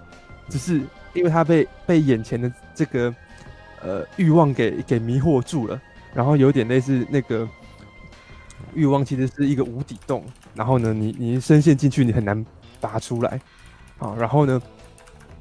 [0.48, 3.14] 只是因为他被被眼前的这个
[3.80, 5.80] 呃欲望给给迷惑住了，
[6.12, 7.48] 然后有点类似那个
[8.74, 10.24] 欲望其实是一个无底洞，
[10.56, 12.44] 然后呢，你你深陷进去，你很难
[12.80, 13.40] 拔出来。
[13.98, 14.60] 啊，然后呢，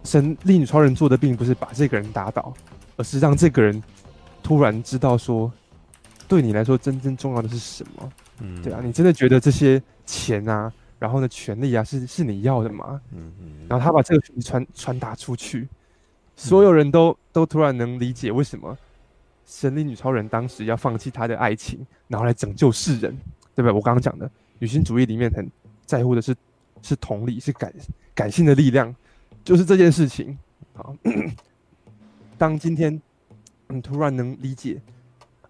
[0.04, 2.54] 神力女超人做的并不是把这个人打倒，
[2.98, 3.82] 而是让这个人
[4.44, 5.52] 突然知道说，
[6.28, 8.12] 对你来说真正重要的是什么？
[8.42, 10.72] 嗯，对啊，你真的觉得这些钱啊，
[11.04, 13.02] 然后呢，权利啊，是是你要的嘛？
[13.12, 13.68] 嗯嗯。
[13.68, 15.68] 然后他把这个传传达出去，
[16.34, 18.78] 所有人都都突然能理解为什么
[19.46, 23.14] 神力女超人当时要放弃她的爱情，然后来拯救世人，
[23.54, 23.72] 对不对？
[23.74, 25.46] 我刚刚讲的女性主义里面很
[25.86, 26.34] 在乎的是
[26.82, 27.74] 是同理，是感。
[28.16, 28.96] 感性的力量，
[29.44, 30.38] 就是这件事情。
[30.74, 30.96] 好，
[32.38, 33.02] 当今天
[33.68, 34.82] 你突然能理解，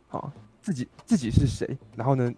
[0.07, 0.31] 好，
[0.63, 2.33] 自己自己是谁，然后呢，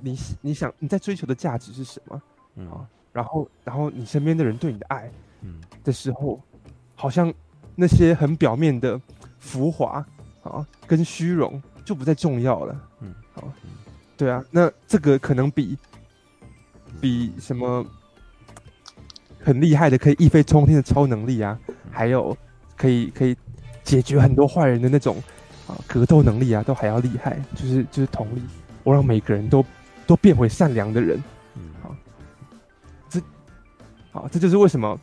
[0.00, 2.20] 你你想你在追求的价值是什么？
[2.60, 5.10] 嗯，然后然后你身边的人对你的爱，
[5.42, 6.40] 嗯，的时候，
[6.94, 7.32] 好像
[7.74, 9.00] 那些很表面的
[9.38, 10.04] 浮华
[10.42, 12.80] 啊，跟虚荣就不再重要了。
[13.00, 13.52] 嗯，好，
[14.16, 15.76] 对啊，那这个可能比
[17.00, 17.84] 比什么？
[19.42, 21.58] 很厉害的，可以一飞冲天的超能力啊，
[21.90, 22.36] 还有
[22.76, 23.34] 可以可以
[23.82, 25.16] 解决很多坏人的那种
[25.66, 27.42] 啊格斗能力啊，都还要厉害。
[27.56, 28.42] 就是就是同理，
[28.84, 29.64] 我让每个人都
[30.06, 31.18] 都变回善良的人。
[34.12, 34.98] 嗯，好，这好，这就是为什么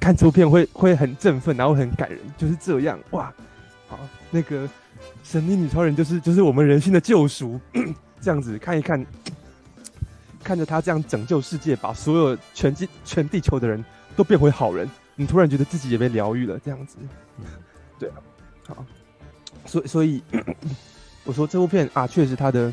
[0.00, 3.32] 看这部片会会很振奋，然后很感人，就是这样哇。
[3.88, 3.98] 好，
[4.30, 4.68] 那个
[5.22, 7.58] 神秘女超人就是就是我们人性的救赎，
[8.20, 9.04] 这样子看一看。
[10.40, 13.84] 看着她这样拯救世界，把所有全地全地球的人
[14.16, 16.96] 都变回好人，你突然觉得自己也被疗愈了，这样子，
[17.98, 18.14] 对啊，
[18.68, 18.86] 好，
[19.66, 20.22] 所以所以
[21.24, 22.72] 我说这部片啊，确实它的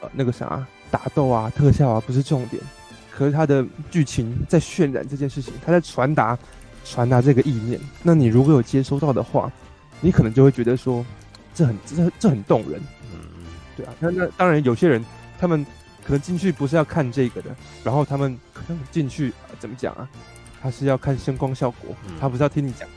[0.00, 2.62] 呃那个啥打斗啊、特效啊不是重点，
[3.14, 6.38] 可是他的剧情在渲染这件事情，他在传达
[6.84, 7.78] 传达这个意念。
[8.02, 9.52] 那你如果有接收到的话，
[10.00, 11.04] 你可能就会觉得说
[11.54, 12.80] 这很这这很动人，
[13.12, 13.44] 嗯嗯，
[13.76, 15.04] 对啊，那那当然有些人
[15.38, 15.64] 他们。
[16.04, 17.54] 可能进去不是要看这个的，
[17.84, 20.08] 然后他们可能进去、呃、怎么讲啊？
[20.60, 22.88] 他是要看声光效果，他不是要听你讲，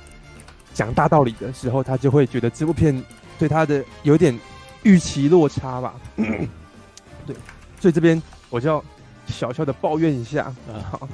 [0.73, 2.99] 讲大道理的时候，他就会觉得这部片
[3.37, 4.35] 对他的有点
[4.81, 5.93] 预期落差吧。
[6.17, 7.35] 对，
[7.79, 8.83] 所以这边我就要
[9.27, 10.53] 小小的抱怨一下。
[10.91, 11.07] 好，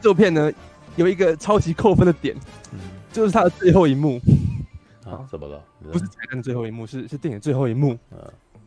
[0.00, 0.50] 这部片呢
[0.96, 2.36] 有一个超级扣分的点，
[3.12, 4.20] 就是它的最后一幕。
[5.04, 5.62] 啊，怎么了？
[5.92, 7.98] 不是彩蛋的最后一幕，是是电影最后一幕。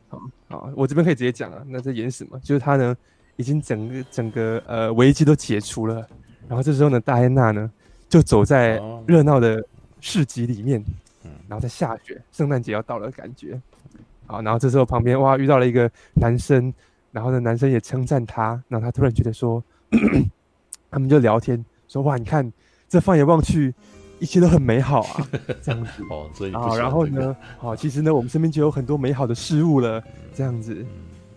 [0.07, 1.65] 好，好，我这边可以直接讲了。
[1.67, 2.39] 那在演什么？
[2.43, 2.95] 就是他呢，
[3.37, 6.07] 已经整个整个呃危机都解除了，
[6.47, 7.69] 然后这时候呢，戴安娜呢
[8.07, 9.61] 就走在热闹的
[9.99, 10.83] 市集里面，
[11.47, 13.59] 然后在下雪，圣诞节要到了的感觉。
[14.27, 16.71] 好，然后这时候旁边哇遇到了一个男生，
[17.17, 19.63] 然后呢男生也称赞他，然后他突然觉得说，
[20.91, 22.53] 他们就聊天说哇，你看
[22.87, 23.73] 这放眼望去。
[24.19, 25.27] 一切都很美好啊，
[25.61, 30.03] 这样子哦，所以好，然后呢，好，其实呢，我们身边就有很多美好的事物了，
[30.33, 30.83] 这样子，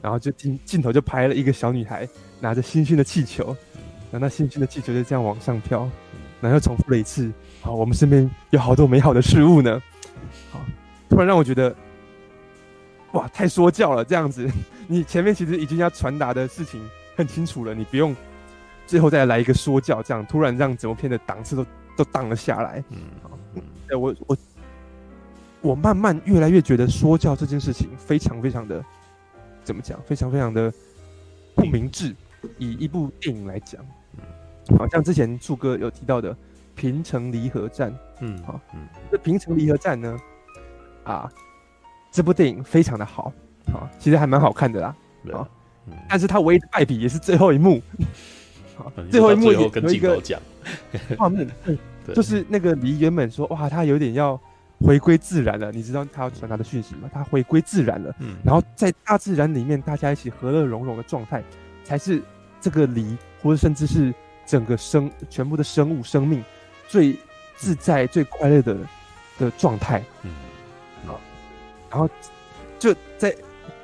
[0.01, 2.09] 然后就镜镜头就拍了一个小女孩
[2.41, 3.55] 拿着星星的气球，
[4.11, 5.81] 然后那星星的气球就这样往上飘，
[6.41, 9.79] 然后又重复了一次，好，我们身边有好多美好的事物呢，
[10.51, 10.59] 好，
[11.11, 11.77] 突然让我觉得，
[13.13, 14.49] 哇，太说教了，这样子，
[14.91, 16.83] 你前面其实已经要传达的事情
[17.17, 18.15] 很清楚了，你不用
[18.87, 21.65] 最后再来一个说教，这样突然让整部片的档次都。
[21.97, 22.83] 都荡了下来。
[22.89, 24.37] 嗯，哎，我我
[25.61, 28.83] 我慢慢越来越觉得说教这件事情非常非常的
[29.63, 30.01] 怎么讲？
[30.07, 30.73] 非常非常的
[31.55, 32.17] 不明智。
[32.57, 33.85] 以一部电影来讲，
[34.79, 36.33] 好像之前柱哥有提到的
[36.75, 37.93] 《平城离合战》。
[38.21, 40.19] 嗯，好，嗯，这《平城离合战》呢，
[41.05, 41.31] 啊，
[42.11, 43.31] 这部电影非常的好，
[43.73, 44.95] 好，其实还蛮好看的啦。
[45.33, 45.49] 啊，
[46.09, 47.81] 但是他唯一的败笔也是最后一幕。
[48.77, 50.21] 好，最后一幕有一个
[51.19, 51.49] 画面。
[52.15, 54.41] 就是那个梨原本说哇，他有点要
[54.81, 57.09] 回归自然了，你知道他要传达的讯息吗？
[57.13, 61.45] 他回归自然了，嗯，然后在大自然里面，大家一起和乐融融的状态，
[61.85, 62.21] 才是
[62.61, 64.13] 这个梨或者甚至是
[64.45, 66.43] 整个生全部的生物生命
[66.89, 67.17] 最
[67.55, 68.77] 自在、最快乐的
[69.39, 70.31] 的状态，嗯，
[71.07, 71.15] 啊，
[71.91, 72.09] 然后
[72.79, 73.33] 就在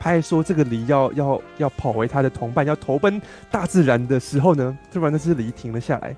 [0.07, 6.14] 拍说这个梨要要要跑回他的同伴，要投奔大自然的时候呢，突然那只梨停了下来。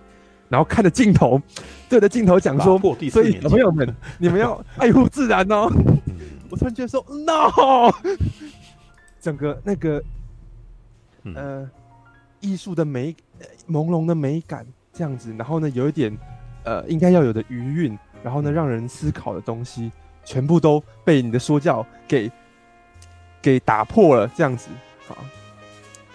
[0.50, 1.40] 然后看着镜头，
[1.88, 2.78] 对着镜头讲说
[3.10, 5.70] ：“所以小朋友们，你们要爱护自然哦。”
[6.50, 7.92] 我突然觉得说：“No！”
[9.20, 10.02] 整个那个
[11.34, 11.70] 呃
[12.40, 13.16] 艺术的美、
[13.66, 16.14] 朦胧的美感这样子，然后呢有一点
[16.64, 19.90] 呃应该要有的余韵，然后呢让人思考的东西，
[20.24, 22.30] 全部都被你的说教给
[23.52, 24.68] 给打破了这样子
[25.08, 25.16] 啊，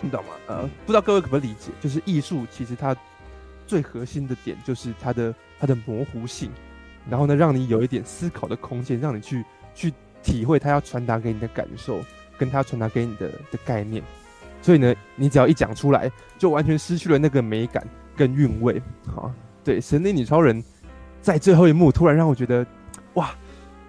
[0.02, 0.32] 你懂吗？
[0.48, 1.72] 呃，不知道各位可不可以理解？
[1.82, 2.96] 就是艺术其实它。
[3.66, 6.52] 最核心的点就是它的它的模糊性，
[7.10, 12.02] 然后呢，让你有一点思考的空间，让你去去体会它要传达给你的感受，
[12.38, 14.04] 跟它传达给你的的概念。
[14.62, 18.80] 所以呢，你只要一讲出来，就完全失去了那个美感跟韵味。
[19.08, 19.32] 好，
[19.64, 20.62] 对，神力女超人
[21.22, 22.68] 在最后一幕突然让我觉得，
[23.14, 23.34] 哇，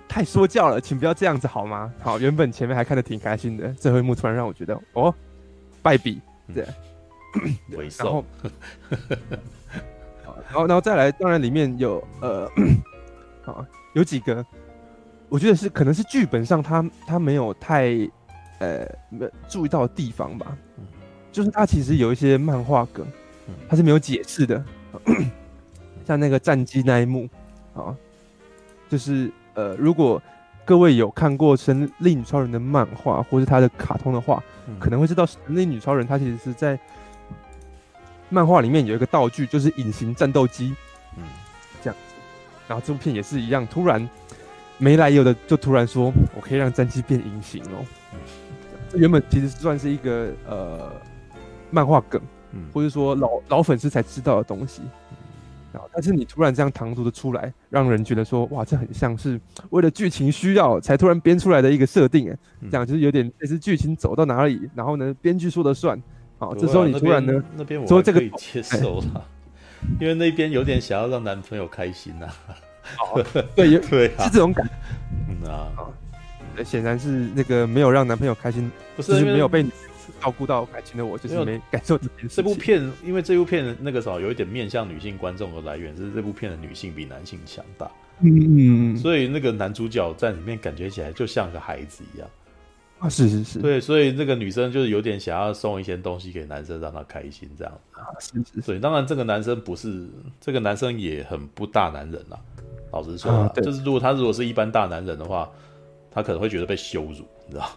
[0.09, 1.93] 太说教了，请不要这样子好吗？
[2.01, 5.15] 好，原本前面还看得挺开心的，最后一幕突然让我觉得，哦，
[5.83, 6.21] 败笔，
[6.55, 6.67] 对，
[7.77, 8.25] 猥然后。
[10.47, 12.49] 然后，然后再来，当然里面有呃，
[13.43, 14.45] 好，有几个，
[15.29, 17.89] 我觉得是可能是剧本上他他没有太
[18.59, 20.57] 呃没注意到的地方吧，
[21.33, 23.07] 就是他其实有一些漫画梗，
[23.69, 24.65] 他是没有解释的，
[26.07, 27.29] 像那个战机那一幕，
[27.75, 27.97] 啊，
[28.89, 30.23] 就是呃，如果
[30.65, 34.43] 各位有看过《神力女超人》的漫画或是他的卡通的话，
[34.79, 36.79] 可能会知道《神力女超人》她其实是在。
[38.31, 40.75] 漫画里面有一个道具，就是隐形战斗机，
[41.17, 41.23] 嗯，
[41.83, 42.15] 这样子。
[42.67, 44.09] 然后这部片也是一样，突然
[44.79, 47.85] 没来由的就突然说，我可以让战机变隐形哦。
[48.89, 50.91] 这原本其实算是一个呃
[51.71, 52.21] 漫画梗，
[52.53, 54.83] 嗯，或者说老老粉丝才知道的东西。
[55.93, 62.37] 但是你突然这样唐突的出来，让人觉得说，哇，这很像是为了剧情需要才突然编出来的一个设定，哎，
[62.71, 66.01] 这样就是有点类似剧情走到哪里，然后呢，编剧说了算。
[66.39, 67.33] 好，这时候你突然呢？
[67.57, 69.25] 那边我可以接受了，
[70.01, 72.27] 因为那边有点想要让男朋友开心呐。
[72.97, 73.23] 好，
[73.55, 74.69] 对， 对，是这种感。
[75.29, 75.69] 嗯啊，
[76.65, 79.65] 显然是那个没有让男朋友开心，不是没有被
[80.25, 81.99] 照顾到感情的我，就是没感受
[82.31, 87.91] 这部片，因为这部片那个时候有一点面向女性观众的来源是这部片的女性比男性强大。
[88.21, 92.29] 嗯，所以那个男主角在里面感觉起来就像个孩子一样。
[93.01, 98.01] 啊，是是是，对，所以那个女生就是有点想要送一些东西给男生，让他开心这样子。
[98.01, 98.61] 啊，是是是。
[98.63, 100.09] 所以当然这个男生不是，
[100.41, 102.39] 这个男生也很不大男人啊。
[102.93, 105.51] 老实说，啊，就是如果他如果是一般大男人的话，
[106.11, 107.69] 他可能会觉得被羞辱，你知道？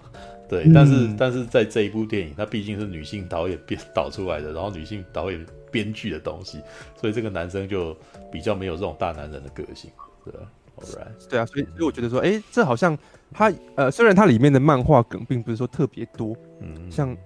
[0.50, 6.62] 对，嗯，但是但是在这一部电影，它毕竟是女性导演编导出来的，然后女性导演编剧的东西，
[7.00, 7.95] 所以这个男生就
[8.32, 9.91] 比较没有这种大男人的个性，
[10.24, 10.39] 对吧
[10.78, 11.30] ？Alright.
[11.30, 12.98] 对啊，所以所以我觉得说，哎、欸，这好像
[13.32, 17.18] 它呃，虽然它里面的漫画梗并不是说特别多，嗯，像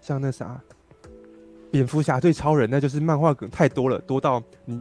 [0.00, 0.60] 像那啥，
[1.70, 4.80] 蝙蝠侠对超人，那就是漫画梗太多了，多到你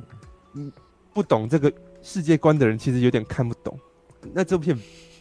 [0.51, 0.71] 你
[1.13, 1.71] 不懂这个
[2.03, 3.77] 世界观的人其实有点看不懂。
[4.33, 4.77] 那这部片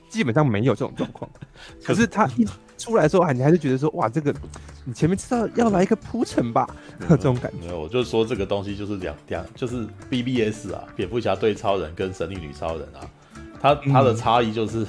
[0.09, 1.31] 基本上没有这种状况，
[1.85, 2.47] 可是他一
[2.77, 4.35] 出来的时候，你还是觉得说，哇，这个
[4.85, 6.69] 你前面知道要来一个铺陈吧，
[7.09, 7.67] 这种感觉。
[7.67, 13.01] 没有，我就说这个东西就是两两，就是 BBS 啊，蝙蝠侠对超人跟神力女超人啊，
[13.61, 14.87] 他他的差异就是。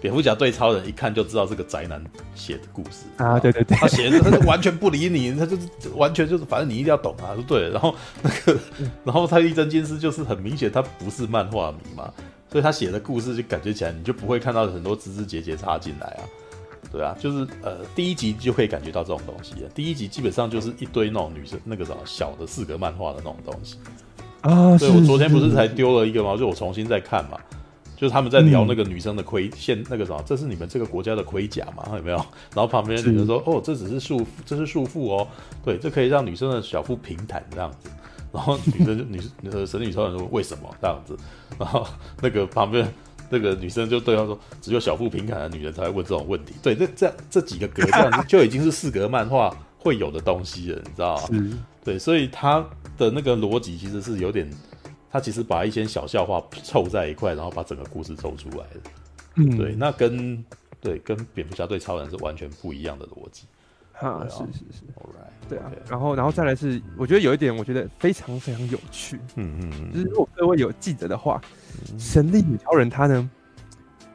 [0.00, 2.00] 蝙蝠侠对超人一看就知道是个宅男
[2.32, 7.70] 写的故事啊，对对对，他写的他就完全不理你，他就是完全就是反正你一定要懂啊，就对了。
[7.70, 7.92] 然后
[8.22, 8.56] 那个，
[9.02, 12.14] 然后他一针见血就是很明显他不是漫画迷嘛，
[12.50, 16.22] 所以他写的故事就感觉起来你就不会看到很多枝枝节节插进来啊，
[16.90, 23.76] 对啊，就是呃第一集就可以感觉到这种东西了，第一集基本上就是一堆那种女生那个什么小的四格漫画的那种东西
[24.40, 26.36] 啊，对，我昨天不是才丢了一个吗？
[26.36, 27.38] 就我重新再看嘛。
[27.96, 31.84] 就是他们在聊那个女生的盔现那个什么，这是你们这个国家的盔甲嘛？
[31.96, 32.16] 有没有？
[32.54, 35.26] 然后旁边女生说：“哦，这只是束缚，这是束缚哦。
[35.64, 37.90] 对，这可以让女生的小腹平坦这样子。”
[38.32, 39.20] 然后女生就女
[39.50, 41.16] 呃神女超人说：“为什么这样子？”
[41.58, 41.86] 然后
[42.20, 42.86] 那个旁边
[43.30, 51.58] 那个女生就对他说：“只有小腹平坦的女人才会问这种问题。”对，这这这几个格这样子就已经是四格漫画会有的东西了，你知道吗？
[51.84, 52.64] 对，所以他
[52.96, 54.50] 的那个逻辑其实是有点。
[55.10, 58.80] 他其实把一些小笑话凑在一块，然后把整个故事凑出来的。
[59.36, 60.44] 嗯，对，那跟
[60.82, 63.46] 对跟蝙蝠侠对超人是完全不一样的逻辑。
[63.98, 65.70] 啊，是是是，Alright，对啊。
[65.88, 69.18] 然后，然后再来是，我觉得有一点，我觉得非常非常有趣。
[69.36, 71.40] 嗯嗯嗯，就是如果各位有记得的话，
[71.90, 73.30] 嗯、神力女超人她呢，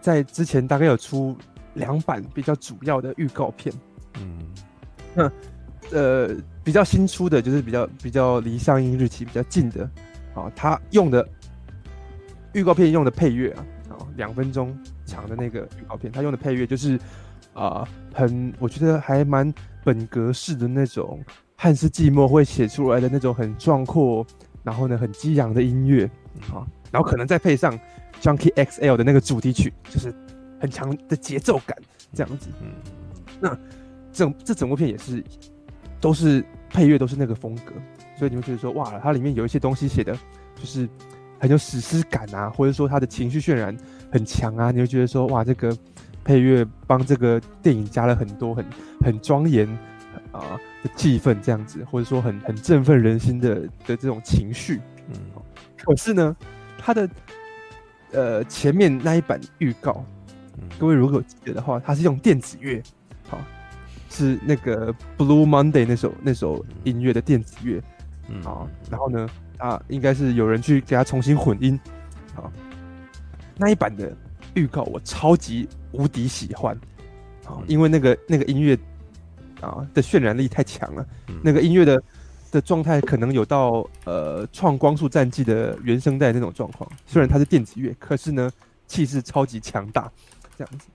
[0.01, 1.35] 在之前大概有出
[1.73, 3.73] 两版比较主要的预告片。
[4.19, 4.39] 嗯，
[5.13, 5.31] 那
[5.91, 9.89] 呃比较新出的就是比较比较离上映日期比较近的。
[10.35, 11.27] 啊，他用的
[12.53, 14.75] 预告片用的配乐啊，啊，两分钟
[15.05, 16.99] 长的那个预告片，他用的配乐就是
[17.53, 19.53] 啊，很我觉得还蛮
[19.83, 21.23] 本格式的那种
[21.55, 24.25] 汉斯季默会写出来的那种很壮阔，
[24.63, 26.05] 然后呢很激昂的音乐
[26.53, 27.77] 啊，然后可能再配上
[28.21, 30.13] Junkie XL 的那个主题曲，就是
[30.59, 31.77] 很强的节奏感
[32.13, 32.49] 这样子。
[32.61, 32.69] 嗯，
[33.39, 33.57] 那
[34.11, 35.23] 整这整部片也是
[35.99, 37.73] 都是配乐都是那个风格。
[38.15, 40.13] 所以你会觉得说，哇，它里面有一些东西写的，
[40.55, 40.87] 就是
[41.39, 43.75] 很有史诗感啊，或者说它的情绪渲染
[44.11, 45.75] 很强啊，你会觉得说，哇，这个
[46.23, 48.65] 配乐帮这个电影加了很多很
[49.01, 49.67] 很庄严
[50.31, 53.55] 啊的气氛，这样子，或者说很很振奋人心的
[53.85, 54.79] 的这种情绪。
[55.09, 55.15] 嗯，
[55.83, 56.35] 可是呢，
[56.77, 57.09] 它的
[58.11, 60.03] 呃前面那一版预告，
[60.79, 62.81] 各位如果记得的话，它是用电子乐，
[63.27, 63.37] 好，
[64.09, 67.81] 是那个 Blue Monday 那首那首音乐的电子乐。
[68.29, 71.77] 嗯，好，然后呢，啊，应该是有人去给它重新混音，
[72.33, 72.49] 好，
[73.57, 74.15] 那一版的
[74.55, 76.75] 预告我超级无敌喜欢，
[77.45, 78.77] 啊，因为那个那个音乐
[79.61, 82.01] 啊的渲染力太强了，嗯、那个音乐的
[82.51, 88.51] 的状态可能有到呃创光速战记的原声带那种状况，虽然它是电子乐，可是呢
[88.87, 90.11] 气势超级强大，
[90.57, 90.87] 这样子，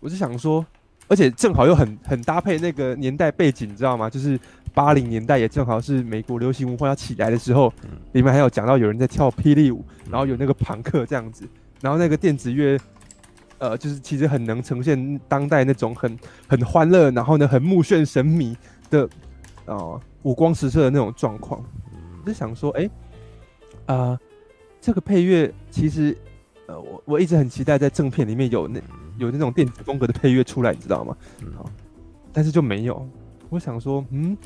[0.00, 0.64] 我是想说，
[1.08, 4.08] 而且正好又很很搭配那个年代背景，你知道吗？
[4.08, 4.38] 就是。
[4.74, 7.72] 八零年代也正好是美国流行文化要起来的时候，
[8.12, 11.48] 里面还有讲到有人在跳霹雳舞，然后有那个朋克这样子，
[11.80, 12.78] 然后那个电子乐，
[13.58, 18.56] 呃，就是其实很能呈现当代那种很很欢乐，然后呢很目眩神迷
[18.90, 19.04] 的
[19.66, 21.62] 啊、呃、五光十色的那种状况。
[22.22, 22.86] 我就想说，哎、欸，
[23.86, 24.20] 啊、呃，
[24.80, 26.16] 这个配乐其实，
[26.66, 28.80] 呃，我我一直很期待在正片里面有那
[29.18, 31.16] 有那种电子风格的配乐出来，你知道吗？
[31.56, 31.68] 好，
[32.32, 33.08] 但是就没有。
[33.50, 34.36] 我想说，嗯，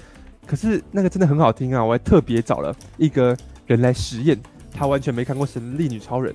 [0.47, 1.85] 可是那个真的很好听啊！
[1.85, 3.37] 我还特别找了一个
[3.67, 4.39] 人来实验，
[4.71, 6.33] 他完全没看过《神力女超人》，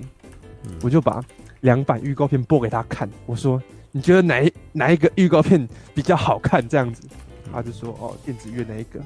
[0.64, 1.24] 嗯，我就把
[1.60, 3.08] 两版预告片播给他看。
[3.26, 7.08] 我说：“你觉得哪一哪一个预告片比较好看？”这样子，
[7.52, 9.00] 他就说：“哦，电子乐那一个。”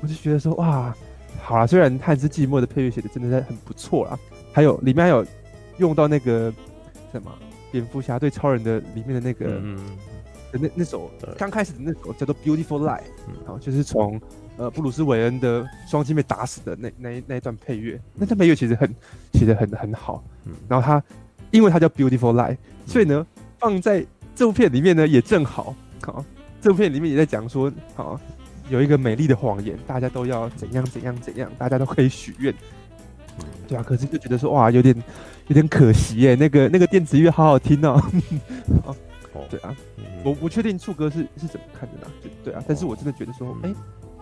[0.00, 0.94] 我就觉得说：“哇，
[1.42, 4.18] 好啦，虽然汉斯季默的配乐写的真的是很不错啦，
[4.52, 5.24] 还有里面还有
[5.78, 6.52] 用到那个
[7.12, 7.30] 什么
[7.70, 9.60] 蝙蝠侠对超人的里面的那个。
[9.62, 9.78] 嗯”
[10.52, 11.08] 那那首
[11.38, 12.98] 刚开始的那首叫做《Beautiful Life》，
[13.46, 14.20] 好，就是从
[14.56, 18.92] 呃布鲁斯韦恩的双亲被打死的那那那一段配乐，那段配乐其实很
[19.34, 20.24] 写的很很好。
[20.68, 21.00] 然后它
[21.50, 22.52] 因为它叫《Beautiful Lie》，
[22.86, 23.26] 所以呢
[23.58, 25.74] 放在这部片里面呢也正好。
[26.02, 26.24] 好，
[26.60, 28.18] 这部片里面也在讲说，好
[28.68, 32.54] 有一个美丽的谎言，大家都要怎样怎样怎样，大家都可以许愿。
[33.66, 34.94] 对啊，可是就觉得说哇，有点
[35.48, 38.02] 有点可惜耶，那个那个电子乐好好听哦。
[39.32, 42.12] 哦，对啊，嗯、我不确定触哥是是怎么看的呢？
[42.22, 43.72] 就对啊，但是我真的觉得说，哎、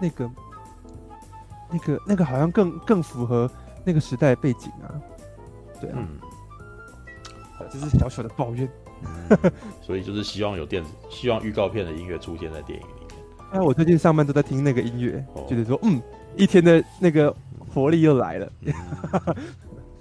[0.00, 0.30] 那个，
[1.70, 3.50] 那个，那个好像更更符合
[3.84, 4.92] 那个时代背景啊，
[5.80, 6.08] 对啊，嗯、
[7.70, 8.68] 这是小小的抱怨。
[9.02, 13.08] 嗯、 所以就是希望有电子，希望预告片的音乐出现在电影里面。
[13.52, 16.00] 哎，我最近上班都在听那个音乐，哦、觉得说，嗯，
[16.36, 17.34] 一天的那个
[17.72, 18.52] 活力又来了。
[18.62, 18.72] 嗯、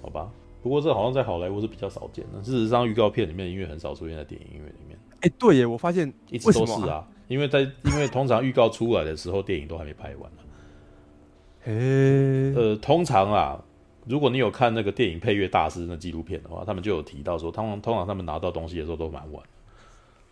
[0.02, 0.28] 好吧，
[0.62, 2.40] 不过这好像在好莱坞是比较少见的。
[2.42, 4.98] 事实上，预告片里面的音乐很少出现在电影音乐里面。
[5.20, 10.42] 哎，对耶，我发现一直都是啊，因为在因为通常预告出来的时候，电影都还没拍完呢。
[11.62, 13.64] 嘿，呃，通常啊。
[14.08, 19.42] 如果你有看那个电影配乐大师那纪录片的话，他们就有提到说，通常通常他们拿到东西的时候都蛮晚，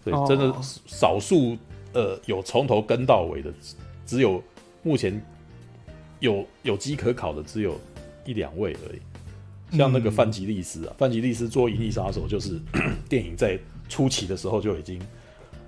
[0.02, 1.56] 所以，真的少数
[1.92, 3.52] 呃有从头跟到尾的，
[4.06, 4.42] 只有
[4.82, 5.22] 目前
[6.20, 7.78] 有有机可考的只有
[8.24, 12.58] 一两位而已，像那个范吉利斯啊，范吉利斯做《银翼杀手》就是
[13.10, 13.58] 电影在
[13.90, 14.98] 初期的时候就已经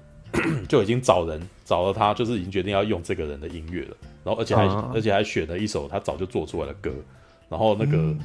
[0.67, 6.91] 就已经找人找了他，就是已经决定要用这个人的音乐了，然后而且还而且还选了一首他早就做出来的歌。
[7.49, 8.19] 然后那个，嗯、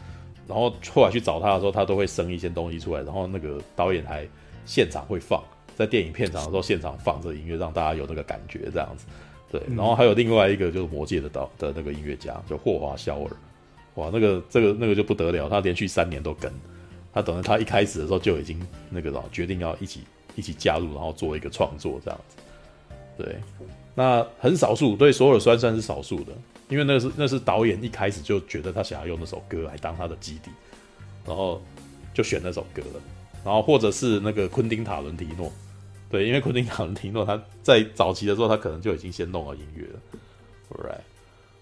[0.47, 3.01] 然后后来去找他的时候，他都会生一些东西出来。
[3.01, 4.27] 然后那个导演还
[4.65, 5.43] 现场会放，
[5.75, 9.05] 在电影片场的时候现场放这个音乐，让大家有那个感觉这样子。
[9.51, 13.31] 对，然后还有另外一个就是《魔界》的导的那个音乐家，就霍华肖尔。
[13.95, 16.51] 哇，那个这个那个就不得了，他连续三年都跟。
[17.13, 18.59] 他等于他一开始的时候就已经
[18.89, 20.01] 那个了，决定要一起
[20.35, 22.37] 一起加入，然后做一个创作这样子。
[23.15, 23.35] 对，
[23.93, 26.33] 那很少数，对所有的算算是少数的。
[26.73, 30.49] 因为那是那是导演一开始就觉得他想要用那首歌来当他的基底，
[31.23, 31.61] 然后
[32.15, 33.01] 就选那首歌了。
[33.45, 35.51] 然后或者是那个昆汀塔伦提诺，
[36.09, 39.99] 对，因为昆汀塔伦提诺他在早期的时候他可能就已经先弄了音乐了
[40.83, 41.01] ，right？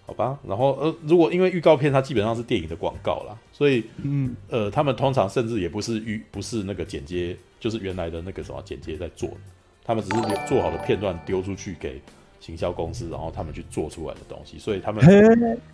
[0.06, 0.38] 好吧。
[0.48, 9.28] 然后呃，如果因为预告片它基本上是电影的广告啦，所以嗯呃，他们通常甚至也不是预不是那个剪接，就是原来的那个什么剪接在做，
[9.84, 12.00] 他们只是做好的片段丢出去给。
[12.42, 15.00] 行销公司，然后他们去做出来的东西，所以他们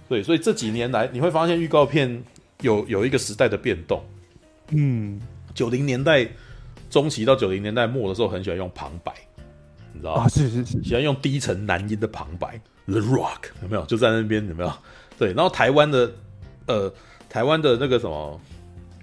[0.06, 2.22] 对，所以这几年来你会发现预告片
[2.60, 4.04] 有有一个时代的变动。
[4.72, 5.18] 嗯，
[5.54, 6.28] 九零年代
[6.90, 9.14] 中期到九零年代末的时候，很喜欢用旁白，
[9.94, 10.24] 你知道吗？
[10.24, 13.86] 啊，是是是，喜欢用低沉男音的旁白，The Rock 有没有？
[13.86, 14.70] 就在那边有没有？
[15.18, 16.12] 对，然后台湾的
[16.66, 16.92] 呃，
[17.30, 18.38] 台湾的那个什么，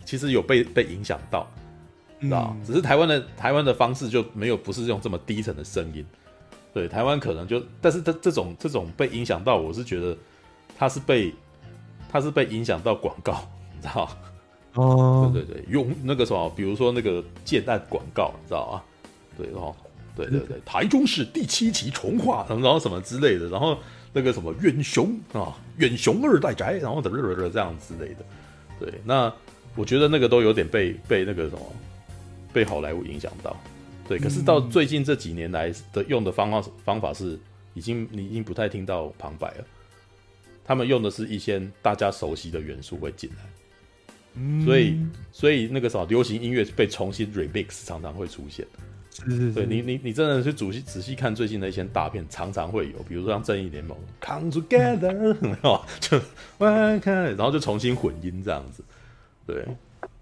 [0.06, 1.52] 其实有被被影响到，
[2.22, 2.56] 知道？
[2.64, 6.06] 只是台湾的台湾的方式就没有不是用这么低沉的声音。
[6.76, 10.18] 对，台湾可能就，但是他这种这种被影响到，我是觉得
[10.78, 11.34] 他是被
[12.12, 14.12] 他是被影响到广告， 你知道吗？
[14.74, 18.84] 哦，对对对，用那个什么，比如说那个建案广告，你知道吗？
[19.38, 19.74] 对哦，
[20.18, 23.78] 对对对，台中市第七期重划，然后什么之类的，然后
[24.12, 27.10] 那个什么远雄啊，远雄二代宅，然后的
[27.50, 28.26] 这样之类的，
[28.82, 29.34] 对，那
[29.78, 31.62] 我觉得那个都有点被被那个什么
[32.52, 33.56] 被好莱坞影响到。
[34.08, 37.40] 对，可是到最近这几年来的用的方法方法是，
[37.74, 39.66] 已经你已经不太听到旁白了，
[40.64, 43.44] 他们用的是一些大家熟悉的元素会进来，
[44.36, 45.00] 嗯，所以
[45.32, 48.66] 所以那个什么流行音乐被重新 remix 常常会出现，
[49.12, 56.20] 是是是，对你你你真的去仔细仔细看最近的一些大片，常常会有，比如说像正义联盟 Come Together， 没有就
[56.60, 58.84] 翻开，然后就重新混音这样子，
[59.48, 59.66] 对。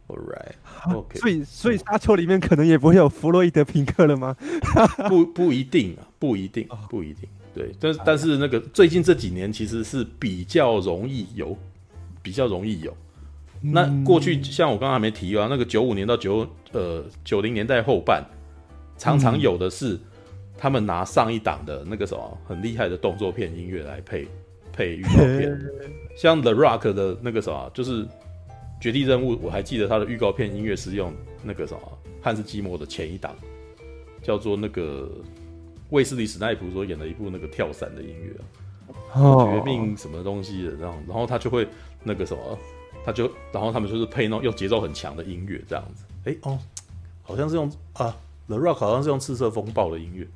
[0.07, 4.35] Right，OK，所以所以沙丘里面可能也不会有弗洛伊德平克了吗？
[5.09, 7.27] 不不一定啊，不一定，不一定。
[7.55, 11.57] 对，但但是那个最近这几年其实是比较容易有，
[12.21, 12.95] 比较容易有。
[13.61, 18.23] 那过去像我刚刚还没提啊，那个九五年到九呃九零年代后半，
[18.97, 19.97] 常常有的是
[20.57, 24.27] 他们拿上一档的那个什么很厉害的动作片音乐来配
[24.73, 25.59] 配预告片，
[26.15, 28.05] 像 The Rock 的那个什么就是。
[28.83, 31.79] 绝地任务，我还记得他的预告片音乐是用那个什么
[32.21, 33.33] 汉斯季默的前一档，
[34.21, 35.09] 叫做那个
[35.91, 38.33] 卫斯理史奈普所演的一部那个跳伞的音乐，
[39.13, 41.65] 绝命什么东西的这样，然后他就会
[42.03, 42.59] 那个什么，
[43.05, 46.59] 他就然后他们就是配那种用节奏很强的音乐这样子，哎哦，
[47.21, 48.13] 好像是用啊
[48.47, 50.27] The Rock 好像是用赤色风暴的音乐，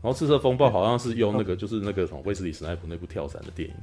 [0.00, 3.74] 然后赤色风暴好像是用那个就是那个什么卫斯理史奈普那部跳伞的电影，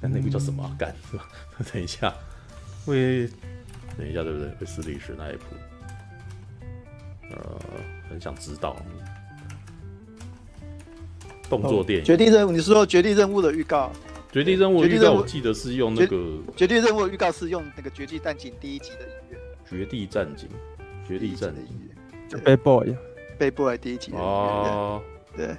[0.00, 0.74] 那那部叫什么？
[0.78, 1.28] 干是吧？
[1.70, 2.10] 等一下。
[2.84, 3.28] 会，
[3.96, 4.48] 等一下，对不对？
[4.58, 5.44] 会是历史那一部，
[7.30, 7.60] 呃，
[8.10, 8.76] 很想知道。
[11.48, 13.92] 动作电影《绝地任务》，你是说《绝地任务》的预告？
[14.32, 16.16] 《绝地任务》预告我记得是用那个
[16.56, 19.38] 《绝地任务》预告是用那个《绝地战警》第一集的音乐，
[19.70, 20.48] 《绝地战警》
[21.08, 22.86] 《绝地战警》的音乐，就《Bad Boy》
[23.38, 25.00] 《Bad Boy》第一集啊，
[25.36, 25.54] 对。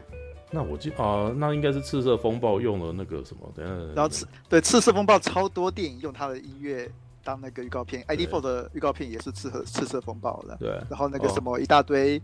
[0.52, 3.52] 那我记啊，那应该是《赤色风暴》用了那个什么？
[3.56, 6.92] 等下，然后赤对《赤色风暴》超多电影用它的音乐。
[7.26, 10.56] 当那个预告片 idfor 的预告片也是赤色赤色风暴的。
[10.58, 12.22] 对，然后那个什么一大堆，哦、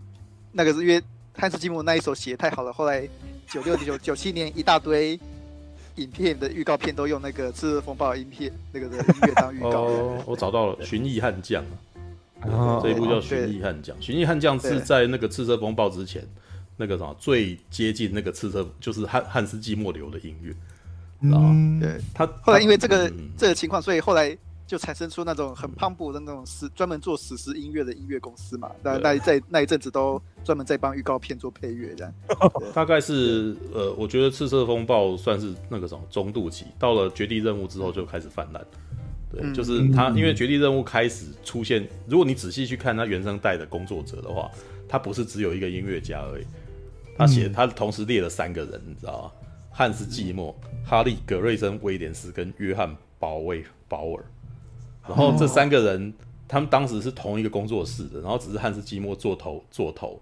[0.51, 1.01] 那个是因为
[1.35, 3.09] 汉斯季默那一首写太好了，后来
[3.49, 5.19] 九六九九七年一大堆
[5.95, 9.85] 影片的预告片都用那个赤色风暴的音片那个的音乐当预告。
[9.85, 11.63] 哦，我找到了《群义悍将》
[12.49, 12.79] 啊。
[12.81, 16.23] 这一部叫《寻义悍将》，《寻义悍将》是在那个赤色风暴之前，
[16.77, 20.53] 那个什么最接近那个赤色，就是汉汉斯季默流的音乐。
[21.21, 21.99] 嗯，对。
[22.13, 24.35] 他后来因为这个、嗯、这个情况，所以后来
[24.71, 28.71] 就产生出那种很磅礴的那种史专门做史诗音乐的音乐公司嘛。
[28.81, 32.13] 那那在那一阵子都专门在帮预告片做配乐这样。
[32.73, 38.65] 大概是呃，我觉得赤色风暴算是那个什么中度期，到了绝地任务之后就开始泛滥。
[39.29, 44.49] 对，嗯、就是他，因为绝地任务开始出现，如果你仔细去看他原声带的工作者的话，
[44.87, 46.45] 他不是只有一个音乐家而已，
[47.17, 49.31] 他写他同时列了三个人，你知道吗？
[49.69, 54.23] 汉斯季默、哈利葛瑞森威廉斯跟约翰鲍威鲍尔，
[55.15, 56.13] 然后这三个人
[56.47, 60.19] 他们当时是同一个工作室的，然后只是汉斯季默做头做头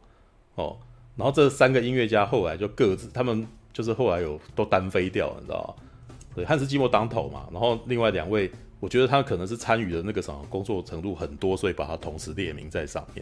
[0.56, 0.76] 哦，
[1.16, 6.16] 然后这三个音乐家后来就各自，他们就是后来有都单飞掉了，你知道吗？
[6.36, 8.52] 对，汉斯季默当头嘛，然后另外两位。
[8.82, 13.22] 我觉得他可能是参与的那个什么工作程度很多，所以把他同时列名在上面。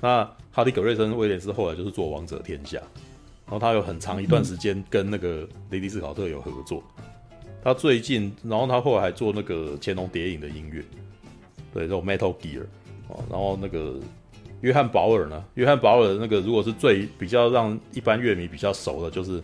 [0.00, 2.78] 那哈利·格瑞森·威廉斯后来就是做《王者天下》，
[3.46, 6.82] 然后他有很长一段时间跟那个雷迪斯考特有合作。
[7.62, 10.82] 他最近，然后他后来还做那个《乾隆谍影》的音乐，
[11.72, 12.62] 对，这种 Metal Gear
[13.08, 13.22] 哦。
[13.30, 13.94] 然后那个
[14.60, 15.44] 约翰·保尔呢？
[15.54, 19.42] 约翰·保尔那个如果是最比较让一般乐迷比较熟的，就是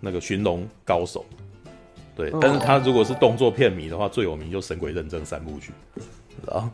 [0.00, 1.24] 那个《寻龙高手》。
[2.14, 5.70] 对，但是他如果是动作片迷的话，最有名就《神鬼认证》三部曲，
[6.48, 6.68] 啊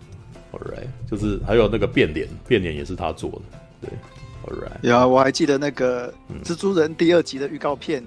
[0.53, 3.43] ，All right，就是还有那个变脸，变脸也是他做的，
[3.83, 3.91] 对
[4.47, 6.11] ，All right，有啊，我还记得那个
[6.43, 8.03] 蜘蛛人第二集的预告片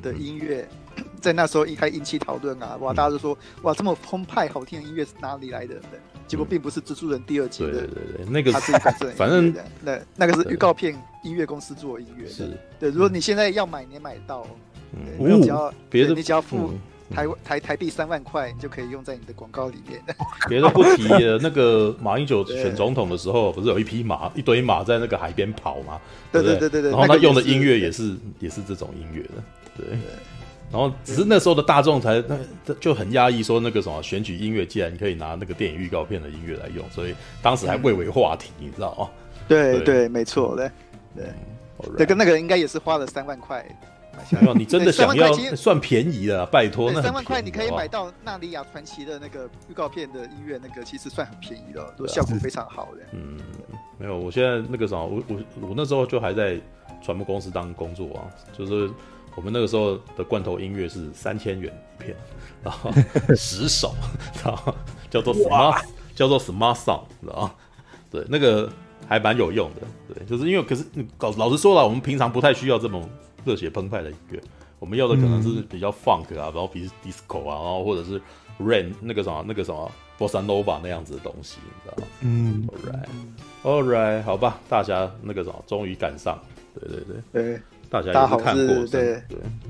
[0.00, 0.77] 的音乐，嗯嗯、
[1.20, 5.74] 在那时候一开引起讨论啊，哇，大家都说哇，这么澎湃好听的音乐是哪里来的？
[5.74, 14.46] 对，结果并不是蜘蛛人第二集的，对对对，那个他自己本身反正那那个是预告片音乐公司做的音乐，是，对，如果你现在要买，你也买到。
[14.90, 16.72] 嗯，你只要别的你只要付
[17.10, 20.02] 台台台币三万块，你就可以用在你的广告里面。
[20.48, 26.00] 别的不提了，那个马英九选 总统的时候，不是有一匹马，一堆马在那个海边跑吗？
[26.32, 26.90] 对对对对对。
[26.90, 29.42] 然后他用的音乐也是也是这种音乐的，
[29.76, 29.86] 对。
[30.70, 39.08] 然后只是那时候的大众才那就很压抑，说那个什么选举音乐，既然你可以拿那个电影预告片的音乐来用，所以当时还未为话题，你知道吗？
[39.48, 40.70] 对对，没错，对
[41.16, 41.26] 对。
[41.96, 43.64] 这个那个应该也是花了三万块。
[44.28, 53.02] 想要你真的 想要算便宜了，拜托，那三万块你可以买到《纳尼亚传奇》的那个预告片的音乐，那个其实算很便宜了，都效果非常好的。
[53.12, 53.38] 嗯，
[53.96, 56.58] 没有，我现在那个什么，我我我那时候就还在
[57.00, 58.90] 传播公司当工作啊，就是
[59.38, 62.16] 我们那个时候的罐头音乐是三千元一片，
[62.64, 62.90] 然后
[63.36, 63.94] 十首，
[64.44, 64.74] 然后
[65.08, 67.54] 叫做 smart，叫做 smart song，知道吗？
[68.10, 68.68] 对，那个
[69.06, 69.82] 还蛮有用的，
[70.12, 70.84] 对，就是因为可是
[71.20, 73.08] 老老实说了，我们平常不太需要这种。
[73.44, 74.42] 热血澎湃的音乐，
[74.78, 78.20] 我们要的可能是比较 funk 啊，然后比如 disco 啊，然后或者是
[78.60, 82.08] rain 那个什么那个什么 bossa nova 那样子的东西，你知道吗？
[82.20, 82.68] 嗯
[83.62, 86.38] ，all right，all right，好吧，大家那个什么终于赶上，
[86.74, 89.22] 对对对对，大家好是看过，对对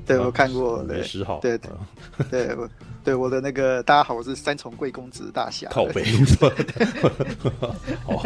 [0.05, 1.71] 对，我看过，没十号，对对
[2.29, 2.69] 对，我
[3.03, 6.03] 对我的那个大家好，我是三重贵公子大侠，靠北，
[8.03, 8.17] 好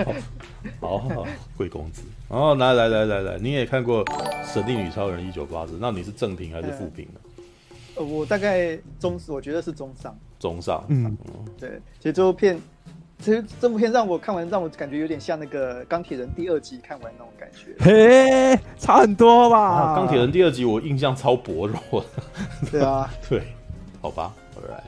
[0.97, 2.01] 好好，贵公子。
[2.29, 4.03] 哦，来来来来来，你也看过
[4.51, 7.19] 《神力女超人一九八四》，那你是正评还是负评呢？
[7.95, 10.17] 呃，我大概中，我觉得是中上。
[10.39, 11.15] 中上，嗯，
[11.59, 11.79] 对。
[11.99, 12.59] 其实这部片，
[13.23, 17.73] 其实这部片让我看完，让我感觉有点像那个《钢铁人》第二集看完那种感觉。
[17.79, 19.57] 嘿，差很多吧？
[19.57, 22.05] 啊，《钢铁人》第二集我印象超薄弱。
[22.69, 23.43] 对啊， 对，
[24.01, 24.83] 好吧，All right，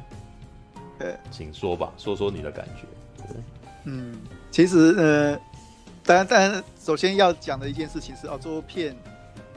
[1.00, 3.24] 对，请说吧，说说你的感觉。
[3.26, 3.38] 对，
[3.86, 4.16] 嗯，
[4.52, 5.40] 其实呃。
[6.08, 8.96] 当然，当然，首先要讲的一件事情是哦，这部片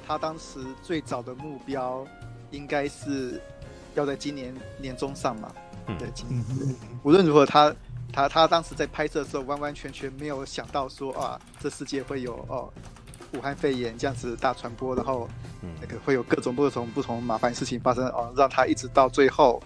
[0.07, 2.07] 它当时最早的目标
[2.51, 3.39] 应该是
[3.95, 5.53] 要在今年年中上嘛。
[5.89, 6.43] 嗯，对，今年。
[7.03, 7.71] 无论如何，他
[8.13, 12.73] 他他当时在拍摄的时候，完完全全没有想到说啊，这世界会有哦
[13.33, 15.29] 武汉肺炎这样子大传播，然后
[15.81, 19.63] 那个会有各种各种不同麻烦事情发生哦，让他一直到最后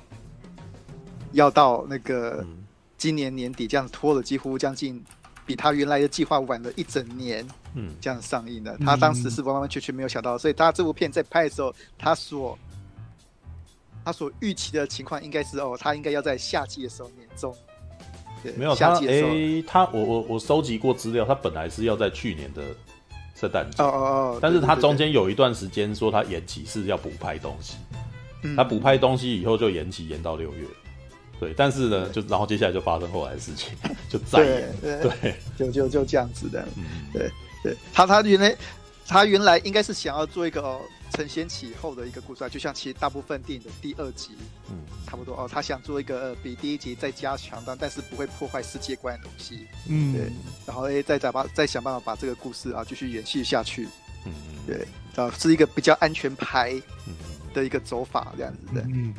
[1.33, 2.45] 要到那个
[2.99, 5.05] 今年年底这样拖了几乎将近。
[5.45, 12.57] 比他原来的计划晚了一整年，嗯，这样上映的，嗯、他当时是完完全全没有想到，所以他这部片在拍的时候，他所
[14.05, 17.72] 他所预期的情况应该是哦，他应该要在夏季的时候年中，对，
[18.57, 22.63] 没有夏季的时候，欸、他我我我收集过资料，他本来是要在去年的
[23.35, 27.75] 圣诞节，哦哦哦，但是他中间有一段时间说他延期是要补拍东西，
[28.43, 30.65] 嗯、他补拍东西以后就延期延到六月。
[31.41, 33.75] 对，但是呢，就然后接下来就发生后来的事情，
[34.09, 37.29] 就再演，对，对就就就这样子的，嗯，对
[37.65, 38.57] 对，他他原来
[39.09, 40.81] 他原来应该是想要做一个哦，
[41.13, 44.31] 承先启后的一个故事啊，就像其实大部分电影的第二集，
[44.71, 45.49] 嗯，差不多哦。
[45.51, 50.33] 他想做一个、呃、比第一集再加强但，但是不会破坏世界观的东西，嗯，对。
[50.67, 53.87] 然后诶，再再把再想办法把这个故事啊继续延续下去，
[54.25, 56.81] 嗯嗯，对，啊，是一个比较安全牌
[57.55, 59.15] 的一个走法这样子的，嗯，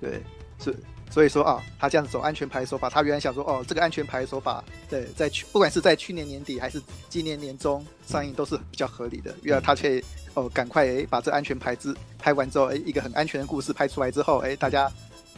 [0.00, 0.22] 对，
[0.58, 0.74] 是。
[1.12, 10.00] 所以说啊，他这样子走安全牌手法，他原来想说哦，这个安全牌手法，对，在去不管是在去年年底还是今年年中上映都是比较合理的，原来他可以
[10.34, 14.90] 哦赶快诶把这安全牌子拍完之后，诶一个很安全的故事拍出来之后，诶大家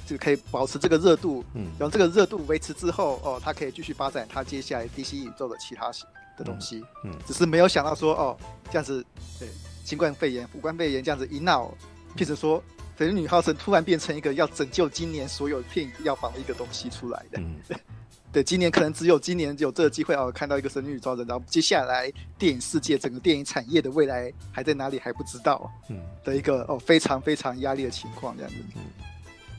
[0.07, 5.91] 就可以保持这个热度，嗯，然后这个热度维持之后，哦，他可以继续发展他接下来 DC 宇宙的其他
[6.37, 8.37] 的东西，嗯，只是没有想到说哦
[8.67, 9.05] 这样子，
[9.39, 9.49] 对，
[9.85, 11.73] 新冠肺炎、武汉肺炎这样子一闹，
[12.15, 12.63] 变成说。
[12.99, 17.57] 神女浩神突然变成一个要拯救今年所有片药房的一个东西出来的，嗯、
[18.33, 28.83] 对，今年可能只有今年有这个机会哦，看到一个神女超人，然后接下来电影世界整个电影产业的未来还在哪里还不知道，嗯，的一个哦非常非常压力的情况这样子，嗯，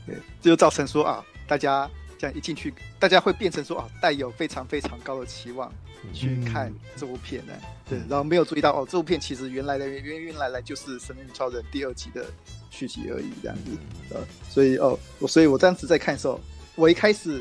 [0.06, 5.72] 对，这就造成说啊，大家这样一进去，大家会变成说啊，带有非常非常高的期望
[6.12, 12.26] 去看这部片呢，嗯、对，然后没有注意到哦，这部片其实原来的原原来来就是神女超人第二集的。
[12.70, 13.70] 续集而已，这样子，
[14.12, 14.20] 呃，
[14.50, 16.40] 所以哦，我所以我当时在看的时候，
[16.74, 17.40] 我一开始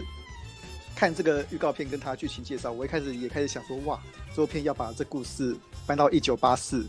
[0.96, 4.00] 看这个预告片跟他剧情介绍，我一开始也开始想说，哇，
[4.36, 6.86] 这部片要把这故事搬到一九八四，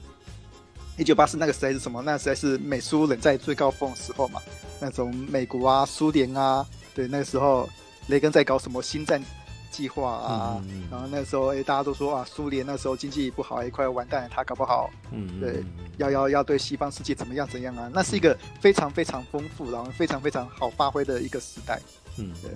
[0.99, 2.03] 一九八四那个时代是什么？
[2.03, 4.41] 那时代是美苏冷战最高峰的时候嘛，
[4.81, 7.69] 那种美国啊、苏联啊，对，那个时候
[8.09, 9.23] 雷根在搞什么星战。
[9.71, 15.65] 计划啊，嗯、然后那时候哎，大家都说啊，苏联那时候经济不好，哎，快要完蛋了，他搞不好，嗯，对，
[15.97, 17.91] 要要要对西方世界怎么样怎样啊？
[17.93, 21.81] 那是一个非常非常丰富，然后非常非常好发挥的一个时代。
[22.19, 22.53] 嗯，对。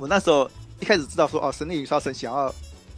[0.00, 2.52] 我那时候一开始知道说哦，神力女超神想要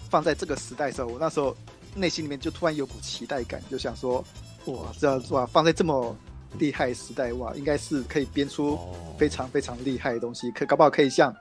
[0.08, 1.54] 放在这个时代的时候，我那时候
[1.96, 4.24] 内心里面就突然有股期待感，就想说
[4.66, 6.16] 哇，这样哇，放在这么
[6.58, 8.78] 厉害的时代哇，应该是可以编出
[9.18, 11.34] 非常非常厉害的东西，可搞不好可以像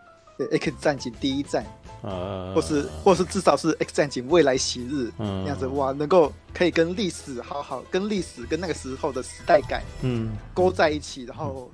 [0.51, 1.63] X 战警第一战。
[2.03, 10.35] 呃，或是或是至少是 X 战警未来昔日那样子哇，能够可以跟历史好好跟历史跟那个时候的时代感嗯。
[10.51, 11.69] 勾在一起，然后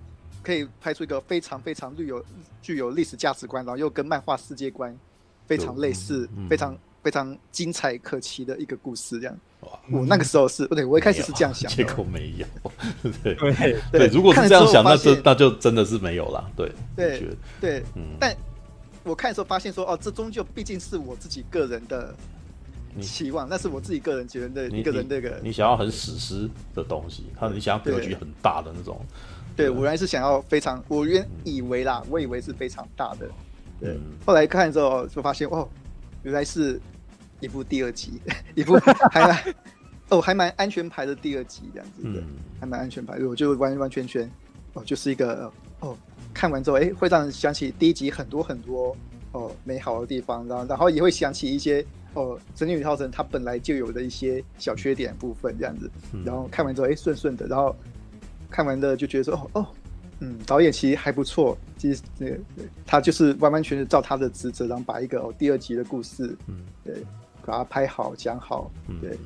[0.47, 2.25] 可以拍出一个非常非常具有
[2.61, 4.97] 具有历史价值观，然后又跟漫画世界观
[5.45, 9.37] 非常类似、非常非常精彩可期的一个故事这样。
[9.91, 12.45] 我那个时候是对，我一开始是这样想，结果没有。
[13.21, 16.49] 对对对，如果是这样想，那就那就真的是没有了。
[16.55, 17.21] 对对
[17.59, 18.33] 对，嗯，但。
[19.03, 22.13] 我看的时候发现说，哦，这终究毕竟是我自己个人的
[22.99, 28.99] 期望，那是我自己个人觉得一个人那个你，你想要很史诗的东西，他你想要格局很大的那种。
[29.57, 33.27] 对，我原来是想要非常，我原以为啦，我以为是非常大的。
[33.79, 35.67] 对，嗯、后来看之后就发现，哦，
[36.21, 36.79] 原来是
[37.39, 38.21] 一部第二集，
[38.55, 38.75] 一部
[39.11, 39.55] 还蛮
[40.09, 42.27] 哦还蛮安全牌的第二集这样子的，嗯、
[42.59, 44.29] 还蛮安全牌，我就完完全全
[44.73, 45.97] 哦就是一个哦。
[46.33, 48.95] 看完之后，哎，会让人想起第一集很多很多
[49.31, 51.83] 哦美好的地方，然后然后也会想起一些
[52.13, 55.89] 哦神女超人它本来就有的一些小缺点部分这样子，
[56.23, 57.75] 然后看完之后，哎，顺顺的，然后
[58.49, 59.67] 看完的就觉得说，哦哦，
[60.19, 66.95] 嗯，导演其实还不错，其实对对，他就是完完全全照他的职责，然后把一个哦第二集的故事，嗯，对，
[67.45, 68.71] 把它拍好讲好，
[69.01, 69.17] 对，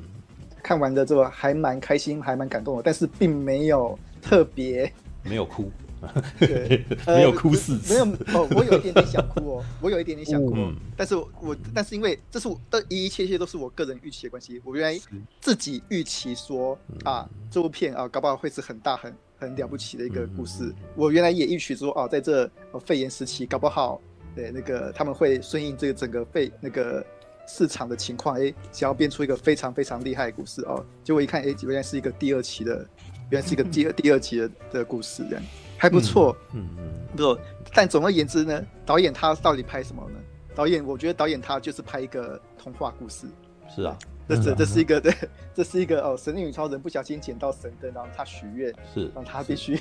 [0.62, 4.92] 看完的之后还蛮开心，还蛮感动的，但是并没有特别
[5.22, 5.70] 没有哭。
[6.38, 15.00] 对，没有哭死，没有哦，我有一点点想哭哦， 我有一点点想哭，嗯、但是我但是因为这是我的一一切切都是我个人预期的关系，我原来
[15.40, 22.50] 自己预期说啊，这部片啊，搞不好会是很大很很了不起的一个故事，我原来也预期说哦、啊，在这
[22.84, 24.00] 肺炎时期，搞不好
[24.34, 27.04] 对那个他们会顺应这个整个肺那个
[27.46, 32.86] 市场的情况，哎，想要编出一个非常非常厉害的故事哦，结果一看，哎，原来是一个第二期的，
[33.30, 35.44] 原来是一个第二第二期的的故事这样。
[35.82, 37.36] 还不错，嗯嗯，不。
[37.74, 40.18] 但总而言之呢，导演他到底拍什么呢？
[40.54, 43.26] 导演，我觉得导演他就是拍一个童话故事。
[43.68, 43.98] 是啊，
[44.28, 45.12] 这这这是一个 对，
[45.52, 49.74] 这是一个哦，神力女超人不小心捡到神灯，然后他许愿，是让他必须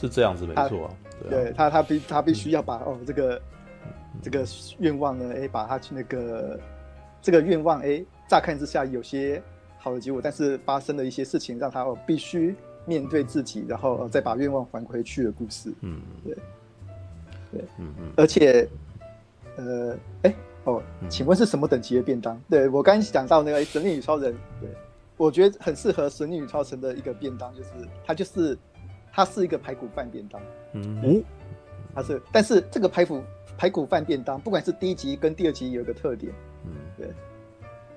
[0.00, 0.94] 是这样子没错啊。
[1.28, 3.42] 对他他必他必须要把哦这个
[4.22, 4.46] 这个
[4.78, 6.58] 愿望呢，哎，把他去那个
[7.20, 9.42] 这个愿望哎，乍看之下有些
[9.76, 12.56] 好的结果，但是发生了一些事情，让他哦必须。
[12.86, 15.72] 面对自己，然后再把愿望还回去的故事。
[15.80, 16.34] 嗯，对，
[17.52, 18.12] 对，嗯嗯。
[18.16, 18.68] 而且，
[19.56, 20.34] 呃，哎，
[20.64, 22.40] 哦，请问是什么等级的便当？
[22.48, 24.68] 对，我刚讲到那个神力女超人，对，
[25.16, 27.70] 我觉得很适合神力女超人的一个便当，就是
[28.04, 28.58] 它就是
[29.12, 30.40] 它是一个排骨饭便当。
[30.72, 31.22] 嗯，
[31.94, 33.22] 它是，但是这个排骨
[33.56, 36.32] 排骨饭便当，不管是第一集跟第二集有一个特点。
[36.64, 37.08] 嗯，对，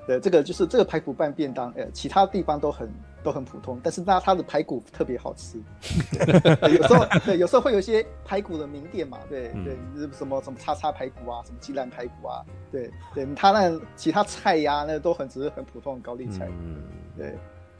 [0.07, 2.89] 对，这个就是这个排骨拌便当，呃，其他地方都很
[3.23, 5.57] 都很普通，但是那它的排骨特别好吃。
[6.61, 16.83] 有时候对，有时候会有一些排骨的名店嘛，对、嗯、对，什么什么叉叉排骨啊，什么鸡蛋排骨啊，对对，它那其他菜呀、啊，那都很只是很普通的高丽菜，嗯、
[17.17, 17.33] 对，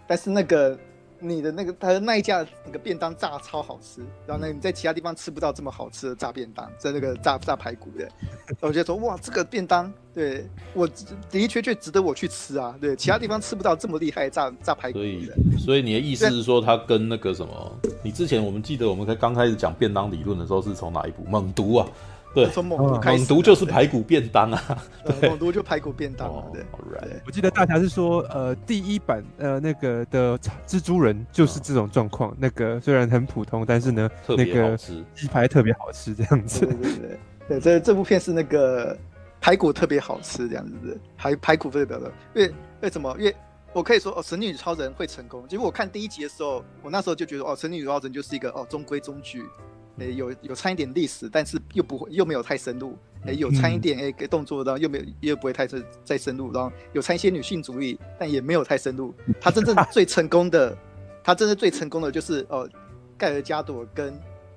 [0.08, 0.78] 但是那个。
[1.20, 8.08] 你的那个他的那一家那个便当炸超好吃，然后呢，你在其他地方吃不到这么好吃的炸便当，在那个炸炸排骨的，
[8.62, 10.88] 我觉得说哇，这个便当对我
[11.30, 15.06] 的确确值得我去吃啊，对，其他地方吃不到这么厉害的炸炸排骨的。
[15.06, 21.24] 所以，所以你的意思是说，他跟那个什么，你之前我们记得我们刚刚开始讲便当理论的时候，是从哪一部？
[21.26, 21.88] 猛毒啊。
[22.36, 26.44] 对，从猛毒开始，猛毒就是排骨便当啊，对，猛毒就排骨便当啊。
[26.52, 26.62] 对，
[27.26, 30.38] 我记得大侠是说，呃，第一版呃那个的
[30.68, 36.66] 蜘蛛人就是这种状况，那个虽然很普通，但是呢，那个鸡排特别好吃这样子。
[36.66, 38.98] 对对对，对，这这部片是那个
[39.40, 43.16] 排骨特别好吃这样子，排排骨特别的，因为为什么？
[43.18, 43.36] 因为
[43.72, 45.48] 我可以说哦，神女超人会成功。
[45.48, 49.44] 结果我看第一集的时候，我那时候就觉得哦，神女超人就是一个哦中规中矩。
[49.98, 52.98] 诶，有有掺一点历史，但是又不会又没有太深入。
[53.26, 59.14] 诶，有掺一点诶，欸动作，然后又没有又不会太深再深入，然后有掺一些女性主义，但也没有太深入。
[59.42, 60.78] 他真正最成功的，
[61.24, 62.70] 他真正最成功的就是哦，
[63.18, 64.14] 盖尔加朵跟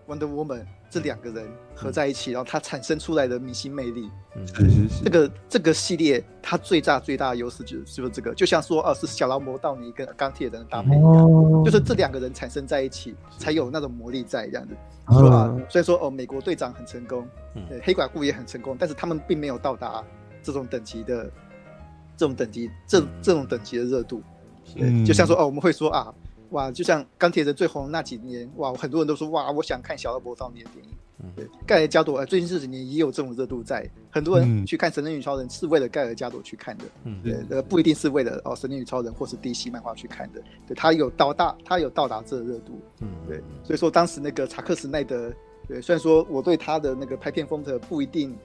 [0.06, 4.10] Wonder Woman 这两个人合在一起，然后他产生出来的明星魅力。
[4.36, 14.74] 嗯，这个这个系列它最大最大的优势就是就是这个，就像说哦，是小劳模道尼跟钢铁人的搭配一样，就是这两个人产生在一起才有那种魔力在这样子。
[15.10, 17.26] 说啊，虽然说哦，美国队长很成功，
[17.68, 20.04] 对，黑寡妇也很成功，但是他们并没有到达
[20.42, 21.24] 这种等级的
[22.16, 24.22] 这种等级这这种等级的热度。
[24.74, 26.14] 对，就像说哦，我们会说啊，
[26.50, 30.90] 哇，就像钢铁人最红那几年，哇，很多人都说哇，我想看小劳勃道尼的电影。
[31.34, 45.32] 对，盖尔加朵，最近这几年也有这种热度在，很多人去看《神力女超人》是为了盖尔加朵去看的，嗯，对，呃，不一定是为了哦，《神力女超人》或是 DC 漫画去看的，对，他有到达，他有到达这个热度，嗯，对，所以说当时那个查克·史奈德，
[45.66, 48.38] 对，虽然说我对他的那个拍片风格不一定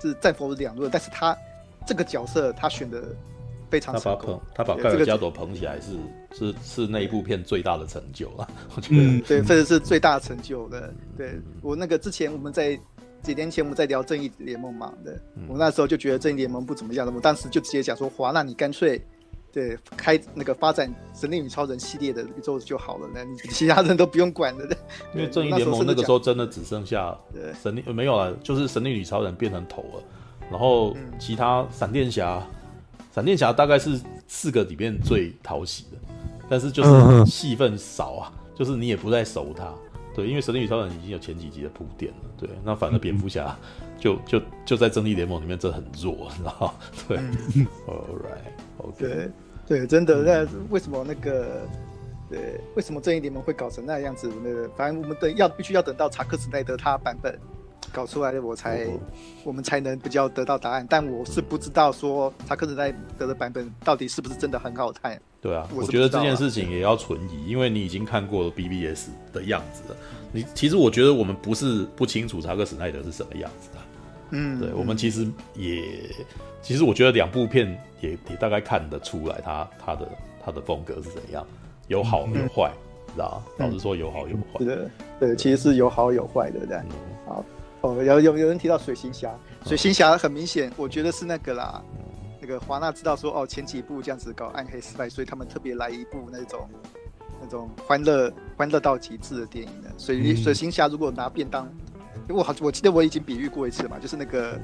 [0.00, 1.36] 是赞否两论，但是他
[1.84, 3.02] 这个角色他选的。
[3.70, 5.96] 非常他把他把盖尔加朵捧起来是
[6.32, 10.92] 是是那一部片最大的成就了，我觉得、嗯、对，这是最大的成就的。
[11.16, 12.76] 对我那个之前我们在
[13.22, 15.14] 几年前我们在聊正义联盟嘛，对，
[15.46, 19.00] 我那时候就觉得正义联盟不怎么样的，我当时就直接讲说，华那你干脆
[19.52, 24.64] 对开那个发展神力女超人系列的宇宙就好了，那你 其他人都不用管了。
[25.14, 27.16] 因为正义联盟那个时候真的只剩下
[27.62, 30.02] 神力没有了，就是神力女超人变成头了，
[30.50, 32.44] 然后其他闪电侠。
[33.12, 35.98] 闪电侠大概是四个里面最讨喜的，
[36.48, 39.72] 但是就是戏份少啊，就是你也不太熟他，
[40.14, 43.56] 对，因为神力女超人已经有前几集的铺垫了，对，那反而蝙蝠侠
[43.98, 46.74] 就就就在正义联盟里面真的很弱， 你知道
[47.08, 47.18] 对，
[47.86, 49.30] All right，OK，对
[49.66, 51.66] 对，真的，那为什么那个
[52.28, 54.30] 对，为什么正义联盟会搞成那样子？
[54.44, 57.36] 那个反正我们等要必须要等到查克·斯奈德他版本。
[57.92, 58.98] 搞出来的我才，哦、
[59.44, 60.86] 我们才能比较得到答案。
[60.88, 65.20] 但我是不知道说查克·史奈德的版本到底是不是真的很好看。
[65.40, 69.96] 对啊，我，啊我觉得这件事情也要存疑，因为你已经看过了 BBS 的样子了。
[70.32, 73.78] 你其实我觉得我们不是不清楚查克·史奈德是什么样子的。
[74.30, 75.82] 嗯，对，我们其实也，
[76.62, 77.66] 其实我觉得两部片
[78.00, 80.08] 也也大概看得出来他他的
[80.44, 81.44] 他的风格是怎样，
[81.88, 82.70] 有好有坏，
[83.12, 83.64] 知道吗？
[83.66, 84.64] 老实说有好有坏。
[84.64, 84.78] 对
[85.18, 86.76] 对，其实是有好有坏的，对。
[86.76, 86.86] 嗯、
[87.26, 87.44] 好。
[87.82, 89.34] 哦，有有有人提到水行侠，
[89.64, 91.82] 水行侠很明显，我觉得是那个啦，
[92.40, 96.68] 那个华纳知道说哦，前几部这样子搞暗黑时代，所以他们特别来一部那种
[97.40, 99.90] 那种欢乐欢乐到极致的电影的。
[99.96, 101.66] 水水行侠如果拿便当，
[102.28, 104.60] 因为我好我记得我已经比喻过一次嘛，就是那个。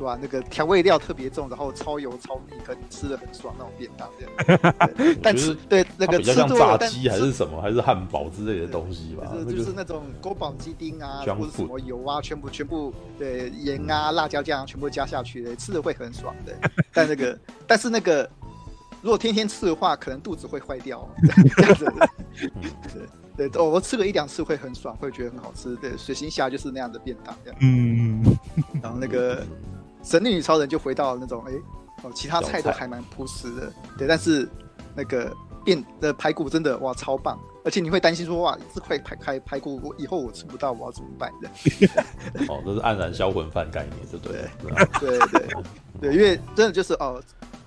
[0.00, 0.18] 对吧？
[0.18, 4.74] 那个调味料特别重，然后超油超腻，可你吃的很爽那种便当这样。
[5.22, 9.30] 但吃对那个吃像炸鸡还是什么，还是汉堡之类的东西吧？
[9.30, 16.54] 就是就是那种宫保鸡丁啊，或者什么油啊，全部全部对盐啊、辣椒酱全部加下去的，吃的会很爽的。
[16.94, 18.26] 但那个 但是那个
[19.02, 21.06] 如果天天吃的话，可能肚子会坏掉。
[21.58, 22.08] 这样子的。
[23.36, 25.76] 对对，我吃了一两次会很爽，会觉得很好吃。
[25.76, 27.58] 对，水行侠就是那样的便当这样。
[27.60, 28.22] 嗯，
[28.82, 29.46] 然后那个。
[30.02, 31.52] 神力女超人就回到那种哎
[32.02, 34.48] 哦，其他菜都还蛮朴实的，对，但是
[34.94, 35.30] 那个
[35.62, 41.48] 变的排骨真的哇超棒，而且你会担心说哇这块排排排骨我以后我吃不到我要怎么办的？
[42.48, 44.48] 哦，这是黯然销魂饭概念，对不 对？
[44.98, 45.48] 对对对
[46.00, 47.22] 对，因为真的就是哦，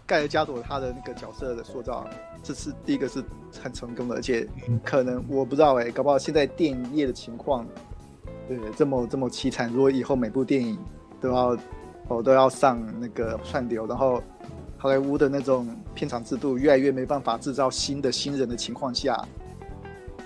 [0.08, 2.08] 盖尔加朵他的那个角色的塑造，
[2.42, 3.24] 这是第一个是
[3.62, 4.48] 很成功的，而且
[4.84, 7.68] 可能我不知道哎，搞不好现在电影业的情况，
[8.48, 10.76] 对这么这么凄惨，如果以后每部电影
[11.22, 11.56] 都要。
[12.10, 14.22] 哦，都要上那个串流，然后
[14.78, 19.18] 好莱坞的那种片场制度越来越没办法制造新的新人的情况下，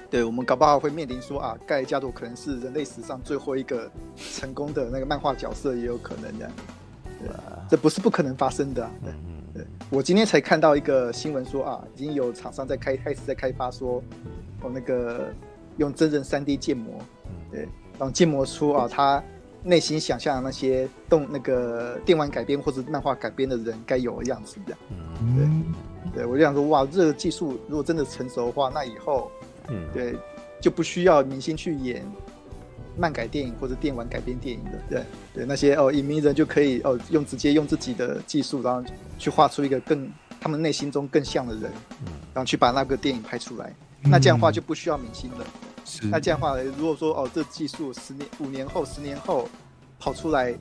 [0.10, 6.52] 对我们搞不好会面临说啊，盖加朵可能是人类史上最后一个成功的那个漫画角色，也有可能这样。
[7.20, 8.92] 对啊，这不是不可能发生的啊。
[9.04, 9.14] 对，
[9.54, 14.02] 对我今天才看到一个新闻说啊，已经有厂商在开开始在开发说，
[14.62, 15.32] 哦那个
[15.78, 17.00] 用真人 3D 建模，
[17.52, 17.62] 对，
[18.00, 19.24] 然后建模出啊他。
[19.68, 24.80] 内心想象那些动那个电玩改编或者漫画改编的人该有的样子，这样。
[25.20, 25.66] 嗯，
[26.14, 29.30] 对，对我就想说，哇，这个技术如果真的成熟的话，那以后，
[29.68, 30.16] 嗯，对，
[30.62, 32.02] 就不需要明星去演
[32.98, 35.04] 漫改电影或者电玩改编电影的，对，
[35.34, 38.82] 对，那些哦，影迷人就可以哦，用直接用自己的技术，然后
[39.20, 41.64] 去画出一个更他们内心中更像的人，
[42.34, 45.46] 然后去把那个电影拍出来，那这样的话就不需要明星了。
[46.12, 49.48] 那这样的话，如果说哦，这技术十年、五年后、十年后
[50.00, 50.54] 跑出来，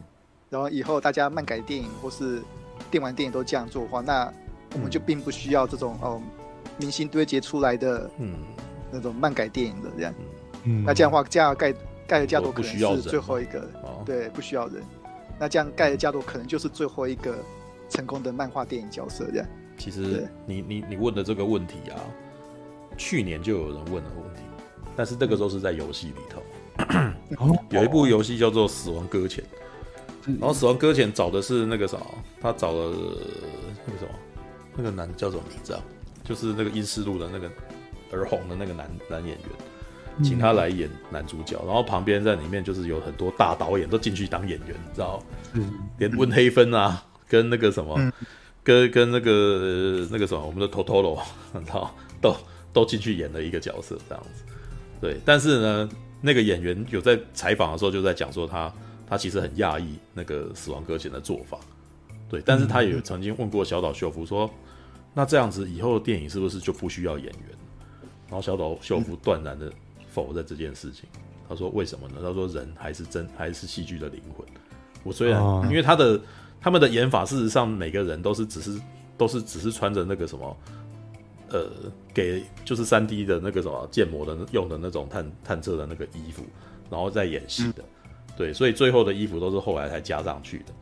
[0.48, 2.42] 然后以后大家漫改电影或是
[2.90, 4.32] 电玩电影都这样做的话，那
[4.74, 6.22] 我们就并不需要这种哦
[6.78, 8.34] 明星堆叠出来的嗯
[8.90, 10.14] 那种漫改电影的这样。
[10.64, 11.74] 嗯，那这样的话，加盖
[12.06, 13.68] 盖的加多可能是最后一个，
[14.04, 14.82] 对，不需要人。
[15.38, 17.36] 那这样盖的加多可能就是最后一个
[17.90, 19.46] 成功的漫画电影角色这样。
[19.76, 22.00] 其实你你你问的这个问题啊，
[22.96, 24.42] 去年就有人问了问题。
[24.96, 26.42] 但是这个时候是在游戏里头，
[27.70, 29.44] 有一部游戏叫做《死亡搁浅》，
[30.40, 31.98] 然后《死亡搁浅》找的是那个啥，
[32.40, 32.92] 他找了
[33.86, 34.10] 那个什么，
[34.74, 35.82] 那个男叫什么名字啊？
[36.24, 37.50] 就是那个《阴尸路》的那个
[38.10, 45.22] 而红的那个男男演员，请他来演男主角，然后旁边在里面就是有很多大导演都进去当演员，你知道？
[45.98, 48.12] 连温黑芬啊，跟那个什么，
[48.64, 51.94] 跟跟那个那个什么，我们的托托罗，你知道？
[52.20, 52.34] 都
[52.72, 54.42] 都进去演了一个角色，这样子。
[55.06, 55.88] 对，但是呢，
[56.20, 58.72] 那个演员有在采访的时候就在讲说他
[59.08, 61.60] 他其实很讶异那个《死亡搁浅》的做法，
[62.28, 64.50] 对，但是他也曾经问过小岛秀夫说，
[65.14, 67.50] 那这样子以后的电影是不是就不需要演员？
[68.26, 69.72] 然后小岛秀夫断然的
[70.08, 71.04] 否认这件事情，
[71.48, 72.16] 他说为什么呢？
[72.20, 74.44] 他说人还是真还是戏剧的灵魂。
[75.04, 76.20] 我虽然因为他的
[76.60, 78.80] 他们的演法，事实上每个人都是只是
[79.16, 80.56] 都是只是穿着那个什么。
[81.50, 81.70] 呃，
[82.12, 86.42] 给就是三 D 的那个什么建模的用的那种探探测的那个衣服，
[86.90, 87.84] 然后再演戏的，
[88.36, 90.74] 对，所以最后的衣服都是后来才加上去的，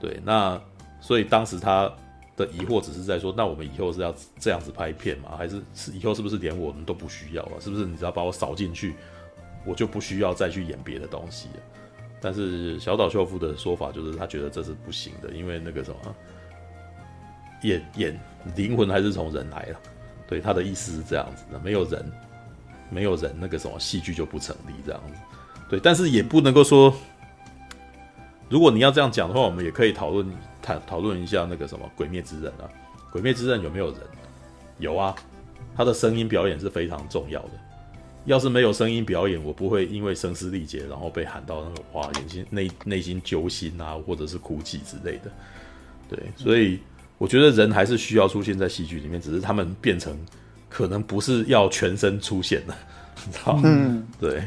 [0.00, 0.60] 对，那
[1.00, 1.92] 所以当时他
[2.36, 5.34] 的疑惑只是在说，那我们以后是要这样子拍片吗？
[5.36, 7.60] 还是是以后是不是连我们都不需要了？
[7.60, 8.94] 是不是你只要把我扫进去，
[9.64, 11.62] 我就不需要再去演别的东西了？
[12.20, 16.16] 但是小岛秀夫的说法就是他觉得这是不行的，因为那个什么
[17.62, 18.20] 演演
[18.54, 19.80] 灵魂还是从人来了。
[20.28, 22.12] 对，他的意思是这样子的，没有人，
[22.90, 25.14] 没有人，那个什么戏剧就不成立这样子。
[25.68, 26.92] 对，但是也不能够说，
[28.48, 30.28] 如果你要这样讲的话，我们也可以讨论
[30.60, 32.68] 谈讨论一下那个什么《鬼灭之刃》啊，
[33.12, 34.00] 《鬼灭之刃》有没有人？
[34.78, 35.14] 有啊，
[35.76, 37.50] 他的声音表演是非常重要的。
[38.24, 45.30] 要是没有声音表演，我不会因为声嘶力竭，然后被喊到那个哇，眼睛内内心揪心啊，或者是哭泣之类的。
[46.08, 46.80] 对，所以。
[47.18, 50.14] 我觉得人还是需要出现在戏剧里面，只是他们变成
[50.68, 52.74] 可能不是要全身出现的，
[53.26, 53.58] 你知道？
[53.64, 54.40] 嗯，对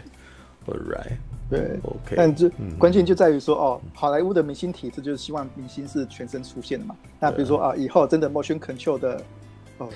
[0.68, 1.18] ，All right，
[1.50, 2.16] 对，OK。
[2.16, 6.96] 但这、嗯、关键就在于说，哦，好莱坞的明星体制就是希望明星是全身出现的嘛。
[7.20, 9.20] 那比如说啊，以后真的 motion control 的
[9.80, 9.90] 哦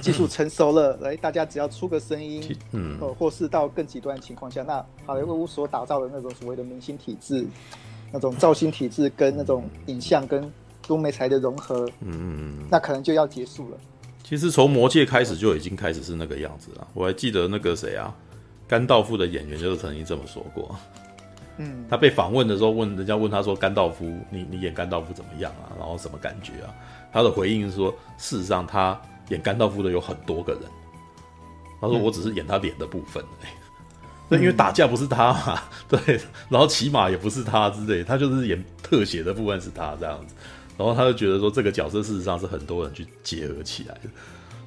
[0.00, 7.44] 技术成熟了，来、嗯、大家只要出个声音，嗯，哦，或是到更极端的情况下，那好莱坞所打造的那种所谓的明星体制，
[8.12, 10.48] 那种造型体制跟那种影像跟。
[10.90, 13.76] 多媒材的融合，嗯嗯嗯，那可能就要结束了。
[14.24, 16.88] 其实从魔戒开始就已经开始是那个样子了。
[16.94, 18.12] 我还记得那个谁啊，
[18.66, 20.74] 甘道夫的演员就是曾经这么说过。
[21.58, 25.70] 嗯，他被访问的时候问人家问他说：“甘道夫，你你演甘道夫怎么样啊？
[25.78, 26.74] 然后什么感觉啊？”
[27.12, 30.62] 他的回应是说：“事实上，他演甘道夫的有很多个人。
[31.80, 33.24] 他说我只是演他脸的部分。
[34.28, 40.34] 那、嗯、因为打架不是他嘛， 对，然后骑马也不是他之类，他就是演特写的部分是他这样子。”
[40.80, 44.08] 然后他就觉得说，这个角色事实上是很多人去结合起来的，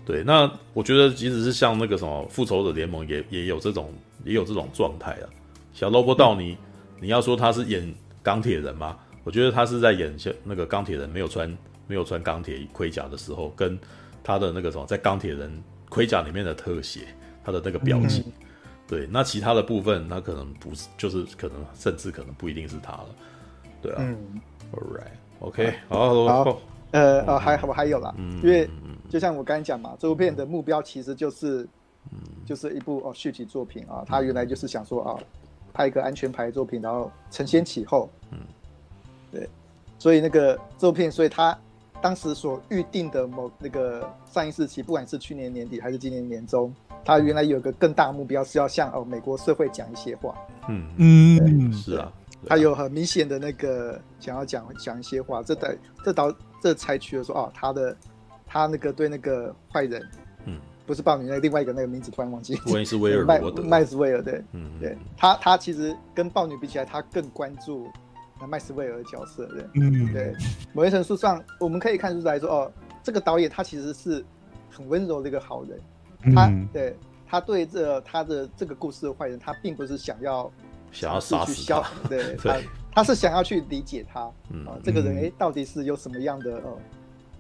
[0.06, 0.24] 对。
[0.24, 3.92] 那我觉得，即使是像那个什么复仇者联盟也，也也有这种
[4.24, 5.26] 也有这种状态啊。
[5.74, 6.58] 小罗伯道尼，你
[7.02, 7.92] 你要说他是演
[8.22, 8.96] 钢铁人吗？
[9.24, 11.58] 我觉得他是在演那个钢铁人没有穿
[11.88, 13.76] 没有穿钢铁盔甲的时候，跟
[14.24, 15.52] 他的那个什么在钢铁人
[15.90, 17.08] 盔甲里面的特写，
[17.44, 18.24] 他的那个表情。
[18.28, 18.48] 嗯、
[18.88, 23.10] 对，那其他的部分，他可能不是，就是可能甚至可能不一定是他了。
[23.82, 24.40] 对啊、嗯、
[24.74, 25.23] ，All right。
[25.44, 26.58] OK，好，好，
[26.92, 28.70] 呃，呃，还好，还有啦，因为
[29.10, 31.68] 就像我刚才讲嘛，这部片的目标其实就是，
[32.46, 35.20] 就是一部哦续集作品啊，他原来就是想说啊，
[35.74, 38.38] 拍一个安全牌作品，然后承先启后，嗯，
[39.34, 39.50] 对，
[40.00, 41.58] 所以那个这部片，所以他
[42.02, 50.34] 当时所预定的某那个上映日期，不管是去年年底还是今年年中，他原来有个更大目标是要向哦美国社会讲一些话。
[50.70, 52.10] 嗯嗯，是啊，
[52.48, 55.42] 他有很明显的那个想要讲讲一些话。
[55.44, 55.70] 这导
[56.04, 57.96] 这导这采取了说哦，他的
[58.46, 60.08] 他那个对那个坏人，
[60.46, 64.98] 嗯，不是豹女那另外一个那个名字突然忘记，威斯威尔 麦麦斯威尔对，嗯对。
[65.18, 67.88] 他他其实跟豹女比起来，他更关注。
[68.50, 70.36] 麦斯威尔的角色，对，嗯，对，
[70.74, 72.72] 某一层书上我们可以看出来说，哦，
[73.02, 74.22] 这个导演他其实是
[74.70, 75.80] 很温柔的一个好人，
[76.36, 76.96] 他对。
[77.26, 80.52] 他对这他的这个故事的坏人，他并不是想要
[80.94, 82.58] 想要杀死他， 对他
[82.94, 86.78] 他是想要去理解他，啊，这个人哎，到底是有什么样的呃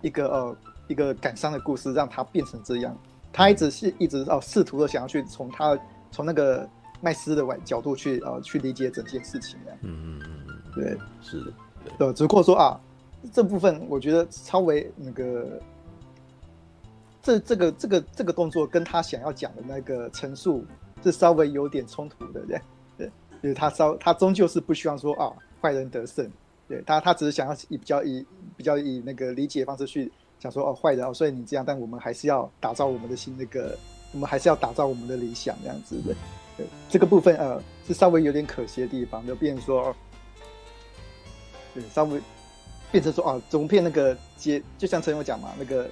[0.01, 0.57] 一个呃
[0.87, 2.97] 一个感伤的故事，让他变成这样，
[3.31, 5.77] 他一直是一直哦试图的想要去从他
[6.11, 6.67] 从那个
[6.99, 10.61] 麦斯的角度去呃去理解整件事情，嗯嗯嗯。
[10.73, 11.53] 对，是的，
[11.99, 12.79] 对，只不过说啊，
[13.31, 15.61] 这部分我觉得稍微那个，
[17.21, 20.65] 这这个这个这个动作跟他想要讲的那个陈述
[21.03, 22.61] 是稍微有点冲突的，对，对，
[23.43, 26.27] 就是他稍他终究是不希望说啊坏人得胜，
[26.67, 28.25] 对他他只是想要以比较以
[28.57, 33.77] 比较以那个理解方式去想说哦坏人哦，所以你这样，但我们还是要打造我们的新那个，
[34.13, 36.15] 我们还是要打造我们的理想这样子的，
[36.57, 39.95] 对，这个部分呃是稍微有点可惜的地方，就变成说。
[41.73, 42.21] 对，稍微
[42.91, 45.89] 变成说啊，总片那个结，就像陈勇讲嘛，那个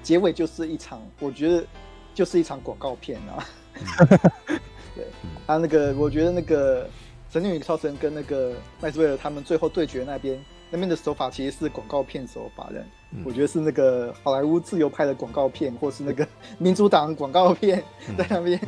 [0.00, 1.66] 结尾就是一场，我觉得
[2.14, 3.44] 就是一场广告片啊。
[4.98, 5.06] 对，
[5.46, 6.84] 他那个，我觉得那个
[7.32, 12.84] 《神力女超人》跟那个麦斯威尔他们最后对决那边，那边的手法其实是广告片手法的。
[13.24, 16.26] 我觉得是那个好莱坞自由派的广告片，或是那个
[16.58, 17.80] 民主党广告片
[18.18, 18.58] 在那边。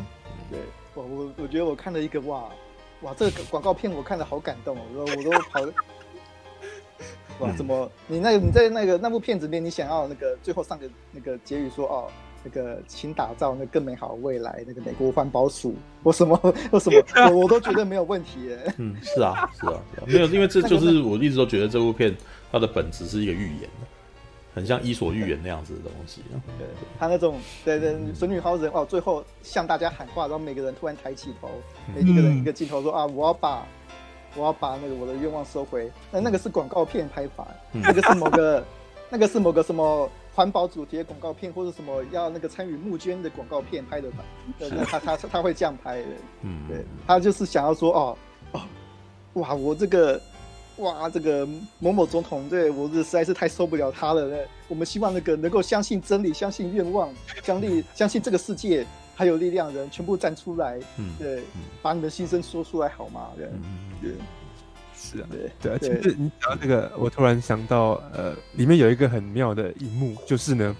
[0.49, 0.61] 对，
[0.95, 2.49] 我我我觉得我看了一个哇
[3.03, 5.61] 哇，这个广告片我看了好感动哦，我我都跑。
[7.41, 12.09] 哇， 怎么你那个你在那个那部片子里面，你想要那个最后上个那个结语说哦，
[12.43, 16.37] 那个请打造那更美好的未来，那个美国环保署或什么
[16.71, 18.75] 或什么， 我我都觉得没有问题耶。
[18.79, 22.17] 嗯，是啊，是啊，是啊， 没有，因为这就是我一直都觉得这部片
[22.51, 23.69] 它的本质是一个预言，
[24.55, 26.23] 很像伊索寓言那样子的东西。
[26.59, 26.67] 对，
[26.99, 31.49] 他那种对对神女超人哦，最后向大家喊话，然后每个人突然抬起头，
[31.95, 33.67] 每一个人一个镜头说啊，我要把。
[34.37, 35.91] 我要把那个我的愿望收回。
[36.13, 38.65] 那那个是广告片拍法，嗯、那个是某个，
[39.11, 44.25] 那个是某个什么环保主题的广告片，或者什么要那个参与募捐的广告片拍的吧？
[44.59, 46.07] 是他他他会这样拍的。
[46.43, 48.19] 嗯，对，他就是想要说哦
[48.53, 48.61] 哦，
[49.35, 50.21] 哇，我这个
[50.77, 51.47] 哇这个
[51.79, 54.29] 某某总统，对我这实在是太受不了他了。
[54.29, 57.13] 对，我们希望那个能够相信真理，相信愿望，
[57.43, 58.87] 相信相信这个世界。
[59.13, 61.43] 还有力量的人全部站出来，嗯，对，
[61.83, 63.29] 把你的心声说出来好吗？
[63.37, 63.51] 对，
[64.01, 64.13] 对，
[65.01, 65.79] 是啊，对对。
[65.79, 70.77] 其实你讲到这个，我突然想到，呃，里面有一个很妙的一幕，就是呢，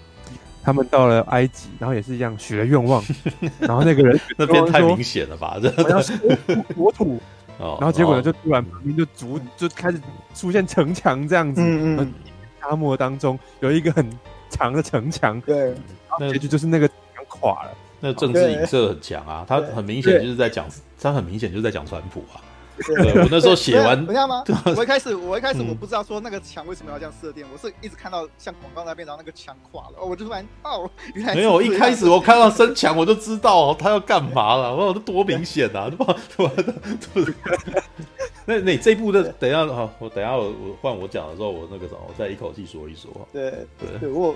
[0.61, 3.03] 他们到了埃及，然后也是一样许了愿望，
[3.59, 5.57] 然后那个人 那边太明显了吧？
[5.59, 7.19] 这我要 国土，
[7.57, 9.99] 然后结果呢，就突然旁边就逐就开始
[10.35, 12.13] 出现城墙这样子，嗯，
[12.61, 14.07] 沙漠当中有一个很
[14.51, 15.75] 长的城墙，对，然
[16.09, 17.71] 后结局就是那个墙垮了。
[18.03, 20.67] 那政治影射很强啊，他很明显就是在讲，
[20.99, 22.41] 他很明显就是在讲川普啊。
[22.85, 24.43] 对，我那时候写完，你知道吗？
[24.75, 31.61] 我一开始，我一开始我不知道说那个墙为什么要这样设定，我是一直看到像广告那边，然后那个墙垮了，哦，我就突然哦， 原来没有。
[31.61, 34.75] 一开始我看到升墙，我就知道他要干嘛了。
[34.75, 35.89] 我说多明显啊！
[38.45, 43.09] 那那这一部的，等一下哈，我等一下我我换我讲的时候，我那个什么，我再一口气说一说。
[43.31, 44.35] 对对对，我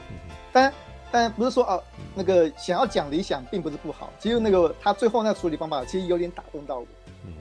[0.51, 0.71] 但。
[1.11, 1.79] 但不是说啊，
[2.13, 6.85] 那个想要讲理想并不是不好，其实那个他最后那个处理方法其实有点打动到我，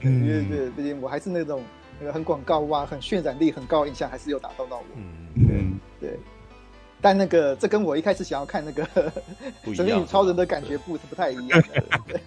[0.01, 1.63] 嗯，因为对，毕竟我还是那种
[1.99, 6.09] 那个很广告哇，很渲染力很高的印象，还是有打动到我，嗯，对。
[6.09, 6.19] 对。
[7.01, 8.83] 但那个这跟我一开始想要看那个
[9.73, 12.21] 神力女超人的感觉不不太一样，对对对，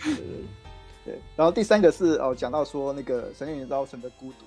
[1.04, 1.18] 对。
[1.36, 4.44] 然后第三个是哦，讲到说那个神力女超人的孤独，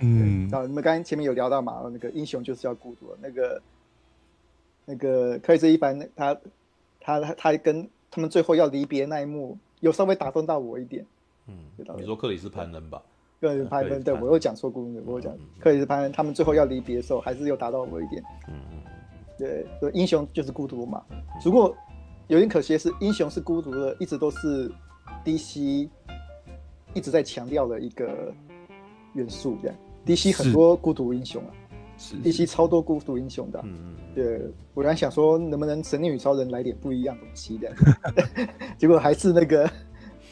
[0.00, 3.60] 嗯，然后你们刚刚前面有聊到嘛，那个英雄就是要孤独，那个。
[4.88, 6.32] 那个克里斯·一凡，他
[7.00, 11.04] 他他他跟他们最后要离别那一幕，有稍微打动到我一点。
[11.48, 11.54] 嗯，
[11.96, 13.02] 你说克里斯·潘恩吧？
[13.40, 18.22] 克里斯·潘恩，对我又讲错故事，我又讲克里斯·潘恩，他们最后要离别的时候，还是又打到我一点。
[18.48, 18.78] 嗯嗯，
[19.38, 21.02] 对，英雄就是孤独嘛。
[21.44, 21.74] 不过
[22.28, 24.70] 有点可惜的是，英雄是孤独的，一直都是
[25.24, 25.88] DC
[26.94, 28.34] 一直在强调的一个
[29.14, 29.56] 元素。
[29.62, 31.50] 这样，DC 很多孤独英雄啊。
[32.22, 34.38] DC 超多孤独英雄的，嗯嗯，对，
[34.74, 37.72] 我原来想说能不能神力女超人来点不一样东西的，
[38.76, 39.66] 结果还是那个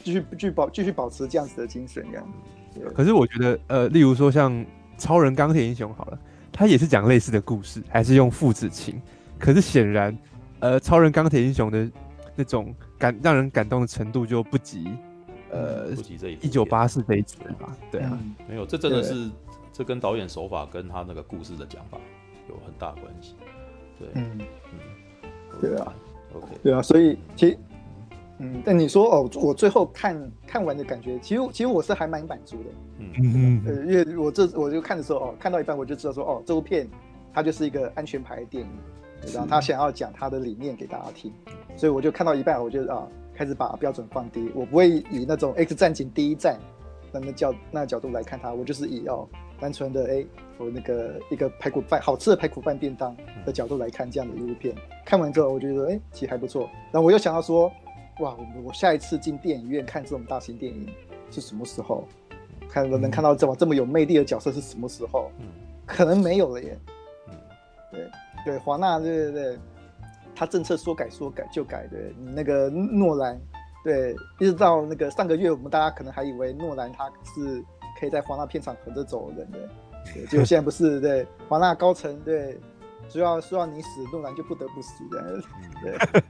[0.05, 2.93] 继续继续保继续保持这样子的精神这样。
[2.95, 4.65] 可是我觉得，呃，例如说像
[4.99, 6.19] 超人、钢铁英雄好了，
[6.53, 9.01] 他也是讲类似的故事，还是用父子情。
[9.39, 10.17] 可是显然，
[10.61, 11.91] 呃，超人钢铁英雄的
[12.37, 14.89] 那种感让人感动的程度就不及，
[15.51, 17.77] 呃，不及这一一九八四这一集吧？
[17.91, 19.31] 对啊，嗯没有，这真的是
[19.73, 21.99] 这跟导演手法跟他那个故事的讲法
[22.49, 23.35] 有很大关系。
[23.99, 24.39] 对，嗯，
[24.73, 25.29] 嗯，
[25.61, 25.93] 对啊
[26.35, 27.59] ，OK，对啊，所以其实，
[28.39, 32.65] 嗯，但你说哦，我最后看看完的感觉，其实其实我是还蛮满足的。
[32.99, 36.89] 嗯嗯呃，因为我这我就看的时候哦，看到一半我就知道说哦，这部片
[37.33, 38.71] 它就是一个安全牌的电影，
[39.33, 41.33] 然后他想要讲他的理念给大家听，
[41.77, 46.59] 所以我就看到一半，我就啊开始把标准放低，我不会以那种 X 战警第一站
[47.13, 49.29] 那那角那角度来看它，我就是以哦
[49.61, 50.25] 单纯的哎
[50.59, 53.17] 我那个一个排骨饭好吃的排骨饭便当
[53.47, 54.75] 的角度来看这样的一部片。
[55.05, 57.71] 看完之后，我觉得哎其实还不错，然后我又想到说，
[58.21, 60.89] 哇，我我下一次进电影院看这种大型电影
[61.31, 62.05] 是什么时候？
[62.69, 65.31] 看能看到这么这么有魅力的角色是什么时候？
[65.41, 65.47] 嗯
[65.87, 66.79] 可能没有了耶。
[67.29, 67.35] 嗯
[67.93, 68.11] 对
[68.45, 69.59] 对，华纳对对对，
[70.35, 71.87] 他政策说改说改就改。
[71.87, 73.41] 对你那个诺兰，
[73.85, 77.63] 对，一直到那个上个月，我们大家可能还以为诺兰他是
[78.01, 79.59] 可以在华纳片场横着走的人的，
[80.13, 81.01] 对，结果现在不是。
[81.01, 82.59] 对，华纳高层对，
[83.09, 85.43] 说要说要你死，诺兰就不得不死的。
[85.83, 86.23] 对，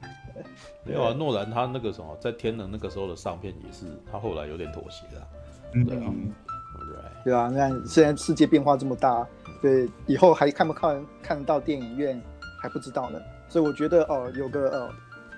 [0.84, 5.26] 没有啊，诺兰他那个什么，在天能那个时候的上片也是，他后来有点妥协的。
[5.74, 6.12] 嗯对啊
[7.24, 9.26] 对啊，那现在世界变化这么大，
[9.60, 12.20] 对，以后还看不看看得到电影院
[12.62, 13.20] 还不知道呢。
[13.48, 14.90] 所以我觉得哦，有个哦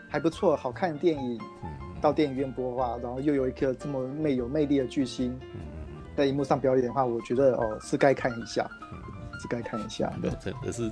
[0.08, 1.70] 还不错好看的电影嗯
[2.00, 5.38] 到电影院播的话，然后又有一个这么魅有魅力的巨星
[6.16, 8.98] 在荧幕上表演的话，我觉得哦是该看一下，嗯
[9.40, 10.90] 是该看一下对。，真的是，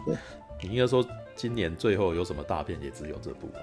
[0.63, 1.05] 你应该说
[1.35, 3.61] 今年最后有什么大片，也只有这部了。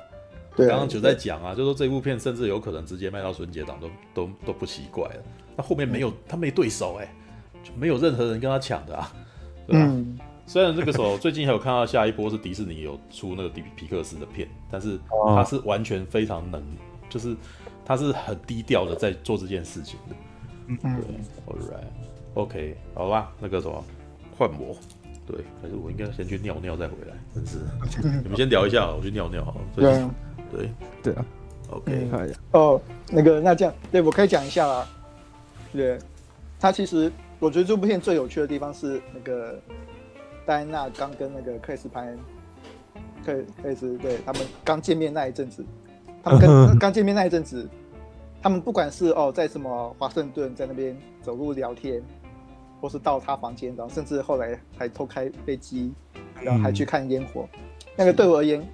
[0.56, 5.23] 对，刚刚就在讲啊，就说这部片甚至有可能直接卖到春节档都都都不奇怪了。
[5.56, 7.14] 那后面没有他没对手哎、
[7.64, 9.14] 就没有任何人跟他抢的啊，
[9.68, 9.86] 对吧？
[9.88, 16.64] 嗯，虽然这个时候最近还有看到下一波是迪士尼有出那个迪皮克斯的片，但是他是完全非常能，
[17.10, 17.36] 就是
[17.86, 20.15] 他是很低调的在做这件事情的。
[20.68, 23.84] 嗯对，Alright，OK，、好吧，那个什么
[24.38, 24.76] 换我，
[25.26, 27.57] 对，还是我应该先去尿尿再回来，真是。
[28.23, 29.61] 你们先聊一下，我去尿尿好了。
[29.76, 30.15] 对啊，
[30.52, 30.69] 对。
[31.03, 31.26] 对啊
[31.69, 32.10] ，，OK，嗯。
[32.11, 34.88] 看一下，哦，那个那这样，对我可以讲一下啦。
[35.72, 35.98] 对，
[36.60, 39.60] 他其实我觉得这部片最有趣的地方是那个
[40.45, 42.18] 戴安娜刚跟那个克里斯潘，
[43.26, 43.34] 克
[43.64, 45.64] 克里斯对他们刚见面那一阵子，
[46.23, 47.69] 他们跟 刚见面那一阵子，
[48.41, 52.03] 他们不管是哦在什么华盛顿在那边走路聊天，
[52.82, 55.94] 或是到他房间，然后甚至后来还偷开飞机，
[56.41, 57.48] 然后还去看烟火，
[57.95, 58.68] 那个对我而言，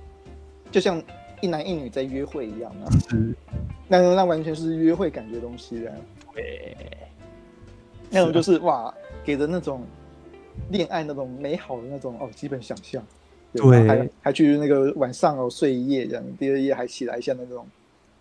[0.71, 1.03] 就像
[1.41, 2.89] 一男一女在约会一样啊。
[3.09, 3.35] 是。
[3.89, 5.93] 那那完全是约会感觉东西的，
[6.33, 6.75] 对，
[8.09, 8.93] 那种就是哇，
[9.23, 9.81] 给人那种
[10.69, 13.01] 恋爱那种美好的那种哦基本想象，
[13.53, 17.65] 对还还去那个晚上哦睡一夜这样，第二夜还起来一下那种，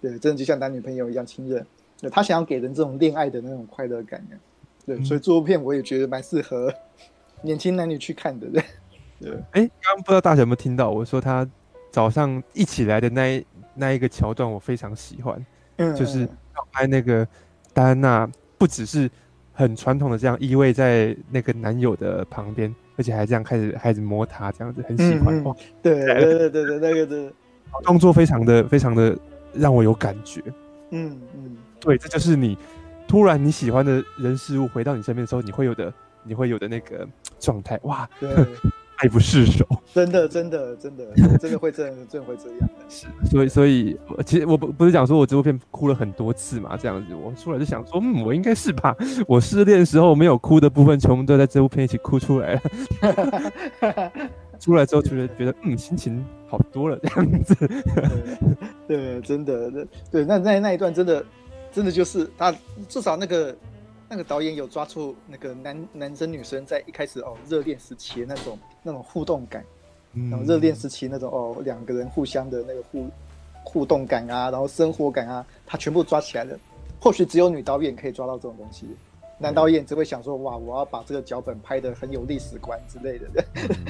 [0.01, 1.61] 对，真的就像男女朋友一样亲热，
[2.01, 4.25] 对他想要给人这种恋爱的那种快乐感，
[4.87, 5.05] 对，嗯。
[5.05, 6.73] 所以这部片我也觉得蛮适合
[7.43, 8.65] 年轻男女去看的，对，
[9.21, 11.47] 对，哎，刚刚不知道大家有没有听到我说他
[11.91, 15.45] 早上一起来的那一那一个桥段，我非常喜欢，
[15.77, 16.29] 嗯，就是
[16.73, 17.27] 拍那个
[17.73, 19.11] 戴安娜不只是
[19.53, 25.45] 很传统的这样依偎在那个男友的旁边，而且还这样开始开始摸他，这样子很喜欢嗯嗯。
[25.45, 26.51] 哇，对对对。
[26.51, 27.33] 对对，那个的，
[27.83, 29.17] 动作非常的非常的
[29.55, 30.43] 让我有感觉。
[30.91, 32.57] 嗯嗯，对，这就是你
[33.07, 35.93] 突然你喜欢的人事物回到你身边的时候，你会有的
[36.25, 37.07] 你会有的那个
[37.39, 38.29] 状态，哇，对。
[38.97, 39.63] 爱不释手。
[39.93, 41.05] 真的，真的，真的，
[41.39, 42.67] 真的会这样，真的会这样的。
[42.89, 48.97] 是，所以，所以，我其实我不不是讲说我这部片哭了很多次嘛，这样子，我出来就想说，嗯，我应该是吧，
[49.29, 52.63] 我失恋的时候没有哭的部分，全部都在这部片一起哭出来了。
[54.59, 57.55] 出来之后，觉得觉得，嗯，心情好多了，这样子。
[58.89, 61.23] 对，对，真的，对，对，那那那一段真的，
[61.77, 62.51] 真的就是他
[62.89, 63.55] 至少那个
[64.09, 69.63] 那个导演有抓住那个男男生女生在一开始哦热恋时期的那种那种互动感，
[70.15, 73.07] 然后热恋时期那种哦两个人互相的那个互
[73.63, 76.59] 互动感啊，然后生活感啊，他全部抓起来了。
[76.99, 78.87] 或许只有女导演可以抓到这种东西，
[79.39, 83.45] 男导演只会想说哇，我要把这个脚本拍得很有历史观之类的，对，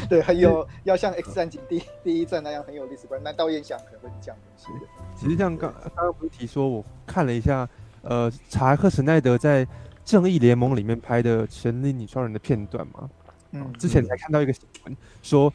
[0.18, 3.22] 对，很有要像 X 战警第第一战那样很有历史观。
[3.22, 4.90] 男导演想可能会是这样东西的。
[5.14, 7.68] 其实像刚刚刚不是提说，我看了一下，
[8.02, 9.64] 呃，查克·史奈德在
[10.04, 13.08] 《正义联盟》里面拍的《神力女超人》的片段嘛，
[13.52, 15.48] 嗯，之前才看到一个新闻，说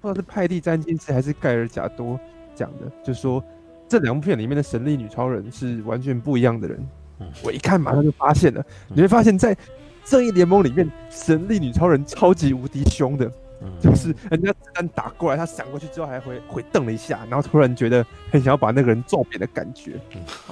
[0.00, 2.18] 不知道是派蒂·詹金斯还是盖尔·贾多
[2.56, 3.42] 讲的，就说
[3.88, 6.84] 这两部片里面的神力女超人是完全不一样的人。
[7.20, 9.56] 嗯我一看马上就发现了，你会发现在
[10.04, 13.30] 正义联盟里面神力女超人超级无敌凶的，
[13.62, 19.92] 嗯、就是人家子弹打过来，他闪过去之后还回回瞪了一下，然后突然觉得很想要把那个人揍扁的感觉。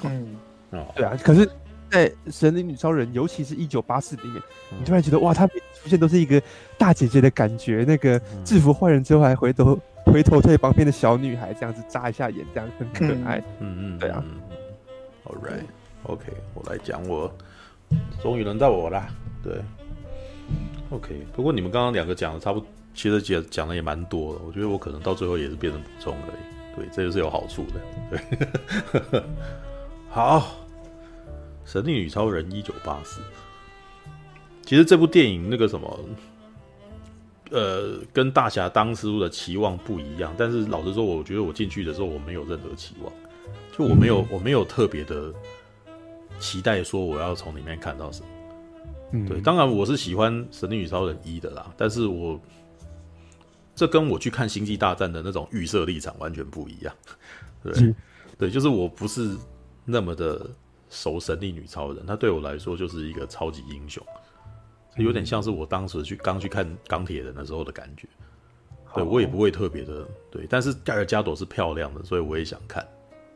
[0.03, 0.35] 嗯，
[0.71, 1.49] 哦，对啊，可是。
[1.89, 4.43] 在《神力女超人》，尤其是一九八四里面，
[4.77, 6.41] 你突然觉得哇，她出现都是一个
[6.77, 7.85] 大姐姐的感觉。
[7.87, 13.41] 那个制服坏人之后，还回头回头对旁边的小女孩这样子眨一下眼，这样很可爱。
[13.59, 14.21] 嗯嗯，对啊。
[15.23, 15.37] All
[16.07, 17.31] right，OK，我来讲，我
[18.21, 19.07] 终于轮到我啦。
[19.43, 19.61] 对
[20.89, 21.25] ，OK。
[21.33, 24.41] 不过你们刚刚两个讲的差不多，其实讲讲的也蛮多的。
[24.45, 26.77] 我觉得我可能到最后也是变成补充而已。
[26.77, 27.81] 对，这就是有好处的。
[29.11, 29.21] 对，
[30.09, 30.63] 好。
[31.69, 33.19] 《神力女超人》一九八四，
[34.65, 35.99] 其实这部电影那个什么，
[37.51, 40.33] 呃，跟大侠当初的期望不一样。
[40.37, 43.11] 但是老实说，我觉得我进去的时候，我没有任何期望，
[43.77, 45.33] 就我没有，我没有特别的
[46.39, 48.27] 期待说我要从里面看到什么。
[49.11, 52.39] 嗯，对，当然我是喜欢《神力女超人一》的啦，但是我
[53.75, 56.93] 这跟我去看《星际大战》的那种预设立场完全不一样。
[57.63, 57.95] 对，嗯、
[58.37, 59.35] 对，就是我不是
[59.85, 60.49] 那么的。
[60.89, 64.01] 熟神力女超人，她对我来说就是一个超级英雄，
[64.95, 68.07] 有点像是我当时去刚去看钢铁人的时候的感觉。
[68.95, 72.87] 对，我也不会特别的对，但是盖尔加朵是漂亮的，所以我也想看。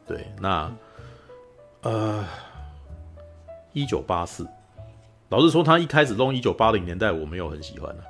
[0.08, 0.74] 对，那
[1.82, 2.24] 呃，
[3.74, 4.48] 一九八四，
[5.30, 8.04] 老实说，他一开始弄一九八零年代，我没有很喜欢的。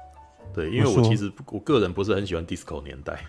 [0.53, 3.19] 对，因为我其实我个人不是很喜欢 disco 年代，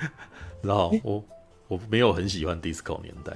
[0.62, 1.22] 然后我。
[1.68, 3.32] 我没有很喜欢 disco 年代，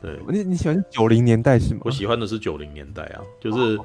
[0.00, 1.82] 对，你你喜欢九零年代是吗？
[1.84, 3.78] 我喜欢的是九零年代啊，就是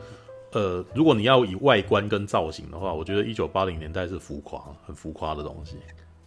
[0.54, 5.78] 呃，如果你要以外观跟造型的话，我觉得一九八零年代是浮夸，很浮夸的东西，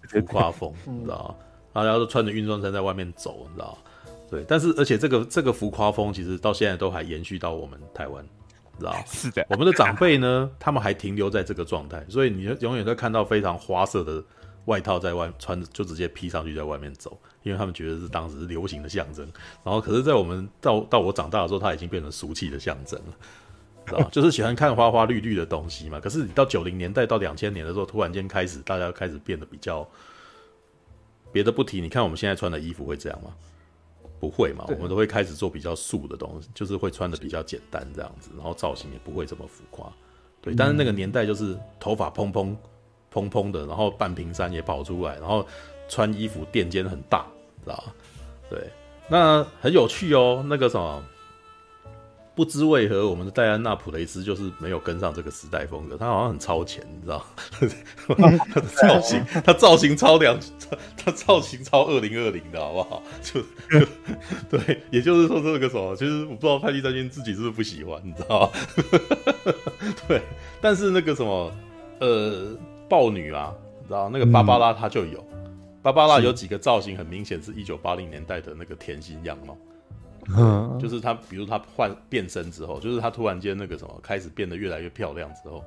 [0.03, 1.35] 浮夸风，你知道吗？
[1.73, 3.79] 大家都穿着运动衫在外面走，你知道吗？
[4.31, 8.25] 对，但是而且这个这个浮夸风其实到现在都还延续到我们台湾，
[8.79, 8.99] 知道吗？
[9.07, 14.23] 是的，我们的长辈呢，他们还停留在这个状态，所以你永远都看到非常花色的
[14.67, 17.19] 外套在外穿着，就直接披上去在外面走。
[17.45, 19.25] 因为他们觉得是当时流行的象征，
[19.65, 23.15] 然后可是，在我们到到我长大的时候，它已经变成俗气的象征了，
[23.87, 25.99] 知道就是喜欢看花花绿绿的东西嘛。
[25.99, 29.89] 可是你到九零年代到两千年的时候，突然间开始，大家开始变得比较，
[31.33, 33.31] 别的不提，你看我们现在穿的衣服会这样吗？
[34.21, 39.91] 不会嘛，我们都会开始做比较素的东西，就是会穿的比较简单这样子，然后造型也不会这么浮夸。
[40.41, 42.57] 对，但是那个年代就是头发蓬蓬
[43.11, 45.47] 蓬蓬的，然后半屏山也跑出来，然后
[45.89, 47.27] 穿衣服垫肩很大。
[47.65, 47.85] 知道
[48.49, 48.71] 对，
[49.09, 50.45] 那很有趣哦。
[50.49, 51.03] 那个什么，
[52.39, 57.27] 不知为何我们的戴安娜普雷斯就是没有跟上这个时代风格，她好像很超前，你知道？
[58.47, 60.39] 她的造型，她造型超两，
[60.97, 63.03] 她造型超二零二零的好不好？
[63.25, 63.85] 就，就
[64.57, 68.51] 对，也就是说这个什么，其实我不知道派蒂詹金自己是不是不喜欢，你知道吗？
[70.07, 70.23] 对，
[70.61, 71.53] 但是那个什么，
[71.99, 72.57] 呃，
[72.89, 73.53] 豹女啊，
[73.89, 75.27] 知道那个芭芭拉她就有。
[75.83, 79.59] 芭芭拉有几个造型很明显是一九八零年代的那个甜心样貌，
[80.37, 85.65] 嗯，就是她，比如她换变身之后，就是她突然间那个什么开始变得越来越漂亮之后，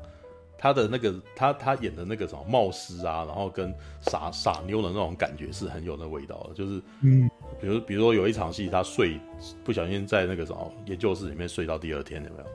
[0.57, 7.29] 她的那个她她演的那个什么冒失啊，然后跟傻傻妞的那种感觉是很有那味道的，就是嗯，
[7.59, 9.19] 比如比如说有一场戏，她睡
[9.63, 12.45] 不小心在那个什么研究室里面睡到第二天有没有？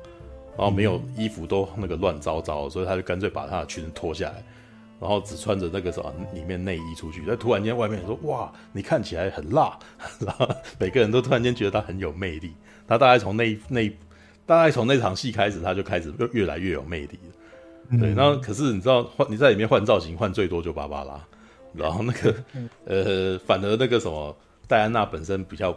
[0.57, 4.43] 然后没有衣服都那个乱糟糟，所以她就干脆把她的裙子脱下来。
[5.01, 9.79] 然后只穿着那个什么里面内衣出去，但突然间外面说哇，你看起来很辣，
[10.21, 10.49] 然后
[10.79, 12.53] 每个人都突然间觉得他很有魅力。
[12.89, 13.89] 他大概从那那
[14.47, 17.19] 大概从那场戏开始，他就开始越越来越有魅力。
[17.29, 17.99] 了。
[18.01, 21.21] 对，然后可是你知道换你在里面换造型换最多就芭芭拉，
[21.73, 22.35] 然后那个
[22.85, 24.37] 呃，反而那个什么
[24.67, 25.77] 戴安娜本身比较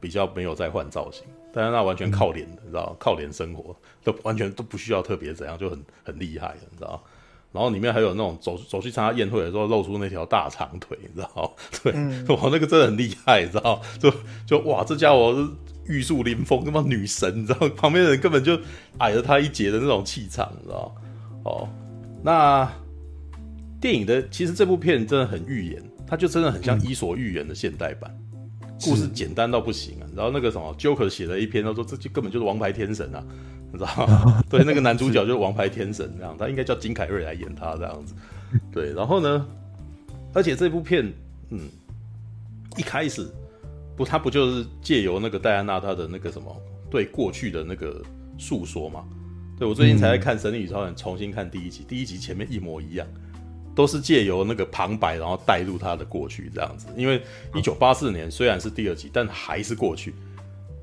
[0.00, 3.74] 比较没有在换造型，戴安娜完全靠脸的，你知道靠脸生活，
[4.04, 7.02] 都完全都不需要特别怎样，就很很厉害的，你知道。
[7.56, 11.56] 然后里面还有那种走走去参加宴会的时候露出那条大长腿，你知道？
[11.82, 13.80] 对，哇、嗯，那个真的很厉害，你知道？
[13.98, 14.12] 就
[14.46, 15.48] 就哇，这家伙是
[15.90, 17.66] 玉树临风，他妈女神，你知道？
[17.70, 18.60] 旁边的人根本就
[18.98, 20.94] 矮了他一截的那种气场，你知道？
[21.44, 21.66] 哦，
[22.22, 22.70] 那
[23.80, 28.14] 电影的其实这部片真的很预言，它就真的很像《伊索寓言》的现代版，
[28.62, 30.04] 嗯、故事简单到不行啊。
[30.14, 33.24] 然后那个什么，Joker 写了一篇，他说这就根本就是王牌天神啊。
[33.72, 34.42] 你知道吗？
[34.48, 38.14] 对，那个男主角就是王牌天神这样，他应该叫金凯瑞来演他这样子。
[38.72, 39.46] 对，然后呢，
[40.32, 41.12] 而且这部片，
[41.50, 41.60] 嗯，
[42.76, 43.28] 一开始
[43.96, 46.54] 不，他不就是借由那个戴安娜她的那个什么
[46.90, 48.02] 对过去的那个
[48.38, 49.04] 诉说嘛？
[49.58, 53.06] 对，我最近才在看《神力女超人》，重新看第一集，第一集前面一模一样，
[53.74, 56.86] 都是借由那个旁白，然后带入他的过去这样子。
[56.96, 57.22] 因为
[57.54, 60.14] 一九八四年虽然是第二集，但还是过去，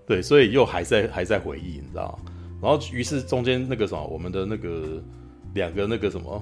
[0.06, 2.32] 对，所以又还在还在回忆，你知道吗？
[2.64, 5.04] 然后于是中间那个什么，我们的那个
[5.54, 6.42] 两个那个什么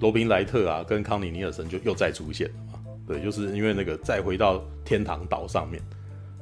[0.00, 2.80] 罗宾莱特啊，跟康尼尼尔森就又再出现了嘛。
[3.06, 5.80] 对，就是因为那个再回到天堂岛上面，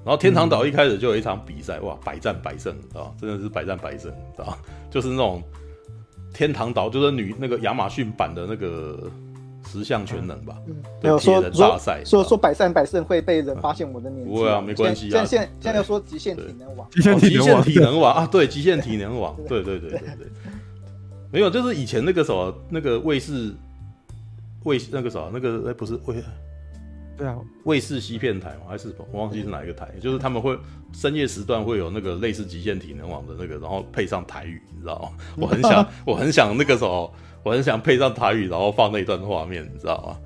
[0.04, 4.56] 然后天堂岛一开始就有一场比赛，哇，百战百胜啊，真的是百战百胜啊，
[4.90, 5.42] 就是那种
[6.32, 9.10] 天堂岛就是女那个亚马逊版的那个。
[9.70, 15.10] 十项全能吧，嗯，没有说大赛，说说百战百胜会被人发现我的年纪，不会啊，没关系啊。
[15.10, 18.14] 现现现在要说极限体能王，极限体能王。
[18.14, 19.62] 啊，对，极限体能王，对。
[19.62, 20.26] 对对对对，
[21.30, 23.52] 没有，就是以前那个什么那个卫视
[24.64, 26.16] 卫那个什么那个哎不是卫，
[27.16, 30.58] 对啊，卫视西片台还是我忘记是哪一个台，就是他们会
[30.92, 35.24] 深夜时段会有那个类似极限体能王的那个，然后配上台语，你知道吗？
[35.36, 37.12] 我很想我很想那个什么。
[37.42, 40.16] 我很想配上台语，然后放那段画面，你知道吗？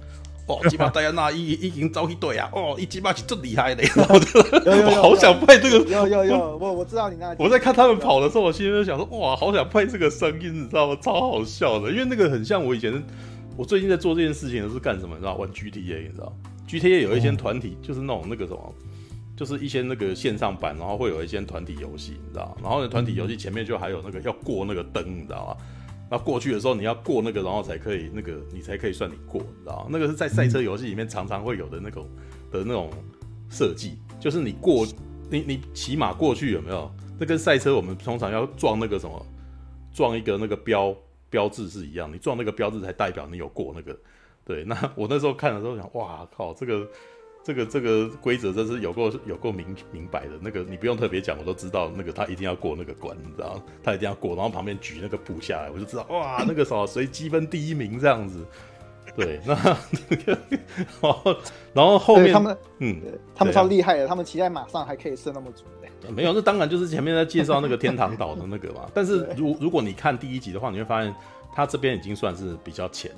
[0.46, 2.50] 哦， 吉巴戴安娜已已经招一队啊！
[2.52, 4.14] 哦，一吉巴是最厉害的，然后
[4.90, 5.78] 我好想配这个。
[5.90, 7.34] 有有有，我我知道你那。
[7.38, 10.98] 我在看他们跑的时候，我心里就想说，哇，好想配这个声音，你知道吗？
[11.00, 13.02] 超好笑的，因为那个很像我以前。
[13.56, 15.14] 我最近在做这件事情是干什么？
[15.14, 16.32] 你知道玩 GTA，你知道
[16.68, 18.74] ？GTA 有一些团体，就是那种那个什么，
[19.36, 22.56] 就是一些那个线上版，然后会有一些团体游戏，你知道？
[22.60, 25.56] 然后呢，团体游戏前面就还有那个要过那个灯，你知道吗？
[26.10, 29.86] 那过去的时候，你要过那个，然后才可以那个，你才可以算你过，你知道？
[29.90, 32.08] 那个是在赛车游戏里面常常会有的那种
[32.50, 32.90] 的那种
[33.50, 34.86] 设计，就是你过
[35.30, 36.90] 你你骑马过去有没有？
[37.18, 39.26] 那跟赛车我们通常要撞那个什么，
[39.92, 40.94] 撞一个那个标
[41.30, 43.98] 标志是一样，你撞那个标志才代表你有过那个。
[44.44, 46.88] 对，那我那时候看的时候想，哇靠，这个。
[47.44, 51.92] 这个这个规则真是有够有够明明白的，那个你不用特别讲，我都知道。
[51.94, 53.60] 那个他一定要过那个关，你知道？
[53.82, 58.44] 他一定要过，然后旁边举那个布下来，我就知道，哇，那个什么随积分第一名这样子。
[59.14, 59.54] 对，那
[60.08, 60.38] 那个，
[61.00, 61.36] 然后
[61.74, 63.00] 然后后面他们，嗯，
[63.34, 65.66] 他们超厉害的，他们骑在马上还可以射那么准。
[66.14, 68.88] 没有，那当然就是前面在介绍那个天堂岛的那个嘛。
[68.94, 71.14] 但是如如果你看第一集的话，你会发现
[71.54, 73.10] 他这边已经算是比较浅。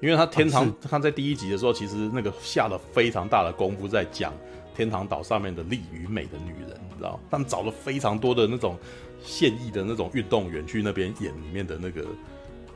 [0.00, 4.32] 因为他天堂，他在第一集的时候，其实那个下了非常大的功夫在讲
[4.74, 7.18] 天堂岛上面的力与美的女人，你知道？
[7.30, 8.76] 他们找了非常多的那种
[9.22, 12.06] 现役的那种运动员去那边演里面的那个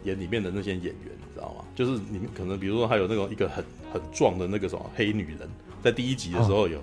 [0.03, 1.65] 演里面的那些演员，你知道吗？
[1.77, 5.49] 就是你们可能比如说还有那种一个很很壮的那个什么黑女人，
[5.81, 6.81] 在第一集的时候有，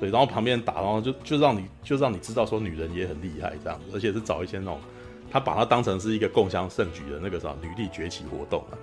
[0.00, 4.80] 对，然后旁边打，然后就就让你就让你知道说女人也很厉害这样子，而且是找一些那种
[5.30, 8.78] 他把它当成是一个共襄盛举的那个什么女力崛起活动啊。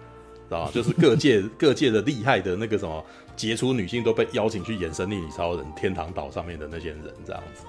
[0.49, 3.05] 知道就是各界 各界的厉害的那个什么
[3.35, 7.63] 杰出女性都被邀请去演《神力女超人》天堂岛上面的那些人，这样子。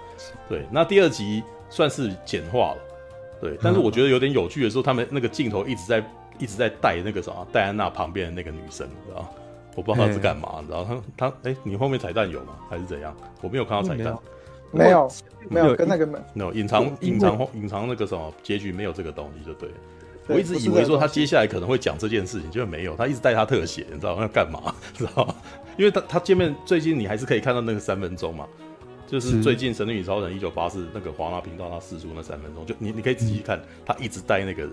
[0.48, 2.78] 对，那第二集算是简化了，
[3.40, 3.56] 对。
[3.62, 6.04] 但是我觉得有点有趣的是，他们那个镜头一直在
[6.38, 9.32] 一直在带那个什么戴安娜旁边的那个女生，知道
[9.76, 12.58] 我不知道她是干嘛，知道他他哎，你后面彩蛋有吗？
[12.68, 13.16] 还是怎样？
[13.40, 14.18] 我没有看到彩蛋，
[14.72, 15.10] 没有
[15.48, 19.74] 没有跟那个没有隐藏隐藏隐藏那个什么结局没有这个东西就对了。
[20.34, 24.74] 我一直以为说他接下来可能会讲这件事情，结果没有，他一直带他特写，你知道 要干嘛？
[24.94, 25.34] 知道吗？
[25.76, 28.46] 因为他他见面最近你还是可以看到那个三分钟嘛，
[29.06, 34.72] 就是最近《神力女超人》一九八四那个华纳频道他试出那三分钟，就你你可以仔细看，他一直带那个人。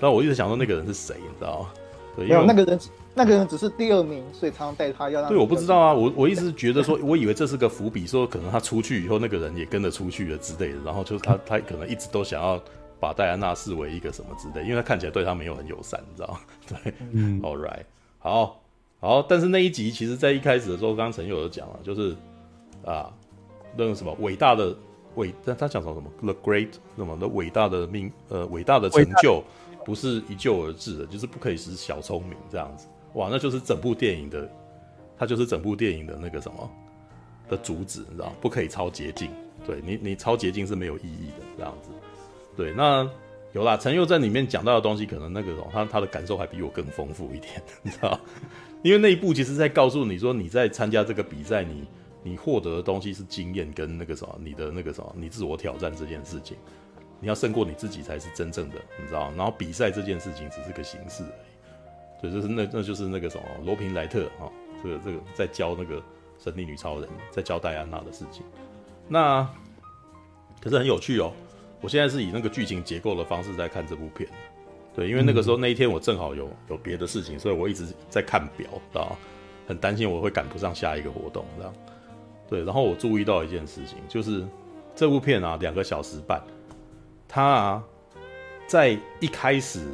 [0.00, 1.68] 但我一直想说那个人是谁，你知道吗？
[2.16, 2.78] 对，没有那个人，
[3.14, 5.30] 那个人只是第二名，所以常常带他要让。
[5.30, 12.60] 对，我不知道啊，我我一直觉得说，我以为这是个伏笔，说可能他出去以后那个人也跟着出去了之类的，然后就是他他可能一直都想要。
[13.04, 16.40] 把戴安娜视为一个什么之类，因为他看起来对他没有很友善，你知道？
[16.66, 17.82] 对，嗯，All right，
[18.18, 18.62] 好，
[18.98, 22.16] 好，但是那一集其实，在一开始的时候，刚刚陈友有讲了，就是
[22.82, 23.12] 啊，
[23.76, 24.74] 那个什么伟大的
[25.16, 29.44] 伟，但他讲什么什么 The Great 什么的伟大的命，呃，伟大的成就
[29.84, 34.50] 不是一蹴而至的，就是不可以使小聪明这样子，哇，那就是整部电影的，
[35.18, 36.70] 他就是整部电影的那个什么
[37.50, 38.32] 的主旨，你知道？
[38.40, 39.30] 不可以超捷径，
[39.66, 41.90] 对你，你超捷径是没有意义的，这样子。
[42.56, 43.08] 对，那
[43.52, 48.18] 有啦，陈佑在里面讲到的东西，可能那个他他的感受还比我更丰富一点， 你知道？
[48.82, 51.86] 因为那一部其实在告诉你说，你在参加这个比赛，你
[52.22, 56.56] 你获得的东西是经验跟那个什么，你的那个什么，你自我挑战这件事情，
[57.20, 59.32] 你要胜过你自己才是真正的，你知道？
[59.36, 64.50] 然后比赛这件事情只是个形式而已，所以就是那那就是那个什么罗平莱特啊，
[64.82, 66.02] 这个这个在教那个
[66.38, 68.44] 神力女超人，在教戴安娜的事情，
[69.08, 69.48] 那
[70.60, 71.32] 可是很有趣哦。
[71.84, 74.26] 我现在是以那个剧情结构的方式在看这部片，
[74.96, 79.14] 对，因为那个时候那一天我正好有有别的事情，所以我一直在看表，知道
[79.68, 81.74] 很担心我会赶不上下一个活动，这样。
[82.48, 84.42] 对，然后我注意到一件事情，就是
[84.96, 86.42] 这部片啊，两个小时半，
[87.28, 87.84] 它啊，
[88.66, 89.86] 在一开始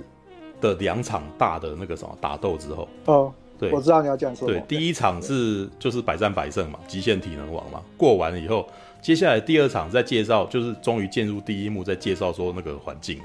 [0.60, 4.46] 的两场大的那个什么打斗之后，哦，对，我知道你要这样说。
[4.46, 8.68] 对，第一场是就是百战百胜嘛，极限体能王嘛，过完了以后，
[9.00, 13.24] 接下来第二场在介绍，就是终于进入第一幕，在介绍说那个环境了。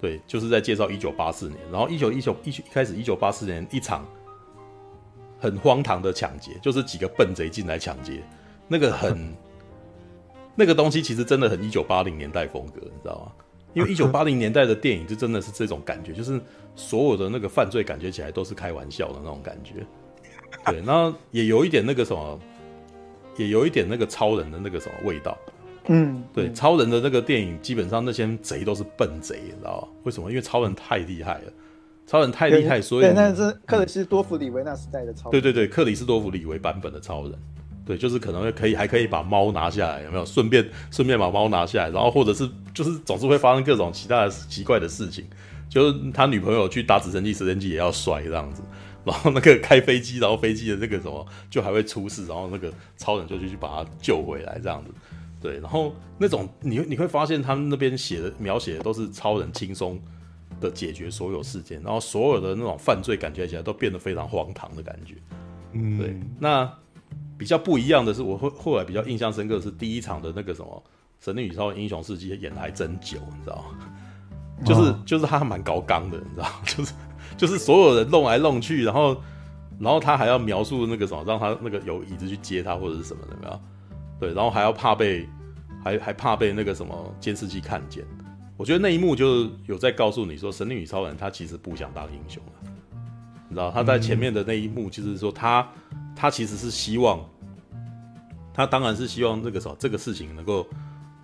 [0.00, 4.06] 对，就是在介绍一九八四年，然后一九一九一一开始一九八四年一场
[5.40, 8.22] 很荒唐的抢劫，就是几个笨贼进来抢劫，
[8.68, 9.34] 那个很
[10.54, 13.32] 那个东西其实真的很一九八零年代风格，你知道吗？
[13.74, 16.40] 因为 一九八零年代的电影就真的是这种感觉，就是
[16.74, 19.86] 所有的那个犯罪感觉起来都是开玩笑的那种感觉。
[20.66, 22.38] 对，然后也有一点那个什么，
[23.38, 25.38] 也有一点那个超人的那个什么味道。
[25.86, 29.88] 嗯，对，超人的那个电影基本上那些贼都是笨贼，你知道吗？
[30.02, 30.28] 为什么？
[30.28, 31.52] 因为超人太厉害了，
[32.06, 35.32] 超人太厉害，所以对，那是克里斯多弗里维那时代的超人。
[35.32, 37.32] 对对对，克里斯多弗里维版本的超人。
[37.86, 40.26] 对，就是可能会可以，还可以把猫拿下来，有没有？
[40.26, 45.24] 顺便顺便把猫拿下来，然后或者是就是总是会发生各种其他的奇怪的事情，
[45.70, 48.60] 就是他女朋友去打直升机，直升机也要摔这样子，
[49.10, 54.90] 然后那个开飞机，然后飞机的那个什么就还会出事，然后那个超人就去去把他救回来这样子。
[55.40, 59.98] 对，然后那种你你会发现他们那边写的描写的都是超人轻松
[60.60, 65.14] 的解决所有事件，然后所有的那种犯罪感觉起来都变得非常荒唐的感觉。
[65.72, 66.70] 嗯，对，那。
[67.38, 70.82] 比较不一样的是，我后后来比较印象深刻的是第一场的那个什么
[71.24, 74.64] 《神力女超人英雄事迹》演的还真久，你知道吗？
[74.64, 76.92] 就是就是他还蛮高刚的，你知道，就是
[77.38, 79.16] 就是所有人弄来弄去，然后
[79.78, 83.60] 然后他还要描述那个什么，让他那个有椅子去接他或者是什么的，没有？
[84.20, 85.26] 对，然后还要怕被
[85.82, 88.04] 还还怕被那个什么监视器看见。
[88.56, 92.70] 我觉得那一幕就是有在告诉你说，神力女超人他其实不想当英雄了。
[93.48, 95.66] 你知道他在前面的那一幕，就是说他
[96.16, 97.24] 他其实是希望，
[98.52, 100.66] 他当然是希望这个什么这个事情能够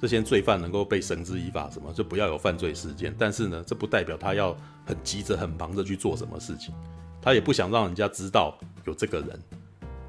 [0.00, 3.14] 这些罪犯能够被绳之以法，什么就不要有犯罪事件。
[3.18, 6.74] 但是呢，这不代表他要很急着很忙着去做什么事情，
[7.22, 9.28] 他也不想让人家知道有这个人。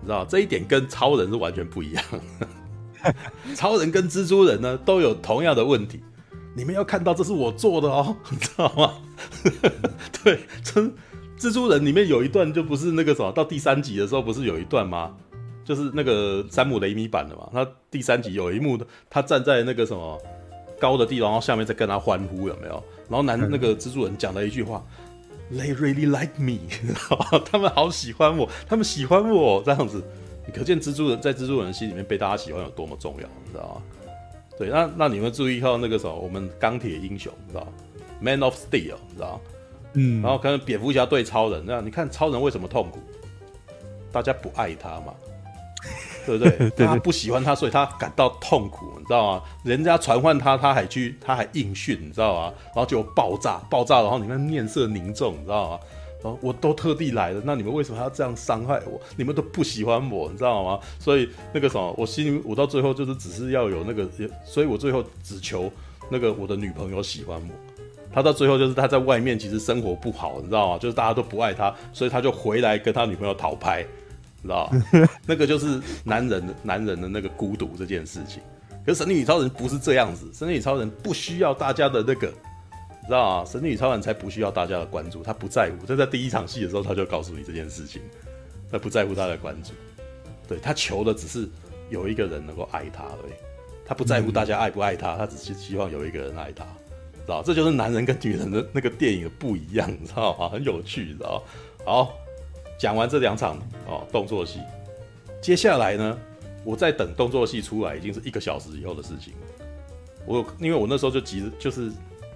[0.01, 2.03] 你知道这一点跟超人是完全不一样。
[3.55, 6.01] 超人跟蜘蛛人呢都有同样的问题，
[6.55, 8.93] 你们要看到这是我做的哦，你知道吗？
[10.23, 10.93] 对，真。
[11.37, 15.13] 蜘蛛人里面有一段就不是那个什么，到第三集的时候不是有一段吗？
[15.65, 17.49] 就是那个山姆雷米版的嘛。
[17.51, 18.79] 他第三集有一幕，
[19.09, 20.17] 他站在那个什么
[20.79, 22.81] 高的地方，然后下面在跟他欢呼，有没有？
[23.09, 24.81] 然后男那个蜘蛛人讲了一句话
[25.51, 26.59] ：“They really like me。
[27.45, 30.01] ”他们好喜欢我，他们喜欢我这样子。
[30.47, 33.81] 你可见蜘蛛人在蜘蛛人心里面被大家喜欢有多么重要，你知道吗？
[34.57, 37.67] 对，那那你们注意到那个什么，我们钢铁英雄，你知道
[38.21, 39.41] ？Man of Steel，你知道？
[39.93, 42.99] 嗯，然后可能蝙蝠侠对超人那样，你看超人为什么痛苦？
[44.11, 45.13] 大家不爱他嘛，
[46.25, 46.43] 对不
[46.75, 46.87] 对？
[46.87, 49.43] 他不喜欢他，所以他感到痛苦，你知道吗？
[49.63, 52.53] 人家传唤他，他还去，他还应讯，你知道吗？
[52.67, 55.79] 然后就爆炸，爆炸，然后你们面色凝重，你知道吗？
[56.23, 58.99] 然后我都特地来了，那你们为什么还要这样伤害我？
[59.15, 60.79] 你们都不喜欢我，你知道吗？
[60.99, 64.09] 所以那个什么，我心里我到最后就是只是要有那个，
[64.43, 65.71] 所以我最后只求
[66.09, 67.75] 那个我的女朋友喜欢我。
[68.11, 70.79] 他到最后就是他在外面其实生活不好，你知道吗？
[70.79, 74.04] 就是大家都不爱他，所以他就回来跟他女朋友讨拍，你
[74.45, 74.71] 知道？
[75.25, 78.41] 那个就是男人男人的那个孤独这件事情。
[78.85, 83.45] 可是神女超人不是这样子，神女超人不需要大家的那个，知道吗？
[83.49, 85.85] 神女超人才不需要大家的关注，他不在乎。
[85.87, 88.01] 他在第一场戏的时候他就告诉你这件事情，
[88.71, 89.71] 他不在乎他的关注，
[90.47, 91.49] 对，他求的只是
[91.89, 93.33] 有一个人能够爱他而已，
[93.85, 96.63] 他不在乎大家爱不爱他，他只是希望有一个人爱他。
[96.63, 100.47] 知道，这就是男人跟女人的那个电影的不一样，你知道吗？
[100.47, 101.41] 很有趣，知道。
[101.83, 102.13] 好，
[102.77, 103.57] 讲完这两场
[103.87, 104.59] 哦动作戏，
[105.41, 106.17] 接下来呢，
[106.63, 109.33] 我在等动作戏出来，已经是一个小时以后的事情。
[110.25, 111.91] 我因为我那时候就急，就是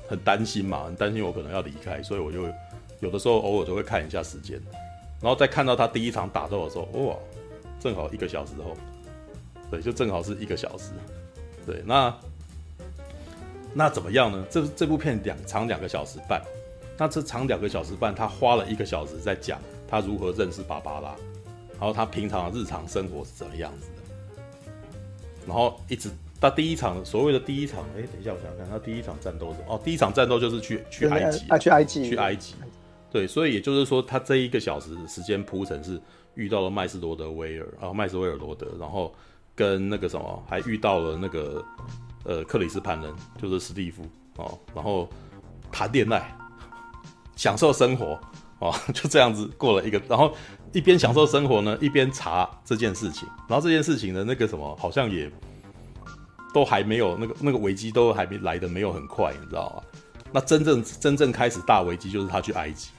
[0.07, 2.43] 很担心嘛，很担心我可能要离开，所以我就
[2.99, 4.59] 有的时候偶尔都会看一下时间，
[5.21, 7.15] 然后再看到他第一场打斗的时候，哇，
[7.79, 8.75] 正好一个小时后，
[9.71, 10.91] 对，就正好是一个小时，
[11.65, 12.13] 对，那。
[13.71, 14.43] 那怎么样呢？
[14.49, 16.41] 这这部片两长两个小时半，
[16.97, 19.59] 那这长两个小时半，他花了一个小时在讲
[19.89, 21.15] 他如何认识芭芭拉，
[21.71, 24.41] 然后他平常的日常生活是怎么样子的，
[25.47, 26.09] 然后一直
[26.39, 32.55] 到第一场所谓的第一场，哎，等一下我想想看，他第一场战斗是哦，第一场战斗就是去去埃及，啊，去埃及，去埃及，
[33.11, 35.99] 对，所以也就是说，他这一个小时时间铺陈是
[36.35, 39.13] 遇到了麦斯罗德威尔，然后麦斯威尔罗德，然后
[39.55, 41.63] 跟那个什么还遇到了那个。
[42.25, 43.11] 呃，克里斯潘人
[43.41, 44.03] 就是史蒂夫
[44.35, 45.09] 哦，然后
[45.71, 46.29] 谈恋爱，
[47.37, 48.19] 享受生活
[48.59, 50.33] 哦， 就这样子过了一个，然后
[50.73, 55.31] 一边享受生活呢，一边查这件事情，然后这件事情的那个什么，好像也
[56.53, 59.99] 都还没有那个那个危机都还没来的没有很快，你知道吗？
[60.31, 62.89] 那真正真正开始大危机就是他去埃及，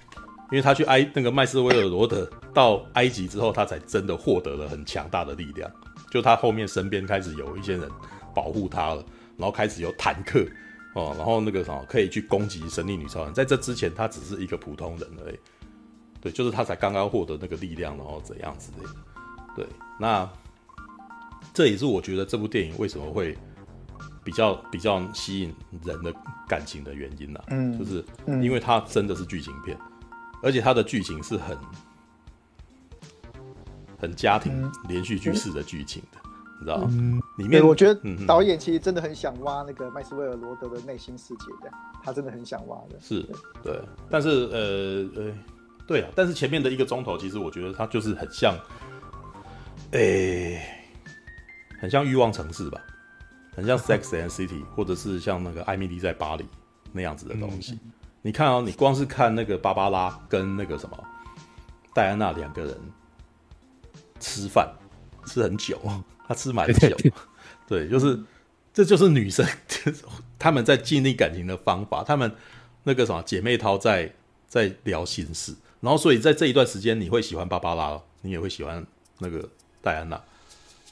[0.51, 5.71] 因为他去埃那个麦斯威尔罗德到埃及之后，他才真的获得了很强大的力量。
[6.11, 7.89] 就他后面身边开始有一些人
[8.35, 9.05] 保护他了，
[9.37, 10.45] 然后开始有坦克
[10.95, 13.33] 哦，然后那个什么可以去攻击神力女超人。
[13.33, 15.39] 在这之前，她只是一个普通人而已。
[16.21, 18.95] 对，就是他才刚刚获得那个力量，然后怎样之类的。
[19.57, 19.67] 对，
[19.99, 20.29] 那
[21.55, 23.39] 这也是我觉得这部电影为什么会
[24.23, 26.15] 比较比较吸引人的
[26.47, 27.43] 感情的原因啦。
[27.49, 28.05] 嗯，就是
[28.43, 29.79] 因为它真的是剧情片。
[30.43, 31.59] 而且它的剧情是很
[33.99, 36.30] 很家庭连续剧式的剧情的，嗯、
[36.61, 36.89] 你知道吗？
[36.93, 41.75] 嗯、里面我觉得导演其实真的很想挖那个麦斯威尔罗德的内心世界这样，
[42.05, 43.01] 他真的很想挖的。
[43.01, 43.27] 是，
[43.63, 43.81] 对。
[44.11, 45.35] 但是呃呃，
[45.87, 46.11] 对啊。
[46.15, 48.55] 但是前面的一个钟头，其实我觉得他就是很像，
[49.93, 50.85] 诶、欸，
[51.81, 52.81] 很像欲望城市吧，
[53.57, 56.45] 很像 Sex and City，或者是像那个艾米丽在巴黎
[56.93, 57.73] 那样子的东西。
[57.73, 57.93] 嗯
[58.23, 61.05] 你看哦，你光是看那个芭芭拉跟那个什么
[61.95, 62.79] 戴安娜两个人
[64.19, 64.71] 吃饭
[65.25, 65.81] 吃很久，
[66.31, 66.97] 他吃蛮久，
[67.67, 68.17] 对，就是
[68.73, 69.45] 这就是女生
[70.39, 72.31] 他们在建立感情的方法，他们
[72.85, 74.13] 那个什么姐妹淘在
[74.47, 78.87] 在聊心事，然后所以在这一段时间你会喜欢芭芭拉，你也会喜欢
[79.19, 79.49] 那个
[79.83, 80.17] 戴安娜，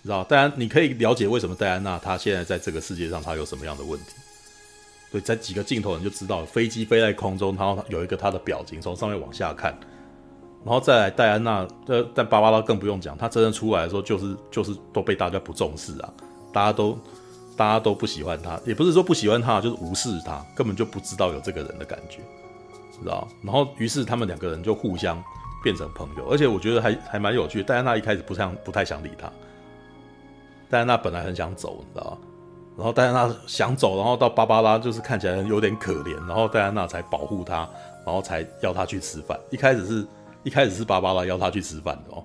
[0.03, 0.25] 知道？
[0.25, 4.07] 当然你可以了解为什么戴安娜她现在在这个世界上她有什么样的问题。
[5.13, 9.79] 对，在几个镜头你就知道，飞机飞在空中，然后有一个她的表情从上面往下看，
[10.65, 16.13] 然后再来戴安娜，呃，但芭芭拉更不用讲，她真正出来的时候就是就是都被大家不重视啊，
[16.53, 16.99] 大家都
[17.57, 22.19] 大家都不喜欢她，也不是说不喜欢她，就是无视她，根本就不知道有这个人的感觉，
[22.93, 23.27] 知道？
[23.43, 25.23] 然后于是他们两个人就互相
[25.63, 27.63] 变成朋友，而且我觉得还还蛮有趣。
[27.63, 29.31] 戴安娜一开始不想不太想理他，
[30.69, 32.19] 戴安娜本来很想走，你知道吗？
[32.77, 37.69] 然后戴安娜想走，然后到芭芭拉就是看起来有点可怜，然后戴安娜才保护她，
[38.07, 39.39] 然后才要她去吃饭。
[39.51, 40.07] 一开始是
[40.49, 42.25] 一开始是芭芭拉邀他去吃饭的哦，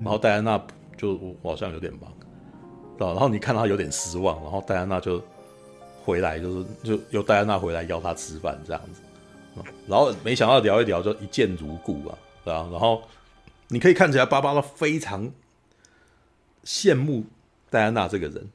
[0.00, 0.60] 然后戴安娜
[0.96, 2.12] 就我好像有点忙，
[2.98, 5.22] 然后你看他有点失望，然后戴安娜就
[6.04, 9.00] 回来，就是就由戴安娜回来邀他吃饭这样子，
[9.86, 12.68] 然后没想到聊一聊就一见如故啊，对吧？
[12.72, 13.00] 然后
[13.68, 15.30] 你可以看起来芭芭拉非常
[16.64, 17.24] 羡慕
[17.70, 18.50] 戴安娜这个人。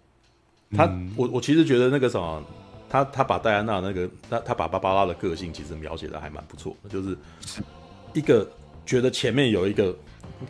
[0.75, 2.43] 他我我其实觉得那个什么，
[2.89, 7.17] 他他把戴安娜那个他他把芭芭拉的个性其实描写的还蛮不错的，就是
[8.13, 8.45] 一个
[8.85, 9.95] 觉得前面有一个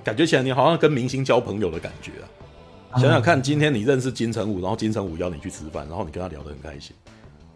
[0.04, 2.12] 感觉起来你好像跟明星交朋友的感觉
[2.92, 3.00] 啊。
[3.00, 6.96] 想想看，今天你认识金城武，然后金城武邀你去吃饭，然后你跟他聊得很开心，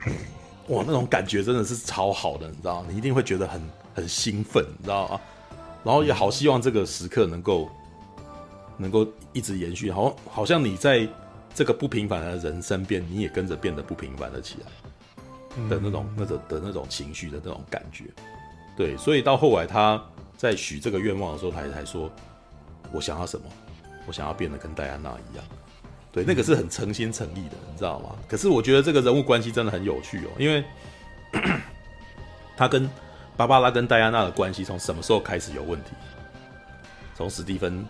[0.67, 2.85] 哇，那种感觉真的是超好的，你知道？
[2.89, 3.61] 你一定会觉得很
[3.95, 5.21] 很兴奋，你知道吗？
[5.83, 7.69] 然后也好希望这个时刻能够
[8.77, 11.07] 能够一直延续，好好像你在。
[11.51, 18.05] 这个不平凡的人身边，你也跟着变得不平凡了起来的那种、那种的那种情绪的那种感觉，
[18.77, 20.01] 对，所以到后来他
[20.39, 22.09] 在许这个愿望的时候，他才说
[22.93, 23.45] ：“我想要什么？
[24.07, 25.43] 我想要变得跟戴安娜一样。”
[26.13, 28.15] 对，那个是很诚心诚意的，你知道吗？
[28.25, 30.63] 可是我觉得这个人物关系真的很有趣哦，因为
[32.55, 32.89] 他跟
[33.35, 35.91] 芭芭拉跟戴安娜的关系从什么时候开始有问题？
[37.15, 37.85] 从史蒂芬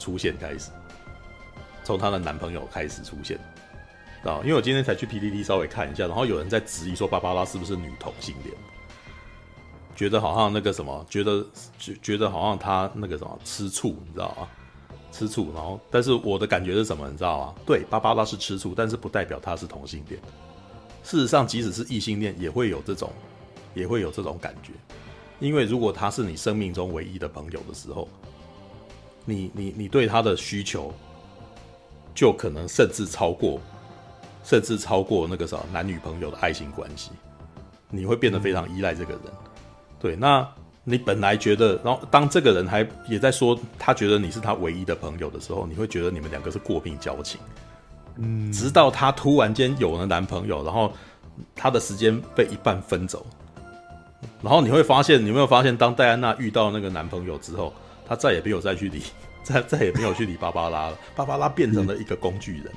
[0.00, 0.70] 出现开始。
[1.84, 3.38] 从她的男朋友开始出现，
[4.22, 8.54] 啊，因为我今天才去 PTT 稍微看一下，然后有人在质疑说芭芭拉是不是女同性恋，
[9.98, 11.44] 觉得好像那个什么，觉得
[11.76, 14.48] 觉觉得好像他那个什么吃醋，你知道吗？
[15.10, 17.54] 吃醋，然后但是我的感觉是什么，你知道吗？
[17.66, 20.20] 对，芭芭拉是吃醋，但是不代表他是同性恋。
[21.02, 23.10] 事实上，即使是异性恋，也会有这种，
[23.74, 24.72] 也会有这种感觉，
[25.40, 28.08] 因为如果他是你生命中唯一的朋友的时候，
[29.24, 30.94] 你你你对他的需求。
[32.14, 33.60] 就可能甚至超过，
[34.42, 37.12] 甚至超过那个啥男女朋友的爱情关系，
[37.90, 39.22] 你会变得非常依赖这个人。
[40.00, 40.46] 对，那
[40.84, 47.40] 你本来觉得，然后当这个人还也在说他觉得你是他唯一的朋友的时候，你会觉得你们两个是过命交情。
[48.16, 50.92] 嗯，直到他突然间有了男朋友，然后
[51.54, 53.26] 他的时间被一半分走，
[54.42, 57.72] 然后你会发现，你有没有发现，当戴安娜遇到那个男朋友之后，
[58.06, 59.02] 她再也没有再去理。
[59.44, 62.70] 再再也没有去理芭芭拉了，芭芭拉变成了一个工具人。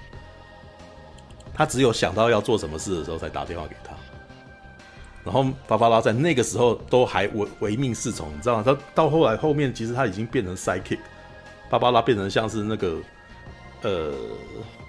[1.53, 3.90] 她只有想到要做什么事的时候才打电话给他，
[5.23, 8.63] 然后芭芭拉在那个时候都还唯唯命是从，你知道吗？
[8.65, 10.99] 他到后来后面其实他已经变成 sidekick，
[11.69, 12.97] 芭芭拉变成像是那个
[13.81, 14.13] 呃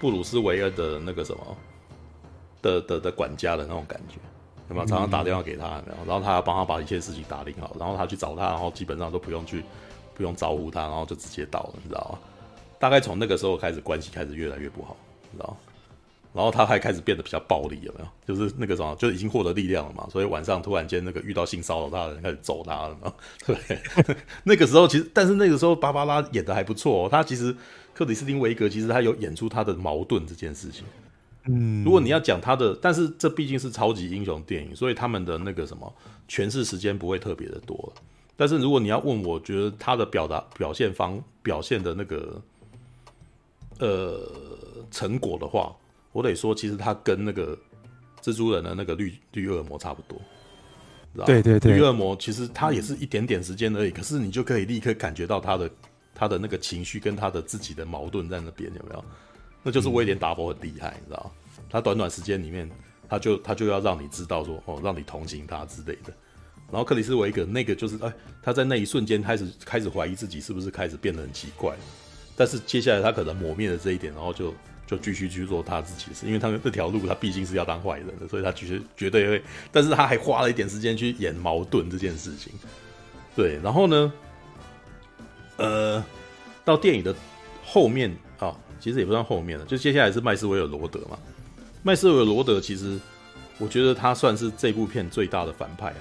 [0.00, 1.56] 布鲁斯维尔的那个什么
[2.60, 4.16] 的的的管家的那种感觉，
[4.68, 4.86] 有没有？
[4.86, 6.06] 常常打电话给他，有没有？
[6.06, 9.64] 然后他要帮他把一切事情打理好，然后他去找他，然后基本上都不用去。
[10.14, 12.18] 不用招呼他，然后就直接到了，你知道吗？
[12.78, 14.94] 大概从那个时候开始，关系开始越来越不好，
[15.30, 15.56] 你知道吗？
[16.34, 18.09] 然后他还开始变得比较暴力，有没有？
[18.26, 23.12] 就是那个什么，就已经获得力量了嘛，所以晚上突然间那个遇到性骚扰他的人开始揍他了嘛。
[23.44, 23.54] 对，
[24.44, 27.09] 那个时候其实，但是那个时候芭芭拉演的还不错哦。
[27.10, 27.54] 他其实
[27.92, 30.84] 克里斯汀维格其实他有演出他的矛盾这件事情。
[31.44, 35.92] 嗯，如果你要讲他的，但是这毕竟是超级英雄电影，所以他们的那个什么
[36.28, 37.92] 诠释时间不会特别的多。
[38.36, 42.40] 但是如果你要问我，觉得他的表达表现方表现的那个
[43.80, 44.26] 呃
[44.90, 45.76] 成果的话。
[46.12, 47.59] 我得说，其实他跟那个
[48.20, 50.20] 蜘蛛人的那个绿绿恶魔差不多，
[51.24, 55.70] 对对对，绿恶魔其实他也是一点点时间而已，可是你就可以立刻感觉到他的
[56.14, 59.05] 他的那个情绪跟他的自己的矛盾在那边有没有？
[59.62, 61.32] 那就是威廉达佛很厉害，你知道
[61.70, 62.70] 他短短时间里面，
[63.09, 66.12] 他就他就要让你知道说哦，让你同情他之类的。
[66.70, 68.12] 然后克里斯维格那个就是哎，
[68.43, 71.74] 他在那一瞬间开始开始怀疑自己是不是开始变得很奇怪，
[72.36, 74.52] 但是接下来他可能磨灭了这一点，然后就。
[74.93, 79.43] 就继续去做他自己的事，因为他们这条路他毕竟是要当坏人的，所以他其实绝对会。
[79.70, 82.52] 但是他还花了一点时间去演矛盾这件事情。
[83.35, 84.12] 对，然后呢，
[85.56, 86.05] 呃，
[86.62, 87.14] 到电影的
[87.64, 91.19] 后面啊、哦，其实也不算后面了，就接下来是麦斯威尔罗德嘛。
[91.82, 92.98] 麦斯威尔罗德其实
[93.56, 95.97] 我觉得他算是这部片最大的反派啊。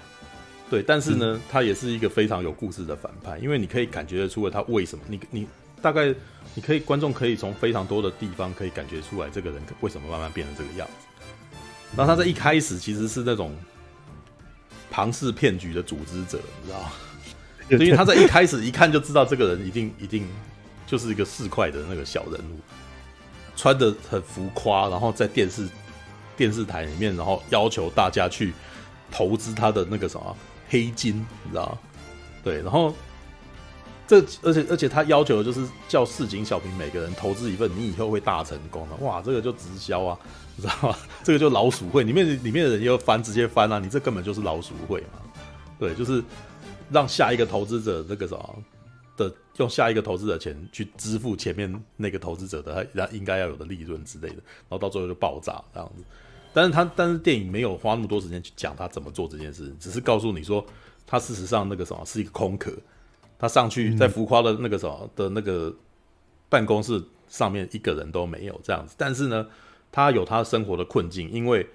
[0.69, 5.47] 对，但是呢，他也是一个非常有故事的反派，因为你可以感觉得出来他为什么，你你
[5.81, 6.13] 大概。
[6.53, 11.07] 你可以，观众可以从非常多的地方可以感觉出来，这个人为什么慢慢变成这个样子。
[11.95, 13.55] 然后他在一开始其实是那种
[14.89, 16.91] 庞氏骗局的组织者，你知道吗？
[17.69, 20.27] 因为他在一开始一看就知道这个人一定一定
[20.85, 22.59] 就是一个市侩的那个小人物，
[23.55, 25.69] 穿的很浮夸，然后在电视
[26.35, 28.51] 电视台里面，然后要求大家去
[29.09, 30.35] 投资他的那个什么
[30.67, 31.79] 黑金，你知道吗？
[32.43, 32.93] 对，然后。
[34.11, 38.95] 这而且而且他要求的就是叫市井小民每个人投资一份，你以后会大成功的。
[38.97, 40.19] 哇，这个就直销啊，
[40.57, 40.97] 你知道吗？
[41.23, 45.21] 这个就老鼠会里面里面的人又翻直接翻啊，你这根本就是老鼠会嘛。
[45.79, 46.21] 对，就是
[46.89, 48.55] 让下一个投资者这个什么
[49.15, 56.03] 的用下一个投资者钱去支付前面那个投资者的他应该要有的利润之类的，然后到最后就爆炸这样子。
[56.51, 60.65] 但是他但是电影没有花那么多时间去讲他怎么做这件事，只是告诉你说
[61.07, 62.73] 他事实上那个什么是一个空壳。
[63.41, 65.75] 他上去在浮夸的那个什么的那个
[66.47, 69.47] 办公室上面一个人都没有这样子，但是呢，
[69.91, 71.67] 他有他生活的困境，因为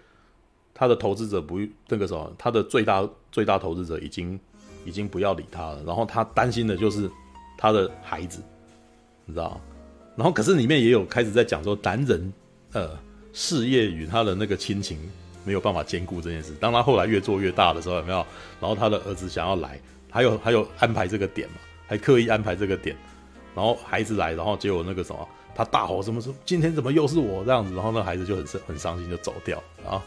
[0.72, 4.38] 他的投资者不那个什么，他的最大最大投资者已经
[4.84, 7.10] 已经不要理他了，然后他担心的就是
[7.58, 8.40] 他的孩子，
[9.24, 9.60] 你知道？
[10.14, 12.32] 然后可是里面也有开始在讲说，男人
[12.74, 12.96] 呃
[13.32, 14.96] 事业与他的那个亲情
[15.44, 16.54] 没有办法兼顾这件事。
[16.60, 18.24] 当他后来越做越大的时候，有没有？
[18.60, 19.80] 然后他的儿子想要来。
[20.16, 21.56] 还有还有安排这个点嘛，
[21.86, 22.96] 还刻意安排这个点，
[23.54, 30.02] 然后孩子来，然后结果那个什么，他大吼什么说今天怎么又是我这样子，然后那孩子就很伤很伤心就走掉啊，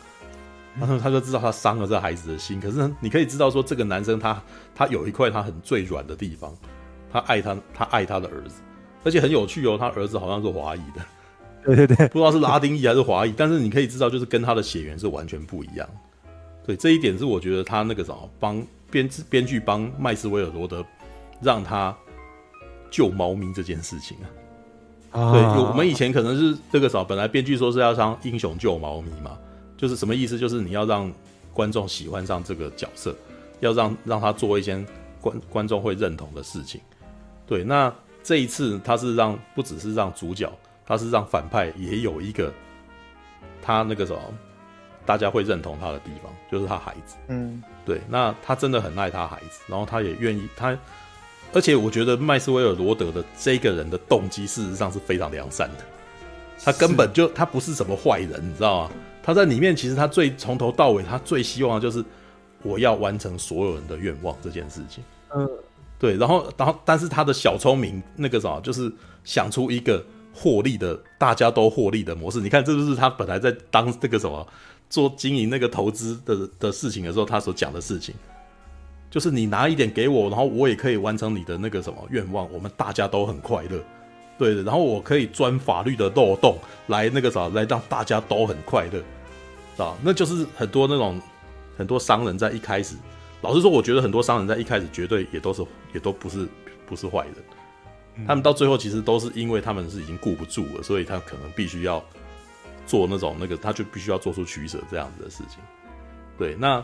[0.79, 2.59] 然后他就知道他伤了这孩子的心。
[2.59, 4.41] 可是你可以知道说这个男生他
[4.73, 6.57] 他有一块他很最软的地方，
[7.13, 8.61] 他爱他他爱他的儿子，
[9.03, 11.05] 而且很有趣哦，他儿子好像是华裔的，
[11.63, 15.87] 对对对，不知道是拉丁裔还是华裔，但是你可以知道就是跟他的血缘是完全不一样。
[16.65, 18.65] 对，这一点是我觉得他那个什么帮。
[18.91, 20.85] 编编剧帮麦斯威尔罗德
[21.41, 21.95] 让他
[22.91, 24.17] 救猫咪这件事情
[25.11, 29.37] 啊，啊对，我们以前可能是这个时候，本来编剧说是要当英雄救猫咪嘛，
[29.77, 30.37] 就是什么意思？
[30.37, 31.11] 就是你要让
[31.53, 33.15] 观众喜欢上这个角色，
[33.59, 34.83] 要让让他做一些
[35.21, 36.81] 观观众会认同的事情。
[37.45, 37.93] 对，那
[38.23, 40.51] 这一次他是让不只是让主角，
[40.85, 42.53] 他是让反派也有一个
[43.61, 44.19] 他那个什么。
[45.05, 47.15] 大家会认同他的地方，就是他孩子。
[47.29, 50.77] 嗯，对，那他真的很爱他孩子，然后他也愿意他，
[51.51, 55.77] 而且我觉得麦斯威尔罗德的这个人的动机事实上是非常良善的，
[56.63, 58.91] 他根本就他不是什么坏人，你知道吗？
[59.23, 62.05] 他在里面其实他最从头到尾他最希望的就是
[62.61, 65.03] 我要完成所有人的愿望这件事情。
[65.33, 65.49] 嗯，
[65.97, 68.91] 对，然后然后但是他的小聪明那个什么，就是
[69.23, 72.39] 想出一个获利的大家都获利的模式。
[72.39, 74.47] 你看，这就是他本来在当这个什么。
[74.89, 78.15] 做经营那个投资的的事情的时候，他所讲的事情，
[79.09, 83.79] 就是你拿一点给我，然后我也可以完成你的那个什么愿望，我们大家都很快乐，
[84.37, 84.63] 对的。
[84.63, 86.57] 然后我可以钻法律的漏洞
[86.87, 91.21] 来那个啥，来让大家都很快乐，啊，那就是很多那种
[91.77, 92.95] 很多商人在一开始，
[93.41, 95.63] 老实说，我觉得很多商人在一开始绝对也都是
[95.93, 96.47] 也都不是
[96.87, 102.03] 不是坏人，他们到最后其实都是因为他们是已经顾不住了，所以他可能必须要。
[102.89, 105.59] 做那种那个，他就必须要做出取舍这样子的事情。
[106.39, 106.83] 对，那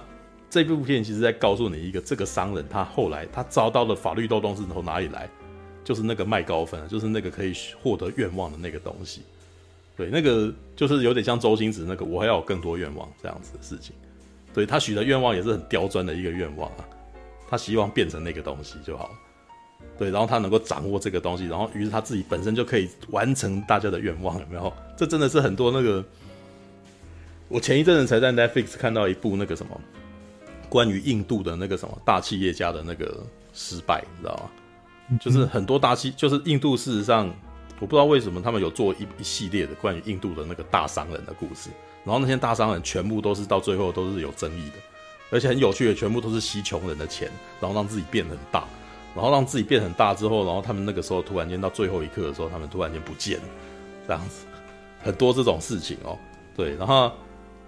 [0.51, 5.27] 这部片其实在告诉你一个，这个商人他后来他遭到的法律漏洞是从哪里来？
[5.83, 9.23] 就是那个卖高分，就是那个可以获得愿望的那个东西。
[9.97, 13.95] 对，那个就是有点像周星驰那个，我还要有更多愿望这样子的事情。
[14.53, 16.85] 对，他许的愿望也是很刁钻的一个愿望啊，
[17.49, 19.11] 他希望变成那个东西就好。
[19.97, 24.71] 对，然后他能够掌握这个东西，然后于是他自己本身就可以完成大家的愿望，有没有？
[24.97, 26.03] 这真的是很多那个。
[27.47, 29.79] 我前一阵子才在 Netflix 看到一部那个什么，
[30.67, 33.23] 关于印度的那个什么大企业家的那个
[33.53, 35.17] 失败，你知道吗？
[35.21, 37.27] 就是很多大企，就是印度事实上，
[37.79, 41.69] 我不知道为什么他们有做一一系列的关于印度的那个大商人的故事，
[42.03, 44.77] 然后那些大商人全部都是到最后都是有争议的，
[45.29, 47.29] 而且很有趣的，全部都是吸穷人的钱，
[47.61, 48.65] 然后让自己变得很大。
[49.15, 53.43] 然后让自己变很大之后，然后他们那个时候突然间到最后一刻的时候，他们突然间不见了，
[54.05, 54.45] 这样子，
[55.01, 56.19] 很多这种事情哦，
[56.55, 57.11] 对，然后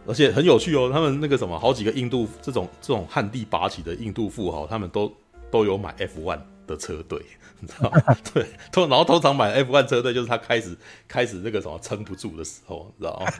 [0.05, 5.11] 而且很有趣哦，他们那个什么，好几个印度这种这种旱地拔起的印度富豪，他们都
[5.49, 7.21] 都有买 F1 的车队，
[7.61, 8.01] 你知道吗？
[8.33, 13.31] 对，通然后通常买 F1 车队就是他开始 开始那个什么撑不住的时候，你知道吗？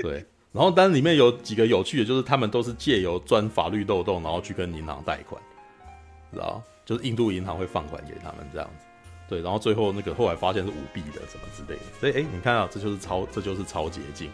[0.00, 5.42] 对， 然后但里面有几个有趣的，就是他们都是借由钻法律漏洞，然后去跟银行贷款，
[6.32, 6.62] 知道吗？
[6.88, 8.86] 就是印度银行会放款给他们这样子，
[9.28, 14.30] 对，然后最后那个后来发现是舞弊的什么之类的，所以哎，你看啊，这就是超，这就是超捷径，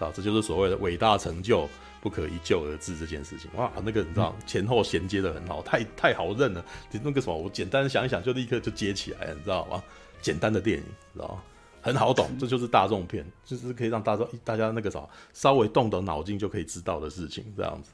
[0.00, 1.68] 啊，这就是所谓的伟大成就
[2.00, 9.80] 不可一就而至这件事情，哇，那个你知道前后衔接的很好，太太好认了，那个什么，我简单想一想就立刻就接起来了，你知道吗？
[10.20, 11.42] 简单的电影，知道吗？
[11.80, 17.92] 很好懂，这就是大众片，就是可以让大众大家那个啥稍微动动脑筋就可以知道的事情这样子。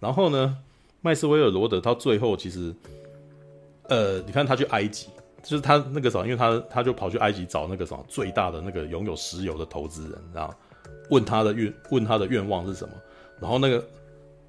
[0.00, 0.56] 然后呢，
[1.02, 2.74] 麦斯威尔罗德到最后其实。
[3.88, 5.08] 呃，你看他去埃及，
[5.42, 10.54] 就是他那个时候，因为他他就跑去埃及找那个什么最大的那个拥有石油的投资人，然后
[11.10, 12.94] 问他的愿问他的愿望是什么，
[13.40, 13.84] 然后那个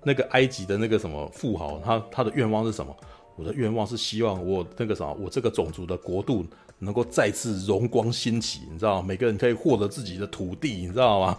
[0.03, 2.95] 那个埃及的那个什么富豪，他他的愿望是什么？
[3.35, 6.45] 我的愿望是希望我那个什么，我这个种族的国度
[6.79, 9.05] 能够再次荣光兴起，你知道吗？
[9.05, 11.37] 每个人可以获得自己的土地，你知道吗？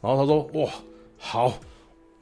[0.00, 0.70] 然后他说：哇，
[1.18, 1.52] 好，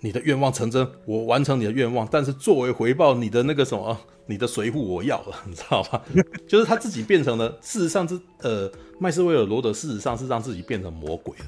[0.00, 3.96] 你的愿望成真，我完成你的愿望，但是作为回报，你的那个什么。
[4.26, 6.02] 你的随扈我要了， 你知道吧？
[6.48, 11.44] 就是他自己变成了，事实上是呃，麦斯威尔罗德事实上是让自己变成魔鬼了。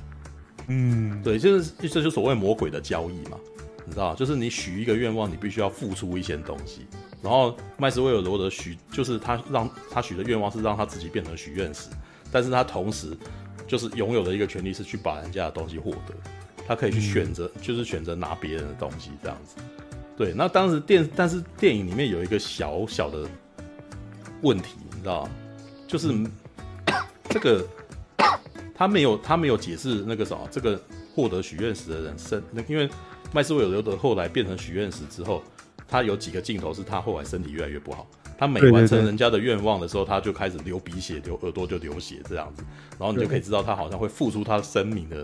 [0.68, 3.38] 嗯，对，就是这就是所谓魔鬼的交易嘛，
[3.86, 6.86] 你知道，就是你许一个愿望，你必须要付出一些东西。
[7.22, 11.88] 然后麦斯威尔罗德许，就是他让他许的愿望是让他自己变成许愿石，
[12.30, 13.16] 但是他同时
[13.66, 16.14] 就是拥有的一个权利是去把人家的东西获得，
[16.66, 19.56] 他可以去选择，嗯、就是选择拿别人的东西这样子。
[20.18, 23.24] 对，那当时电，但是电影里面有一个小小的
[24.42, 25.30] 问题，你知道吗？
[25.86, 26.12] 就是
[27.30, 27.64] 这个
[28.74, 30.78] 他没有他没有解释那个什么，这个
[31.14, 32.90] 获得许愿石的人生，那因为
[33.32, 35.40] 麦斯威尔刘德后来变成许愿石之后，
[35.86, 38.04] 他有几个镜头是他后来身体越来越不好，
[38.36, 42.64] 他每完成人家的愿望的时候，他就开始流鼻血，流耳朵就流血这样子，
[42.98, 45.22] 然后你就可以知道他好像会付出他的生命的，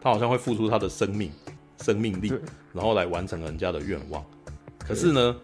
[0.00, 1.30] 他好像会付出他的生命。
[1.82, 2.32] 生命力，
[2.72, 4.24] 然后来完成人家的愿望。
[4.78, 5.36] 可是呢，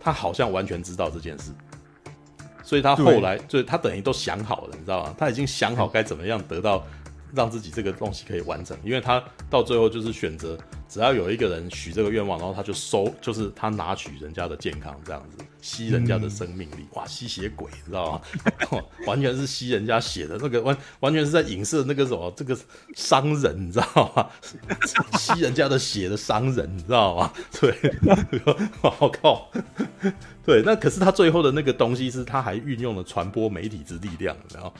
[0.00, 1.50] 他好像完全知道这件事，
[2.62, 5.14] 所以他后来就他等于都想好了，你知道吗？
[5.18, 6.84] 他已经想好该怎么样得到。
[7.34, 10.54] 让自己这个东西可以完成，因为他到最后就是选择，
[10.92, 18.78] 只要有一个人许这个愿望，然后他就收，就是他拿取人家的健康，这样子吸人家的生命力，哇，吸血鬼，你知道吗？
[19.08, 22.54] 完全是吸人家血的那个，完完全是在影射那个什么，这个
[22.94, 24.28] 商人，你知道吗？
[25.18, 27.32] 吸人家的血的商人，你知道吗？
[27.58, 27.74] 对，
[28.82, 29.48] 我靠。
[30.44, 34.74] 对，那可是他最后的那个东西是，他还运用了传播媒体之力量，然后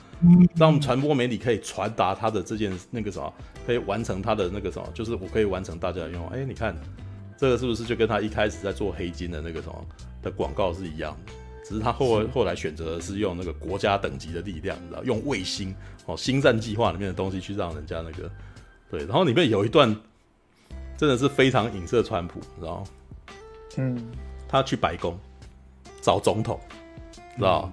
[0.55, 3.33] 让我们传播媒体可以传达他的这件那个什么，
[3.65, 6.29] 可以完成他的那个什么，就是我可以完成大家的愿望。
[6.31, 6.75] 哎，你看
[7.37, 9.85] 这个是不是就跟他一开始在做黑金的那个什么
[10.21, 11.33] 的广告是一样的？
[11.65, 15.73] 只是他后来后来选择的是用那个国家等级的力量，你知道，用卫星
[16.05, 18.29] 哦，星战计划里面的东西去让人家那个
[18.91, 19.95] 对，然后里面有一段
[20.97, 22.83] 真的是非常影射川普，知道？
[23.77, 23.97] 嗯，
[24.47, 25.17] 他去白宫。
[26.01, 26.59] 找总统，
[27.37, 27.71] 知道？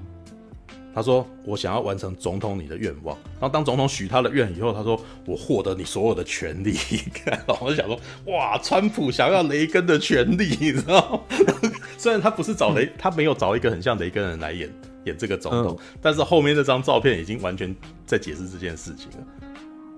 [0.95, 6.75] 他说：“我想要完成总统你的愿望。”然后当总统许他的愿以后，他说：“我获得你所有的权利。
[7.25, 11.25] ”然后我就想说：“哇，川普想要雷根的权利， 你知道？
[11.97, 14.71] 虽然他不是找雷，他没有找一个很像雷根的人来演
[15.05, 17.75] 演这个总统，但是后面那张照片已经完全
[18.07, 19.19] 在解释这件事情了，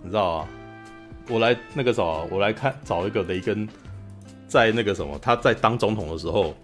[0.03, 0.49] 你知道啊？
[1.29, 3.69] 我来那个什么，我来看找一个雷根
[4.49, 6.55] 在那个什么，他在当总统的时候。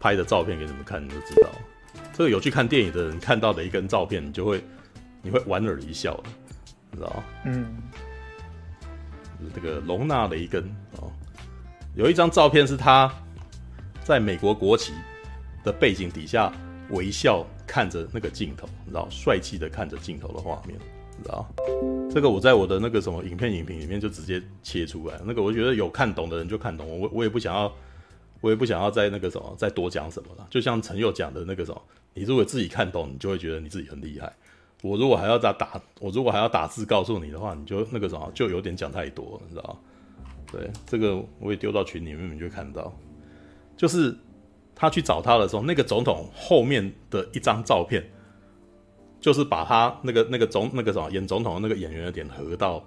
[0.00, 1.48] 拍的照片给你们看，你就知道。
[2.18, 4.60] 这个有去看电影的人看到的一根照片，你就会，
[5.22, 6.24] 你会莞尔一笑的，
[6.90, 7.64] 你知道嗯。
[9.54, 10.64] 这个隆纳雷根
[10.96, 11.12] 哦，
[11.94, 13.08] 有一张照片是他
[14.02, 14.92] 在美国国旗
[15.62, 16.52] 的背景底下
[16.90, 20.76] 微笑看着那个镜头，你知道，帅气的看着镜头的画面。
[21.16, 21.48] 你知道？
[22.12, 25.20] 这个我在我的那个什么影片影评里面就直接切出来。
[25.24, 27.72] 那个我觉得有看懂的人就看懂，我我也不想要，
[28.40, 30.46] 我也不想要再那个什么再多讲什么了。
[30.50, 31.82] 就像陈佑讲的那个什么，
[32.14, 34.32] 你如果自己看懂，你就会觉得你自己很厉害。
[34.82, 39.76] 我如果还要打打，我如果还要打字告诉你的话，你就那个什么就有点讲太多，你知道？
[40.52, 42.96] 对，这个我也丢到群里面，你就看到，
[43.76, 44.16] 就是
[44.74, 48.08] 他去找他的时候，那个总统后面的一张照片，
[49.20, 52.82] 就是把他那个那个总那个什么演总统的那个演员的脸合到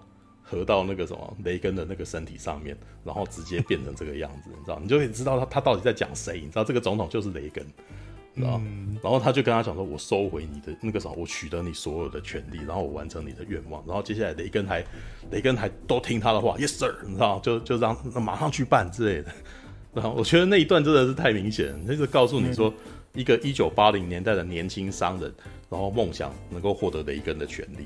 [0.51, 4.77] 合到那个什么雷根的那个身体上面，然后直接变成这个样子，你知道？
[4.81, 7.65] 你就可以知道他他到底在讲谁，你知道这个总统就是雷根。
[8.33, 13.83] 然后，嗯、然后他就跟他讲说：“我收回你的那个什么，我取得你所有的权利，然后我完成你的愿望。
[13.85, 14.81] 然后接下来雷根还，
[15.31, 19.31] 雷根还都听他的话，Yes sir，你知道，就就让马上去办之类的。
[19.93, 25.29] 然后我觉得那一段真的是太明显，那就告诉你说，嗯、一个一九八零年代的年轻商人，
[25.69, 27.85] 然后梦想能够获得雷根的权利，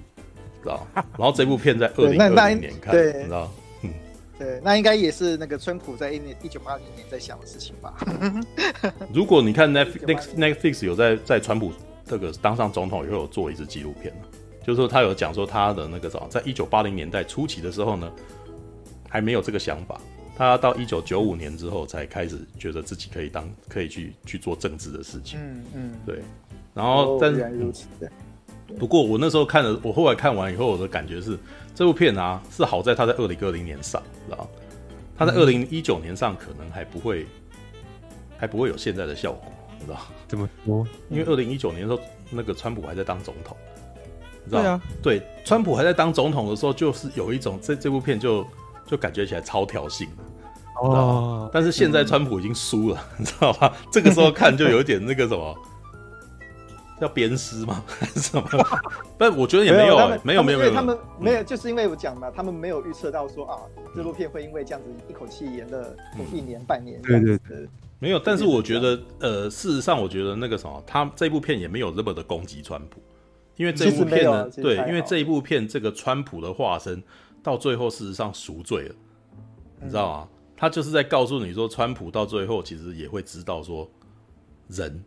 [0.66, 0.88] 知道？
[0.94, 3.52] 然后这部片在二零二零年看，你知道？”
[4.38, 7.96] 对，那应该也是那个川普在一年一九八零年在想的事情吧。
[9.14, 11.72] 如果你看 Netflix Netflix 有在在川普
[12.06, 14.14] 这个当上总统以后有做一支纪录片，
[14.62, 18.12] 就是说他有讲说他的那个什么，在一九八零年代初期的时候呢，
[19.08, 20.02] 还没有这个想法，
[20.36, 25.40] 他到一九九五年之后才开始觉得自己可以当可以去去做政治的事情。
[25.40, 26.22] 嗯嗯，对。
[26.74, 27.74] 然后但是，嗯
[28.80, 31.38] 不过我那时候看了，我后来看完以后，我的感觉是，
[31.74, 34.48] 这部片啊是好在它在二零二零年上，知道？
[35.18, 37.26] 它在二零一九年上可能还不会，
[38.38, 39.52] 还不会有现在的效果，
[39.86, 39.98] 知道？
[40.28, 40.86] 怎么说？
[41.10, 43.56] 因为二零一九年的时候，那个川普还在当总统，
[44.44, 44.62] 你知道？
[44.62, 48.46] 对啊，对，川普还在当总统的时候，就是有一种这这部片就
[48.88, 50.08] 就感觉起来超挑衅，
[50.82, 51.50] 哦。
[51.54, 53.72] 但是现在川普已经输了，嗯、你知道吧？
[53.92, 55.56] 这个时候看就有点那个什么。
[57.02, 57.84] 要鞭尸吗？
[57.88, 58.48] 还是什么？
[59.18, 60.74] 不我觉得也没有、欸，没有，没有，没有。
[60.74, 63.60] 他们没有，就是因为我讲嘛，他们没有预测到说啊，
[63.96, 65.96] 这部片会因为这样子一口气演了
[66.32, 67.02] 一年半年。
[67.02, 67.68] 对对对，
[68.00, 68.20] 没有。
[68.20, 73.02] 但是我觉得，呃，事实上，我觉得那个什么，他这部片也没有那么的攻击川普，
[73.58, 77.04] 因为这部片呢，对，因为这一部片这个川普的化身
[77.44, 78.96] 到最后事实上赎罪了，
[79.82, 80.30] 你知道吗？
[80.56, 83.90] 他就是在告诉你说，川普到最后其实也会知道说
[84.70, 85.04] 人。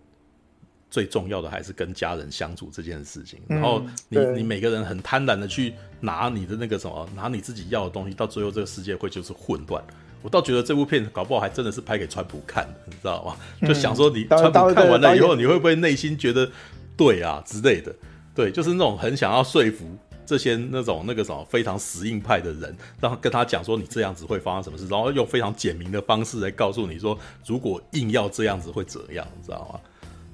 [0.90, 9.82] 最重要的还是跟家人相处这件事情，然后你你每个人很贪婪的去拿你的那个什么，拿你自己要的东西，到最后这个世界会就是混乱。
[10.23, 13.36] 我倒觉得这部片搞不好还真的是拍给川普看的，你知道吗？
[13.66, 16.51] 就想说你川普看完了以后，你会不会内心觉得
[16.97, 17.94] 对啊之类的？
[18.35, 19.85] 对，就是那种很想要说服
[20.24, 27.16] 这些那种那个什么非常死硬派的人，然后跟他讲说你这样子会发生什么事，然后用非常简明的方式来告诉你说，
[27.47, 29.81] 如果硬要这样子会怎样，你知道吗？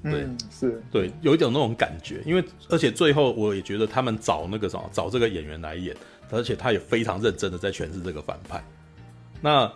[0.05, 5.95] 对，嗯、是对，有一种那种感觉，因为而且最后我也觉得他们找那个什么，找这个演员来演，
[6.31, 8.63] 而且他也非常认真的在诠释这个反派。
[9.41, 9.71] 那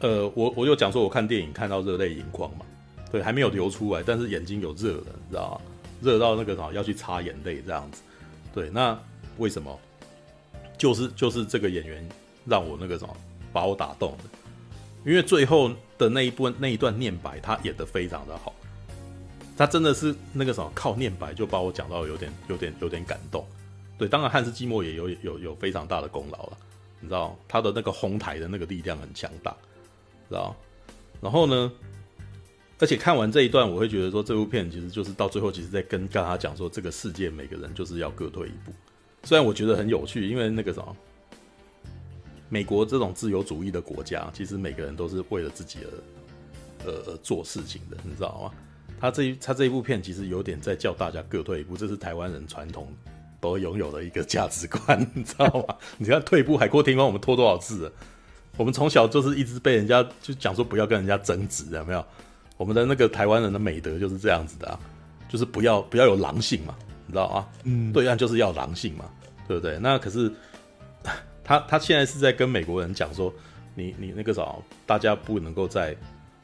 [0.00, 2.64] 呃，我我就讲说，我看电影看到热泪盈眶嘛，
[3.10, 5.60] 对，还没有流出来，但是眼睛有热了，你知道吗？
[6.00, 8.02] 热到那个什么要去擦眼泪这样子。
[8.54, 8.98] 对，那
[9.38, 9.78] 为什么？
[10.78, 12.08] 就是就是这个演员
[12.46, 13.14] 让我那个什么
[13.52, 14.24] 把我打动的，
[15.04, 18.54] 因为最后的那一部那一段念白，他演的非常的好。
[19.60, 23.46] 他真的是那个什么，靠念白就把我讲到有点、有点、有点感动。
[23.98, 26.56] 对，当然汉斯季默也有、有、有非常大的功劳了。
[26.98, 29.54] 你知道，他的那个红台的那个力量很强大，
[30.30, 30.56] 知道？
[31.20, 31.70] 然后呢，
[32.78, 38.72] 而且看完这一段，我会觉得说，这部片其实就是到最后，其实在跟跟他讲说，这个世界每个人就是要各退一步。
[39.24, 40.96] 虽然我觉得很有趣，因为那个什么，
[42.48, 45.80] 美国这种自由主义的国家，其实每个人都是为了自己
[46.86, 48.52] 而呃做事情的，你知道吗？
[49.00, 52.86] 他这一他这一部片其实有点在叫大家各退一步，这是台湾人传统
[53.40, 55.74] 都拥有的一个价值观， 你知道吗？
[55.96, 57.92] 你看退步海阔天空，我们拖多少次了？
[58.58, 62.04] 我们从小就是一直被人家就讲说不要跟人家争执，有没有？
[62.58, 64.78] 我们的那个台湾人的美德就是这样子的啊，
[65.30, 66.74] 就是不要不要有狼性嘛，
[67.06, 67.48] 你知道吗？
[67.64, 69.06] 嗯，对岸就是要狼性嘛，
[69.48, 69.78] 对不对？
[69.78, 70.30] 那可是
[71.42, 73.32] 他他现在是在跟美国人讲说，
[73.74, 74.54] 你你那个啥，
[74.84, 75.96] 大家不能够在。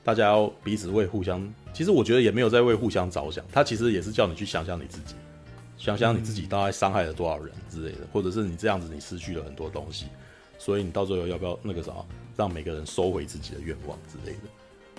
[0.07, 5.17] 大家要彼此为互相，其实我觉得也没有在为互相着想，他其实也是叫你去想想你自己，
[5.77, 10.07] 想想你自己大概伤害了多少人之类的，或者是你这样子你失去了很多东西，
[10.59, 11.93] 所以你到最后要不要那个啥，
[12.37, 14.43] 让每个人收回自己的愿望之类的。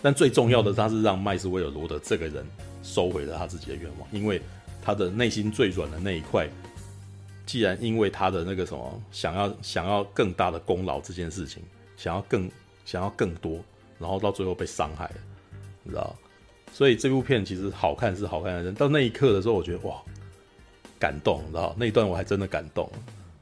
[0.02, 2.46] 但最重要的，他是让麦斯威尔罗德这个人
[2.84, 4.42] 收回了他自己的愿望，因为
[4.82, 6.50] 他的内心最软的那一块，
[7.46, 11.64] 既然因为他的那个什么想要想要更大的功劳这件事情，
[11.96, 12.52] 想要更
[12.84, 13.64] 想要更多。
[14.00, 15.16] 然后到最后被伤害了，
[15.84, 16.16] 你知道？
[16.72, 20.02] 所以这部片其实好看是好看的，但到那一刻的时候，我觉得哇，
[21.00, 21.74] 感动，你知道？
[21.78, 22.90] 那一段我还真的感动。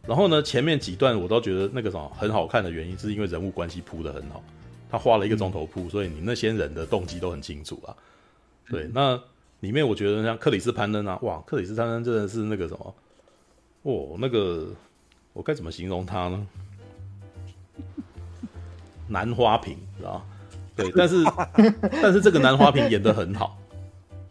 [0.07, 4.43] 然后呢，前面几段我都觉得那个什么很好看的原因，是因为人物关系铺得很好。
[4.91, 7.95] 他花了一个钟头铺，所以你那些人的动机都很清楚啊。
[8.69, 9.19] 对，那
[9.61, 12.95] 里面我觉得像克里斯潘恩啊，哇，克里斯潘恩真的是那个什么，
[13.81, 14.71] 哦，那个
[15.33, 16.47] 我该怎么形容他呢？
[19.09, 20.23] 男花瓶，知道？
[20.75, 21.23] 对，但是
[22.01, 23.57] 但是这个男花瓶演的很好。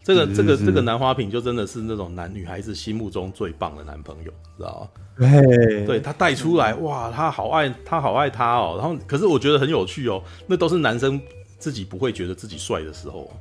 [0.03, 5.17] 这个这个这个男花瓶就真的是那种男女孩子心目中最棒的男朋友，知道吗？
[5.17, 8.77] 对，对他带出来，哇，他好爱他好爱他哦。
[8.79, 11.19] 然后，可是我觉得很有趣哦，那都是男生
[11.57, 13.33] 自己不会觉得自己帅的时候。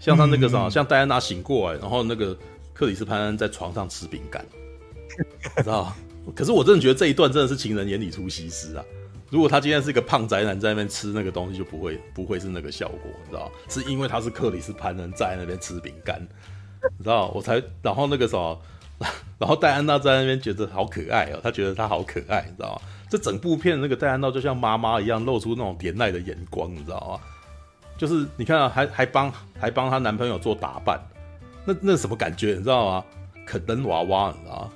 [0.00, 2.36] 像他那个啥，像戴安娜醒过来，然后那个
[2.72, 4.44] 克里斯潘恩在床上吃饼干，
[5.58, 5.94] 知道？
[6.34, 8.84] 可是我真的觉得这一段真的是情人眼里出西施啊。
[9.30, 13.50] 如果他今天是一个胖宅男在那边吃那个东西，就不会不会是那个效果，你知道？
[13.68, 16.20] 是因为他是克里斯潘人在那边吃饼干，
[16.98, 17.28] 你知道？
[17.28, 18.60] 我才然后那个什么，
[19.38, 22.82] 然后戴安娜在那边觉得好可爱哦，他觉得他好可爱，你知道吗？
[23.08, 27.20] 这整部片那个戴安娜就像妈妈一样，露出那种怜爱的眼光，你知道吗？
[27.96, 31.00] 就是你看，还还帮还帮她男朋友做打扮，
[31.64, 33.04] 那那什么感觉，你知道吗？
[33.46, 34.72] 肯登娃娃，你知道吗？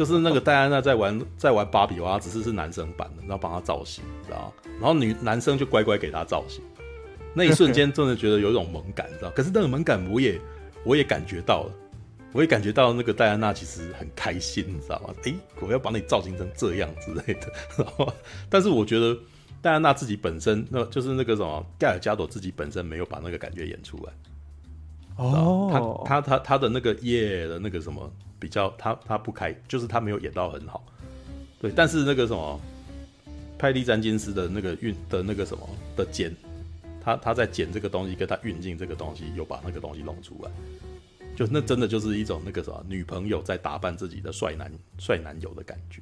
[0.00, 4.52] 就是那个戴安娜在玩在玩芭比娃娃，只是是男生版的，然后帮她造型，知道吗？
[4.80, 6.64] 然后女男生就乖乖给她造型。
[7.34, 9.30] 那一瞬间真的觉得有一种萌感，知道？
[9.32, 10.40] 可是那个萌感我也
[10.84, 11.72] 我也感觉到了，
[12.32, 15.14] 我也感觉到那个戴安娜其实很开心，你知道吗？
[15.24, 17.52] 诶，我要把你造型成这样之类的。
[17.76, 18.10] 然后，
[18.48, 19.14] 但是我觉得
[19.60, 24.12] 戴安娜自己本身，那就是那个什么盖尔加朵自己本身没有把那个感觉演出来。
[25.16, 28.10] 哦，他他他他的那个耶的那个什么。
[28.40, 30.82] 比较他他不开，就是他没有演到很好，
[31.60, 31.70] 对。
[31.70, 32.60] 但是那个什么，
[33.58, 36.34] 派利詹金斯的那个运的那个什么的剪，
[37.04, 40.50] 他他在剪这个东西，跟他运镜这个东西，又把那个东西弄出来，
[41.36, 46.00] 就那真的就是一种那个什么女朋友在打扮自己的帅男帅男友的感觉。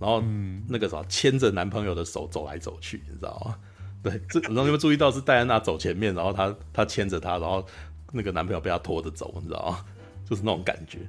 [0.00, 0.22] 然后
[0.68, 3.58] 那个什么牵着男朋友的手走来走去，你知道吗？
[4.00, 7.66] 对，这然后你们注意到是戴安娜走前面，然后他他牵着他，然后
[8.12, 9.84] 那个男朋友被他拖着走，你知道吗？
[10.24, 11.00] 就是那种感觉。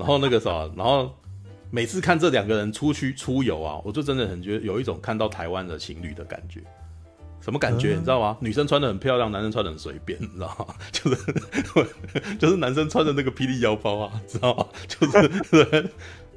[0.00, 1.14] 然后那个啥，然后
[1.70, 6.60] 每次看这两个人出去出游啊，我就真的很觉得有一种看到台湾的情侣的感觉。
[7.40, 7.94] 什么感觉？
[7.94, 8.36] 你知道吗？
[8.40, 10.74] 女生穿的很漂亮，男生穿的很随便， 你知道吗？
[10.92, 14.66] 就是就是男生穿的那个霹雳腰包啊，知道吗？
[14.86, 15.90] 就是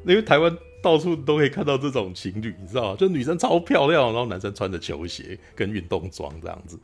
[0.06, 2.96] 因为台湾到处都可以看到这种情侣，你知道吗？
[2.98, 6.80] 就女生超漂亮，然后男生穿着球鞋跟运动装这样子。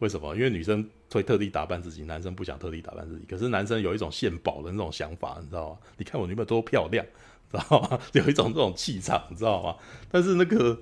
[0.00, 0.34] 为什么？
[0.34, 3.24] 因为女生会特地打扮自己，男生不想特地打扮自己。
[3.26, 5.78] 可是男生有一种献宝的那种想法，你知道吗？
[5.98, 7.04] 你看我女朋友多漂亮，
[7.52, 8.00] 知道吗？
[8.12, 9.76] 有一种这种气场，你知道吗？
[10.10, 10.76] 但是那个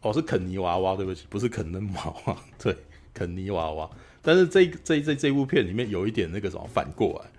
[0.00, 2.76] 哦，是肯尼娃娃，对不起，不是肯恩娃娃， 对，
[3.12, 3.88] 肯尼娃娃。
[4.22, 7.30] 但是这这这这部片里面有一点那个什么反过来，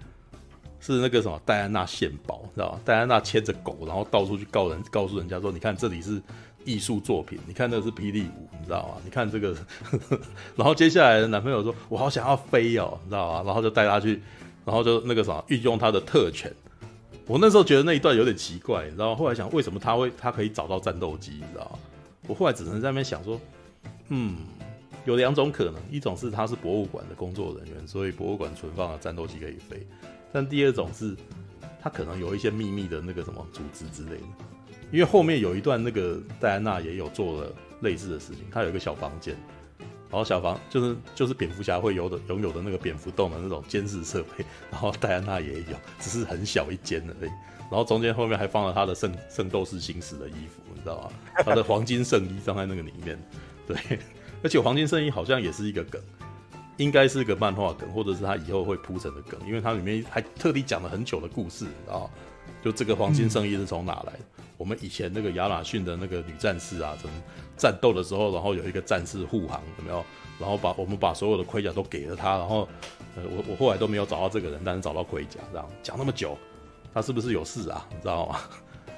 [0.79, 2.81] 是那个什么戴安娜献宝，知道吗？
[2.85, 6.21] 戴安娜牵着狗，然后到处去告人，告诉人家说，你看这里是。
[6.67, 8.95] 艺术作品，你看那是霹雳舞，你知道吗？
[9.05, 9.55] 你看这个，
[10.57, 14.21] 然后接下来的男朋友说：“我好想要飞哦，你知道吗？”然后就带他去，
[14.65, 16.53] 然后就那个啥，运用他的特权。
[17.25, 19.15] 我那时候觉得那一段有点奇怪，你知道吗？
[19.15, 21.79] 后来想，为什么他会他可以找到战斗机，你知道吗？
[22.27, 23.39] 我后来只能在那边想说，
[24.09, 24.35] 嗯，
[25.05, 29.77] 有两种可能，一种是他是博物馆的工作人员，所以博物馆存放的战斗机可以飞；
[30.33, 31.15] 但第二种是，
[31.81, 34.23] 他可能有一些秘密的那个什么组织之类的。
[34.91, 38.45] 因为后面有一段，那个戴安娜也有做了类似的事情。
[38.51, 39.35] 她有一个小房间，
[40.09, 47.29] 然后小房就是就是蝙蝠侠会有的拥有的那个蝙蝠洞的那种监视设备，然后戴安娜也有，只是很小一间而已。
[47.69, 51.11] 然后中间后面还放了他的圣圣斗士星矢的衣服，你知道吗？
[51.43, 53.19] 他的黄金圣衣放在那个里面。
[53.67, 53.99] 对，
[54.41, 56.01] 而且黄金圣衣好像也是一个梗，
[56.77, 62.07] 应该是个漫画梗，或者是他以后会铺成的梗，因为它里面还特地讲了很久的故事，啊？
[62.63, 64.19] 就这个黄金圣衣是从哪来的？
[64.57, 67.15] 我们以前那个亚马逊的那个女战士啊，怎么
[67.55, 70.03] 战斗的时候，然后有一个战士护航，有没有？
[70.39, 72.67] 然后把我们把所有的盔甲都给了他，然后
[73.15, 76.37] 呃，我我后来都没有找到这个人，但是找到盔甲，这样 讲那么久，
[76.93, 77.87] 他是不是有事啊？
[77.93, 78.39] 你知道吗？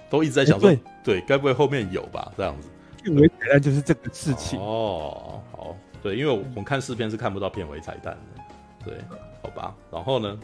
[0.09, 2.31] 都一直在想说，欸、对，该不会后面有吧？
[2.35, 2.67] 这样子，
[3.03, 5.41] 片尾彩蛋就是这个事情哦。
[5.51, 8.43] 好，对，因为我们看试片是看不到片尾彩蛋的，
[8.85, 8.97] 对，
[9.41, 9.73] 好吧。
[9.91, 10.39] 然后呢，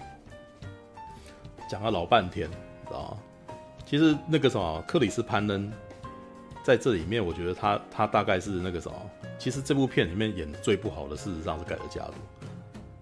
[1.70, 2.50] 讲了老半天，
[2.88, 3.18] 知道吗？
[3.86, 5.72] 其实那个什么克里斯潘恩
[6.64, 8.96] 在这里面，我觉得他他大概是那个什么。
[9.38, 12.16] 其实这部片里面演最不好的，事实上是盖尔加朵。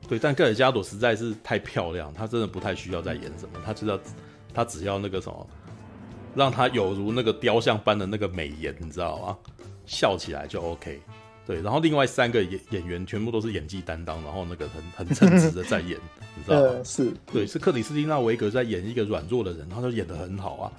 [0.07, 3.59] 对，但盖尔加朵实在是太漂亮，他真的不太需要再演什么。
[3.65, 3.97] 他知道
[4.53, 5.47] 他只要那个什么，
[6.35, 9.37] 让他有如那个雕像般的那个美颜，你知道吗？
[9.85, 11.01] 笑起来就 OK。
[11.45, 15.99] 对，然后另外三个演演员全部都是演技担当，然后那个很很称职的在演，
[16.35, 16.61] 你知道吗？
[16.61, 20.71] 呃、是对，是克里斯蒂娜维格在演一个软弱的人，他就演的很好啊。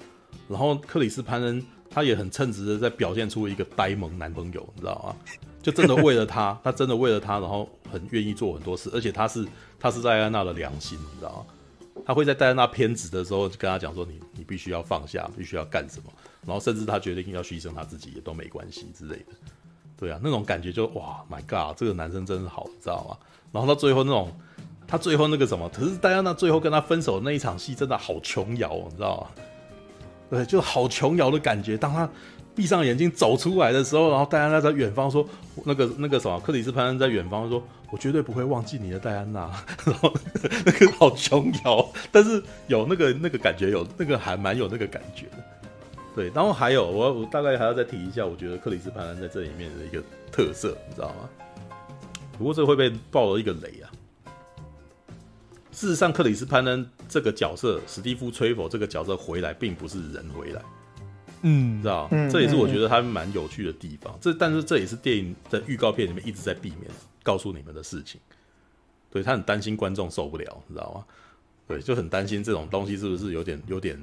[0.47, 5.35] 然后克里斯潘恩他也很称职的在表现出一个呆萌男朋友，你知道吗？
[5.61, 9.45] 就真的为了他，他真的为了他，然后很愿意做很多事，而且他是
[9.79, 12.01] 他是戴安娜的良心，你知道吗？
[12.05, 16.11] 他会在戴安娜偏执的时候就跟他讲说你：“你你必须要放下，必须要干什么。”
[16.45, 19.25] 然后甚至他决定要牺牲他自己也都没关系之类的。
[19.97, 23.17] 对啊，那种感觉就哇，My God，这个男生真是好，你知道吗？
[23.51, 24.31] 然后到最后那种
[24.87, 29.27] 他最后那个什么，可是戴安娜最后跟他分手的那一场戏真的好琼瑶，你知道吗？
[30.29, 31.77] 对，就好琼瑶的感觉。
[31.77, 32.09] 当他
[32.55, 35.25] 闭上眼睛走出来的时候，然后戴安娜在远方说
[35.63, 37.61] ：“那个那个什么，克里斯潘恩在远方说，
[37.91, 39.49] 我绝对不会忘记你的戴安娜。
[39.85, 40.13] ”然后
[40.65, 45.37] 那个好琼瑶，但是有那个那个感觉，有那个还蛮有那个感觉的。
[46.15, 50.01] 对，然后还有我我大概还要再提一下，我觉得克里斯潘恩在这里面的一个
[50.31, 51.29] 特色，你知道吗？
[52.37, 53.91] 不过这会被爆了一个雷啊。
[55.73, 60.61] 事实上，克里斯潘恩这个角色，史蒂夫·崔佛这个角色回来，并不是人回来，
[61.41, 62.07] 嗯，知道？
[62.31, 64.17] 这也是我觉得他蛮有趣的地方。
[64.21, 66.89] 这，但是这也是电影的预告片里面一直在避免
[67.23, 68.21] 告诉你们的事情。
[69.11, 71.05] 对，他很担心观众受不了，你知道吗？
[71.67, 74.01] 对，就很担心这种东西是不是有点、有点、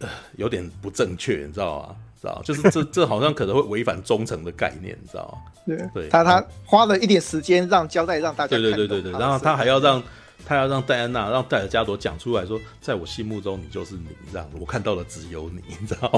[0.00, 1.96] 呃、有点不正确，你知道吗？
[2.20, 2.42] 知道？
[2.44, 5.52] 就是这这好像可能会违反忠诚的概念，你知道吗？
[5.66, 10.02] 对，对他他花了一点时间让交代让大家对对对对对，然后他还要让
[10.44, 16.10] 他要让戴安娜让戴尔加朵讲出来说，在我心目中你就是你，这样我看到的只有你，你知道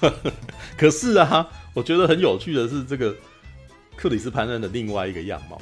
[0.00, 0.10] 吗？
[0.76, 3.14] 可是啊，我觉得很有趣的是这个
[3.96, 5.60] 克里斯潘恩的另外一个样貌，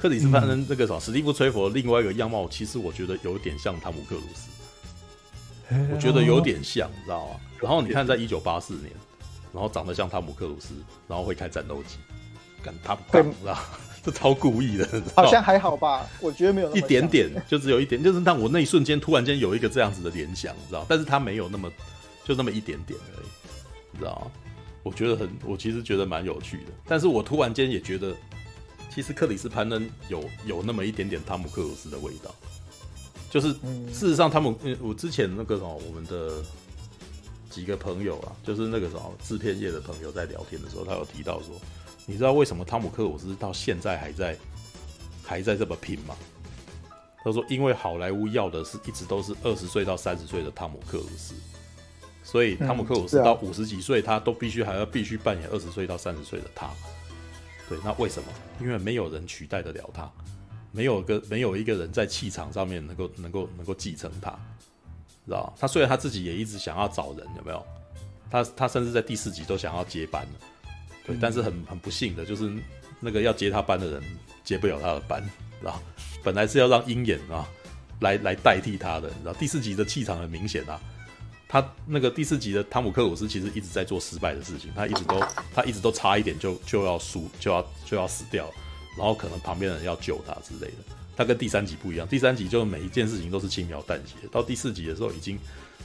[0.00, 4.49] 克里斯潘恩这个什么史蒂夫崔佛的另外一个样貌，其实我觉得有点像汤姆克鲁斯，
[5.92, 7.40] 我觉得有点像，你知道吗？
[7.60, 8.90] 然后你看，在一九八四年。
[9.52, 10.74] 然后长得像汤姆克鲁斯，
[11.08, 11.96] 然后会开战斗机，
[12.62, 13.58] 敢他不干，知道
[14.00, 16.06] 这超故意的，好像还好吧？
[16.20, 20.86] 我觉得没有那么一点点，就只有一点，就是让我那一瞬间突然间有一个这样子的联想，你知道？
[20.88, 21.68] 但是他没有那么，
[22.22, 23.26] 就那么一点点而已，
[23.90, 24.30] 你知道？
[24.84, 28.14] 我觉得很，我其实觉得蛮有趣的，但是我突然间也觉得，
[28.94, 32.32] 其实克里斯潘恩有有那么一点点汤姆克鲁斯的味道，
[33.30, 33.52] 就是
[33.92, 36.42] 事实上汤姆，我之前那个什么，我们的。
[37.50, 41.60] 几个朋友啊，就是那个什么制片业的朋友在聊天的时候，他有提到说，
[42.06, 44.38] 你知道为什么汤姆克鲁斯到现在还在
[45.24, 46.14] 还在这么拼吗？
[47.24, 51.34] 他说，因为好莱坞要的是一直都是二十岁到三十岁的汤姆克鲁斯，
[52.22, 56.70] 所以汤姆克鲁斯到五十几岁，他都必须还要必须扮演二十岁到三十岁的他。
[57.68, 58.28] 对，那为什么？
[58.60, 60.08] 因为没有人取代得了他，
[60.72, 64.30] 没有个没有一个人在气场上面能够能够能够继承他。
[65.26, 67.64] 知道他虽然他自己也一直想要找人，有没有？
[68.30, 70.32] 他他甚至在第四集都想要接班了，
[71.04, 72.50] 对，嗯、但是很很不幸的就是
[73.00, 74.02] 那个要接他班的人
[74.44, 75.22] 接不了他的班，
[75.60, 75.80] 知道？
[76.22, 77.46] 本来是要让鹰眼啊
[78.00, 79.32] 来来代替他的，你知道？
[79.34, 80.80] 第四集的气场很明显啊，
[81.48, 85.20] 他那个第四集的汤姆克鲁斯其实一直在做失败的事情，他一直都
[85.54, 88.48] 他一直都差一点就就要输就要就要死掉，
[88.96, 90.96] 然后可能旁边的人要救他之类的。
[91.16, 95.38] 他跟第三集不一样，第三集就是每一件事情都是轻描淡写，到第四集的时候，已经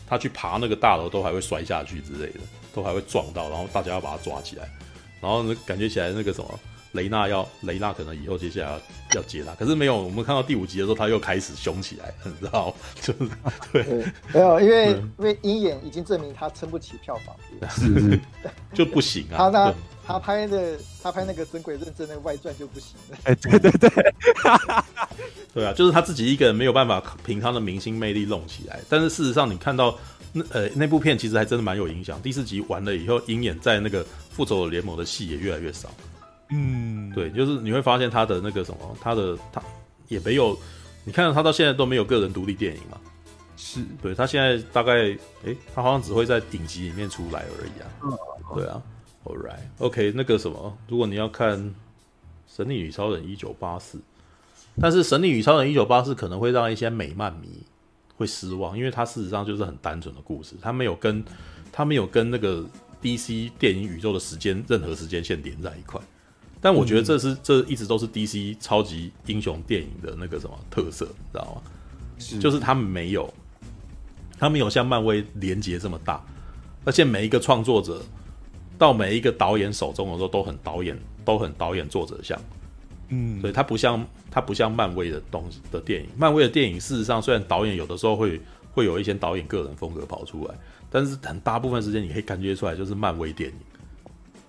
[0.07, 2.40] 他去爬那个大楼都还会摔下去之类的，
[2.73, 4.69] 都还会撞到，然后大家要把他抓起来，
[5.19, 6.60] 然后感觉起来那个什么
[6.94, 8.82] 雷娜要雷娜可能以后接下来要，
[9.15, 12.73] 要接他，可是没有，我们看到第五集的时候他又开始凶起来，你知道？
[13.02, 13.19] 就是
[13.73, 17.36] 对，对，没有，因为因为鹰眼已经证明他撑不起票房，
[17.72, 18.19] 是是，
[18.73, 19.52] 就不行啊。
[19.52, 19.73] 他
[20.07, 23.18] 他拍的，他拍那个《神鬼认证》那个外传就不行了。
[23.23, 23.90] 哎，对对对，
[25.53, 28.80] 对啊，就是他自己一个人没有办法凭他的明星魅力弄起来。
[28.88, 29.98] 但是事实上，你看到
[30.32, 32.22] 那呃那部片其实还真的蛮有影响。
[32.22, 35.90] 第四集完了以后，鹰眼在那个复仇者联盟的戏也越来越少。
[36.52, 39.61] 嗯，对，就是你会发现他的那个什么，他的他
[40.07, 40.56] 也没有，
[41.03, 42.99] 你看到他到现在都没有个人独立电影嘛？
[43.57, 45.11] 是，对他现在大概
[45.45, 47.90] 哎，他好像只会在顶级里面出来而已啊。
[48.03, 48.18] 嗯，
[48.56, 48.80] 对啊。
[49.26, 51.60] Alright，OK，okay，那个什么，如果你要看
[52.48, 53.98] 《神力女超人一九八四》，
[54.80, 57.50] 但是《神力女超人一九八四》可能会让一些美漫迷
[58.18, 61.26] 会失望，因为它事实上就是很单纯的故事，它没有跟
[61.72, 62.64] 它没有跟那个
[63.02, 66.00] DC 电影宇宙的时间任何时间线连在一块。
[66.62, 71.62] 但我觉得这是、嗯、这一直都是 DC 超级英雄电影的那个什么特色，你知道吗？
[72.20, 73.34] 是就是他们没有，
[74.38, 76.24] 他们没有像漫威连接这么大，
[76.84, 78.04] 而且每一个创作者。
[78.78, 82.40] 到每一个导演手中的时候，都很导演，都很导演作者像，
[83.10, 86.08] 嗯，所以它不像它不像漫威的东西的电影。
[86.18, 88.40] 漫威的电影事实上，虽然导演有的时候会
[88.74, 90.56] 会有一些导演个人风格跑出来，
[90.90, 93.56] 但是很大部分时间你可以感觉出来就是漫威电影，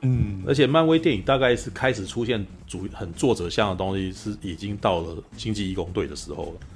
[0.03, 6.67] 嗯，而且漫威电影大概是开始出现主很作者像的东西，是已经到了星际义工队的时候了。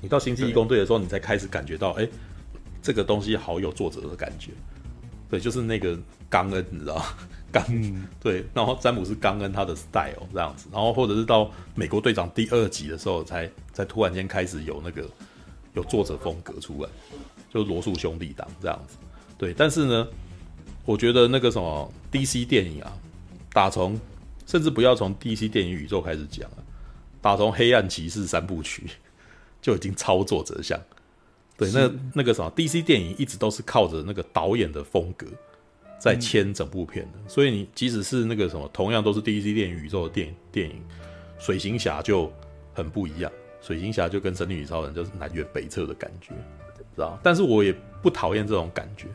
[0.00, 2.10] 你到星际义工队的时候，你才开始感觉到，哎、欸，
[2.80, 4.52] 这个东西好有作者的感觉。
[5.28, 7.04] 对，就是那个冈恩，你知道吗？
[7.50, 15.08] 冈、嗯、对，然后詹姆斯冈恩他的 style 这样子，然后或者是到美国队长第二集的时候才，才才突然间开始有那个
[15.74, 16.90] 有作者风格出来，
[17.52, 18.96] 就罗素兄弟档这样子。
[19.36, 20.06] 对，但是呢。
[20.84, 22.90] 我觉得那个什么 DC 电影啊，
[23.52, 24.00] 打从
[24.46, 26.64] 甚至不要从 DC 电影宇宙开始讲啊，
[27.20, 28.86] 打从黑暗骑士三部曲
[29.60, 30.80] 就已经超作者向。
[31.58, 35.26] 对，那那个什么 DC 电影一直都是靠着那个导演的风格
[35.98, 40.76] 在牵整部片的，所以你即使是那个什么同样都是 DC 电影宇宙的电影电影，
[41.38, 42.32] 水行侠就
[42.72, 43.30] 很不一样，
[43.60, 46.32] 水行侠就跟神女超人就是南辕北辙的感觉，
[46.94, 47.18] 知道？
[47.22, 49.06] 但是我也不讨厌这种感觉。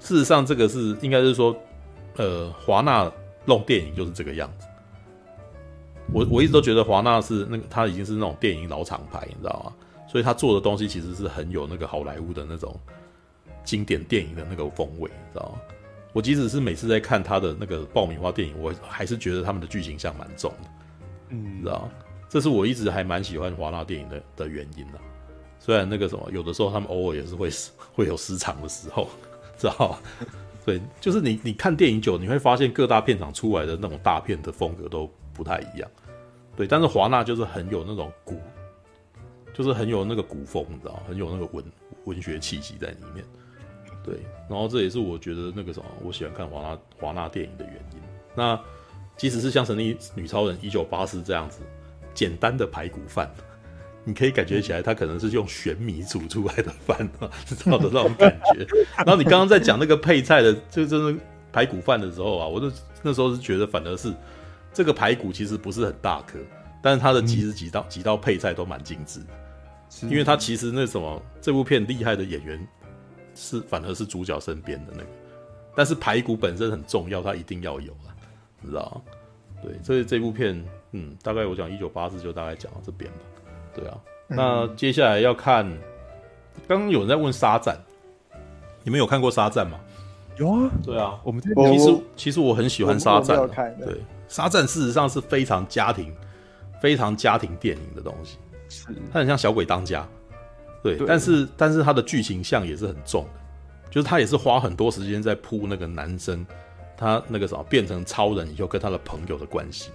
[0.00, 1.56] 事实上，这个是应该是说，
[2.16, 3.10] 呃，华纳
[3.44, 4.66] 弄电影就是这个样子。
[6.12, 9.72] 我我一直都觉得华纳是那个，他已经是那种电影老厂牌，你知道吗？
[10.06, 12.78] 所以他做的东西其实是很有那个好莱坞的那种
[13.64, 15.58] 经典电影的那个风味，你知道吗？
[16.12, 20.68] 我即使是每次在看他的那个爆米花电影，我还是觉得他们的剧情像蛮重的，
[21.30, 21.90] 嗯，你知道吗？
[22.28, 24.98] 这是我一直还蛮喜欢华纳电影的的原因的。
[25.58, 27.50] 虽然那个什么，有的时候他们偶尔也是会
[27.92, 29.08] 会有失常的时候。
[29.58, 29.98] 知道，
[30.64, 35.90] 对，就是你你看电影久，你会发现各大片场出来的那种大片的风格都不太一样，
[36.54, 36.64] 对。
[36.64, 38.40] 但是华纳就是很有那种古，
[39.52, 41.64] 就是很有那个古风，你知道，很有那个文
[42.04, 43.24] 文学气息在里面，
[44.08, 44.20] 对。
[44.48, 48.00] 然后这也是我觉得那个什么，我喜欢看华纳华纳电影的原因。
[48.34, 48.58] 那
[49.16, 51.60] 即使是像神力女超人一九八四这样子
[52.14, 53.30] 简单的排骨饭。
[54.04, 58.66] 你可以感觉起来，它可能是用玄米煮出来的饭啊，知道的那种感觉。
[58.96, 61.18] 然后你刚刚在讲那个配菜的，就就是
[61.52, 62.72] 排骨饭的时候啊，我就
[63.02, 64.10] 那时候是觉得，反而是
[64.72, 66.38] 这个排骨其实不是很大颗，
[66.82, 69.20] 但是它的其实几道几道配菜都蛮精致，
[70.04, 72.66] 因为它其实那什么这部片厉害的演员
[73.38, 75.06] 是反而是主角身边的那个，
[75.76, 78.10] 但是排骨本身很重要，它一定要有啊，
[78.60, 79.12] 你知道吗？
[79.62, 83.18] 对，所以这部片，嗯，大概我讲一九八四就大概讲到这边吧。
[83.74, 85.64] 对啊，那接下来要看，
[86.66, 87.78] 刚刚有人在问沙赞，
[88.82, 89.78] 你们有看过沙赞吗？
[90.36, 93.36] 有啊，对啊，我们其实其实我很喜欢沙赞，
[93.84, 96.14] 对，沙赞事实上是非常家庭、
[96.80, 98.38] 非常家庭电影的东西，
[98.68, 98.86] 是。
[99.12, 100.06] 它很像小鬼当家，
[100.82, 101.06] 对，对。
[101.06, 103.40] 但是但是它的剧情像也是很重的，
[103.90, 106.46] 就是他也是花很多时间在铺那个男生
[106.96, 109.90] 他那个什么变成超人以后跟他的朋友的关系。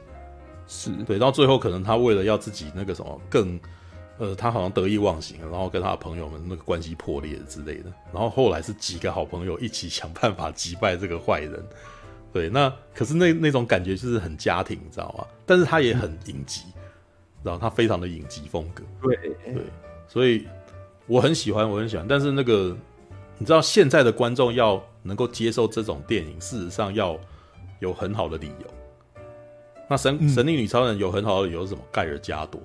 [0.68, 0.92] 是。
[1.06, 3.60] 对，到最后可能他为了要自己那个什么更，
[4.18, 11.64] 呃，他好像得意忘形，然后跟他的朋友们那个关系破裂之类的，然后后来是几个好朋友一起想办法击败这个坏人，
[12.32, 15.26] 对，那可是那那种感觉就是很家庭，你知道吗？
[15.46, 16.64] 但是他也很影集，
[17.44, 19.16] 然后他非常的影集风格，对。
[19.54, 19.64] 对，
[20.08, 20.48] 所以
[21.06, 22.76] 我很喜欢，我很喜欢，但是那个
[23.38, 27.20] 你知道现在的观众要能够接受这种电影，事实上要
[27.80, 28.68] 有很好的理由。
[29.90, 31.82] 那神神力女超人有很好的理由是什么？
[31.92, 32.62] 盖尔加朵，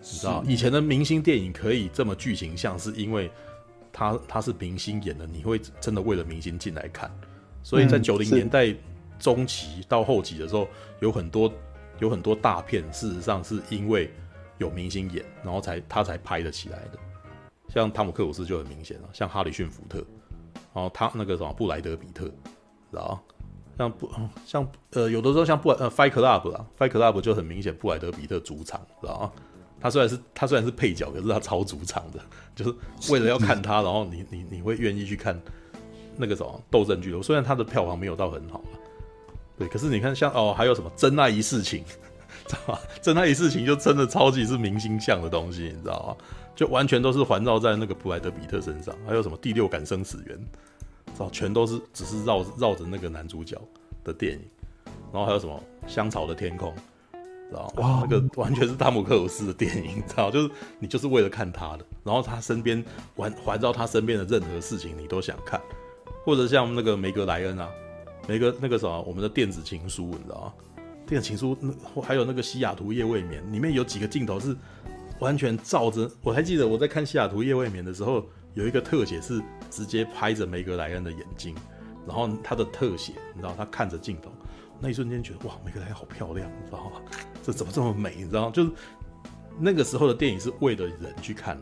[0.00, 3.30] 你知道以前的明星电影可以这么剧情像，是因为
[3.90, 7.10] 他他是明星演的，你会真的为了明星进来看。
[7.62, 8.74] 所以在九零年代
[9.18, 10.68] 中期到后期的时候，
[11.00, 11.50] 有很多
[12.00, 14.10] 有很多大片，事实上是因为
[14.58, 16.98] 有明星演，然后才他才拍得起来的。
[17.72, 19.98] 像汤姆克鲁斯就很明显了，像哈里逊福特，
[20.74, 23.18] 然后他那个什么布莱德比特，知道
[23.78, 24.10] 像不
[24.44, 29.32] 像呃，有的时候像布呃 Fight Club 啊，Fight Club 就很明显布莱德彼特主场，知道吗？
[29.80, 32.20] 他虽然是他虽然是配角，可是他超主场的，
[32.54, 32.74] 就是
[33.10, 35.40] 为了要看他，然后你你你会愿意去看
[36.16, 37.20] 那个什么斗阵剧。
[37.22, 38.62] 虽然他的票房没有到很好，
[39.58, 41.82] 对，可是你看像哦，还有什么真爱一世情，
[42.46, 42.78] 知道吗？
[43.00, 46.24] 真爱一世情就真的超级是明星向的东西，你知道吗？
[46.54, 48.94] 就完全都是环绕在那个布莱德彼特身上。
[49.06, 50.38] 还有什么第六感生死缘？
[51.30, 53.56] 全都是只是绕绕着那个男主角
[54.02, 54.40] 的电影，
[55.12, 56.74] 然后还有什么香草的天空，
[57.48, 60.50] 知道哇，那个完全是汤姆克鲁斯的电影，知道就是
[60.80, 65.60] 你就是为了看他的，然后他身边环环绕他身边的任何事情你都想看，
[66.24, 67.70] 或者像那个梅格莱恩啊，
[68.26, 70.52] 梅格那个什么我们的电子情书，你知道吗？
[71.06, 74.56] 电子情书那还有那个西雅图夜未眠，里面有几个镜头是
[75.22, 78.26] 完全照着，我还记得我在看西雅图夜未眠的时候。
[78.54, 81.54] 有一个特写是直接拍着梅格莱恩的眼睛，
[82.06, 84.30] 然后他的特写，你知道他看着镜头，
[84.78, 87.00] 那一瞬间觉得哇，梅格莱恩好漂亮，你知道吗？
[87.42, 88.14] 这怎么这么美？
[88.14, 88.52] 你知道吗？
[88.52, 88.70] 就是
[89.58, 91.58] 那个时候的电影是为了人去看，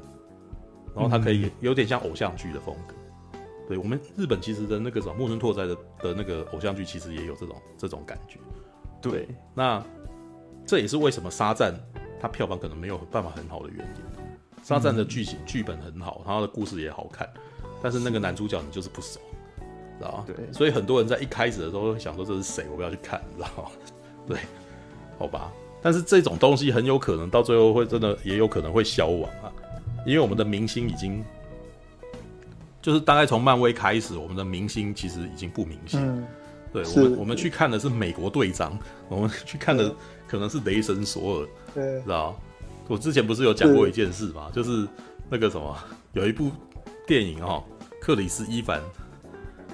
[0.97, 2.95] 然后他可以有点像偶像剧的风格，
[3.69, 8.41] 对我们日本其实的那个什么木村拓哉的的那个偶像剧，其实也有这种这种感觉。
[9.01, 9.81] 对，那
[10.67, 11.73] 这也是为什么沙赞
[12.21, 14.03] 它票房可能没有办法很好的原因。
[14.63, 17.27] 沙赞的剧情剧本很好，他的故事也好看，
[17.83, 19.19] 但是那个男主角你就是不熟，
[19.99, 20.25] 知道吗？
[20.27, 23.71] 对，所以很多人在一开始的时候会想说这是谁，我不要去看，知道吗？
[24.29, 24.39] 对，
[25.19, 25.51] 好吧。
[25.81, 29.51] 但是这种东西很有可能到最后会真的也有可能会消亡啊，
[30.05, 31.25] 因为我们的明星已经
[32.83, 35.99] 就是大概从漫威开始，我们的明星其实已经不明星。
[36.07, 36.27] 嗯、
[36.71, 39.91] 对我们，我们去看的是美国队长，我们去看的
[40.31, 42.39] 可能是雷神索尔，对，知道。
[42.87, 44.49] 我之前不是有讲过一件事嘛？
[44.53, 44.87] 就是
[45.29, 45.77] 那个什么，
[46.13, 46.51] 有一部
[47.05, 47.63] 电影哈，
[48.01, 48.81] 克里斯伊凡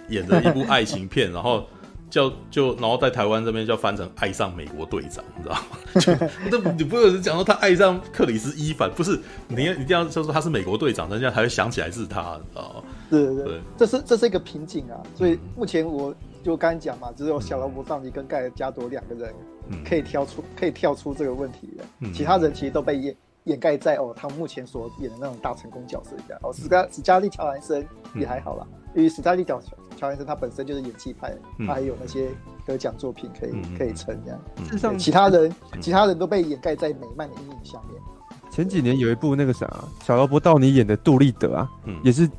[0.09, 1.67] 演的一部爱情片， 然后
[2.09, 6.31] 叫就然后在台湾这边叫翻成《爱上美国队长》，你知道吗？
[6.51, 12.83] 那你不是讲说他爱上克里斯伊凡，不是你要一定要就说他是美国队长，人家才会想起来是他，你知道吗？
[13.10, 19.35] 对对对，这是这是一个瓶颈啊，所以目前我就刚才讲嘛，只有小劳勃道尼跟盖尔加朵两个人。
[19.84, 26.38] 可以挑出可以跳出这个问题的，嗯、其他人其实都被掩掩盖在哦，他们目前所演的那种大成功角色一样。
[26.42, 29.60] 哦，史嘉史嘉丽乔安森也还好啦，嗯、因为史嘉丽乔
[29.96, 32.28] 乔安森他本身就是演技派，嗯、他还有那些
[32.64, 34.40] 得奖作品可以、嗯、可以撑这样。
[34.64, 38.02] 事实上，其他人、嗯、其他人都被掩盖在美漫的阴影下面。
[38.50, 39.68] 前几年有一部那个啥，
[40.02, 42.30] 小劳勃道尼演的杜立德啊，嗯、也是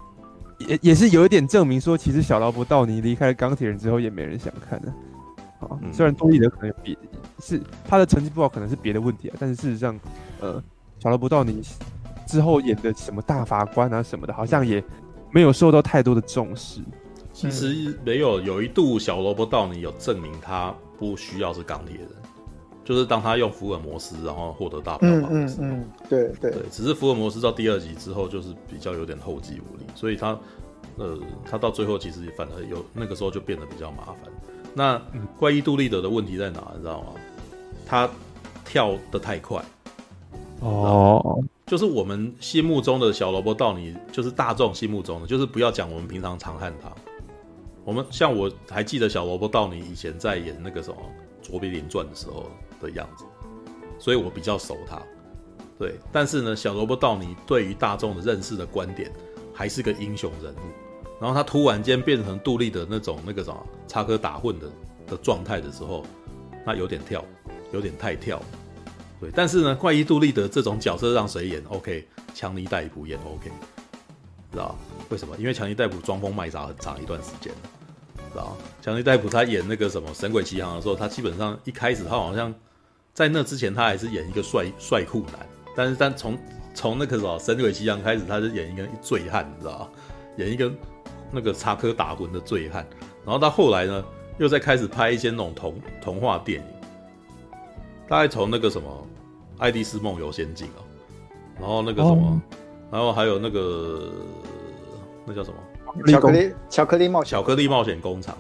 [0.58, 4.90] 也也是有一点证明说，其实小劳勃道尼离开了钢铁人之后，也没人想看的。
[4.90, 4.96] 啊，
[5.92, 6.98] 虽然杜立德可能有别
[7.40, 10.00] 是他的成绩不好，可能是别的问题啊，但是事实上，
[10.40, 10.62] 呃，
[11.00, 11.62] 小罗伯道尼
[12.26, 14.84] 之后演的什么大法官啊什么的，好像也
[15.32, 16.82] 没有受到太多的重视。
[17.32, 22.08] 其实没有，有一度小罗伯道尼有证明他不需要是钢铁人，
[22.84, 26.50] 就是当他用福尔摩斯然后获得大票房的时候，嗯，嗯，嗯，对对。
[26.50, 30.36] 对，只是福尔摩斯到第二集之后就是比较有点后继无力，所以他
[30.98, 31.18] 呃
[31.50, 34.32] 他到最后其实反而有那个时候就变得比较麻烦。
[34.74, 35.02] 那
[35.38, 36.72] 怪异杜立德的问题在哪？
[36.76, 37.14] 你知道吗？
[37.86, 38.10] 他
[38.66, 39.64] 跳得太快
[40.60, 46.92] 哦，就是我们心目中的小萝卜道尼，就是大众心目中的，就是不要讲我们平常常看他。
[47.86, 50.98] 我们像我还记得小萝卜道尼以前在演那个什么
[51.48, 52.52] 《卓别林传》的时候
[52.82, 53.24] 的样子，
[53.98, 55.02] 所以我比较熟他。
[55.80, 59.12] 对，但是呢，小萝卜道尼对于大众的认识的观点，
[59.54, 60.87] 还是个英雄人物。
[61.20, 64.70] 然后他突然间变成杜立德那种那个什么插科打诨的
[65.08, 66.06] 的状态的时候，
[66.64, 67.26] 那有点跳，
[67.72, 68.40] 有点太跳，
[69.20, 69.32] 对。
[69.34, 73.50] 但是呢，怪医杜立德这种角色让谁演？OK，强尼戴普演 OK，
[74.52, 74.78] 知道
[75.10, 75.36] 为什么？
[75.38, 77.52] 因为强尼戴普装疯卖傻很长一段时间，
[78.32, 82.54] 知道强尼戴普他演那个什么神鬼奇航的时候，他基本上一开始他好像
[83.14, 86.38] 在那之前他还是演一个帅帅酷男，但是但从
[86.76, 89.92] 从那个什么神鬼奇航开始，他是演一个醉汉，你知道
[90.38, 90.72] 演一个。
[91.32, 92.86] 那个插科打诨的醉汉，
[93.26, 94.04] 然后到后来呢，
[94.38, 96.66] 又在开始拍一些那种童童话电影，
[98.08, 98.90] 大概从那个什么
[99.62, 100.84] 《爱丽丝梦游仙境》啊，
[101.60, 102.42] 然后那个什么，哦、
[102.92, 104.12] 然后还有那个
[105.26, 105.58] 那叫什么？
[106.08, 108.38] 巧克力巧克力冒巧克力冒险工厂，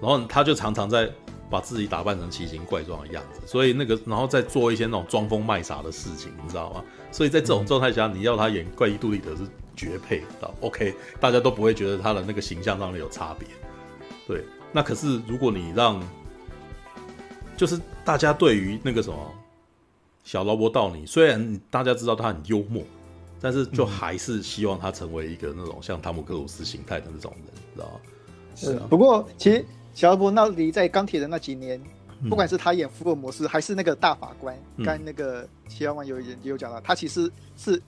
[0.00, 1.08] 然后他就常常在
[1.48, 6.84] 把自己打扮成奇形怪状的样子，所以那个然后再做一些那种装疯卖傻的事情，你知道吗？
[7.10, 9.42] 所以在这种状态下，嗯、你要他演怪异杜立德是。
[9.76, 13.46] 绝配啊，OK，大家都不会觉得他的那个形象上面有差别。
[14.26, 16.02] 对，那可是如果你让，
[17.56, 19.16] 就是大家对于那个什么
[20.24, 22.82] 小劳勃道尼，虽然大家知道他很幽默，
[23.40, 28.00] 但是就还是希望他成为一个那种像汤姆克鲁斯形态的那种人，知道吗？
[28.56, 28.86] 是啊。
[28.88, 29.64] 不过其实
[29.94, 31.80] 小劳勃道尼在钢铁人那几年，
[32.28, 37.80] 不管是他演福尔摩斯，还是那个大法官，刚、嗯、那个七万万有也有讲到，他其实是。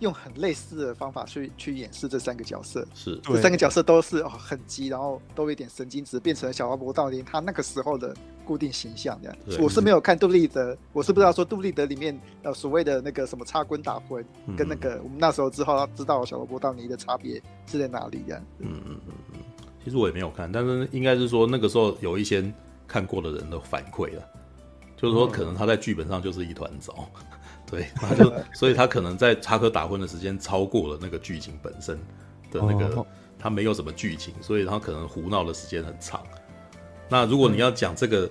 [0.00, 3.18] 用很类似的方法去去演示这三个角色，是。
[3.22, 8.14] 这三个角色都是哦很急，然后都有点神经质，变成了小劳勃道林他那个时候的
[8.44, 9.38] 固定形象这样。
[9.46, 9.58] 对。
[9.58, 18.42] 我是没有看杜立德，我是不知道说杜立德里面呃所谓的那个什么插棍打诨，嗯、跟那个我们那时候之后知道小劳勃道尼的差别是在哪里这样。
[18.58, 19.38] 嗯嗯嗯嗯，
[19.84, 22.42] 其实我也没有看，但是应该是说那个时候有一些
[22.88, 24.22] 看过的人的反馈了，
[24.96, 26.94] 就是说可能他在剧本上就是一团糟。
[27.16, 27.26] 嗯
[27.70, 31.96] 对， 他就所以他可能在插科打诨的时间超过了那个剧情本身
[32.50, 33.06] 的那个，
[33.38, 36.22] 他没有什么剧情，所以他可能胡闹的时间很长。
[37.08, 38.30] 那如果你要讲这个，嗯、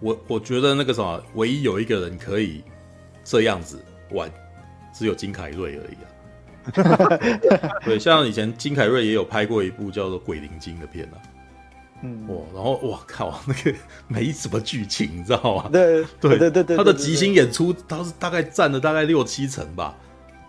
[0.00, 2.64] 我我觉得那个什么，唯一有一个人可以
[3.22, 3.78] 这样子
[4.10, 4.30] 玩，
[4.94, 6.06] 只有金凯瑞而已啊。
[7.84, 11.16] 对，像以前金凯瑞也有拍过一部叫做《鬼灵精》的片啊。
[12.02, 13.74] 嗯，哇，然后我靠，那个
[14.06, 15.68] 没什么剧情，你知道吗？
[15.72, 19.96] 对 对对对对，他的即兴演出，他是大概占了大概六七成吧。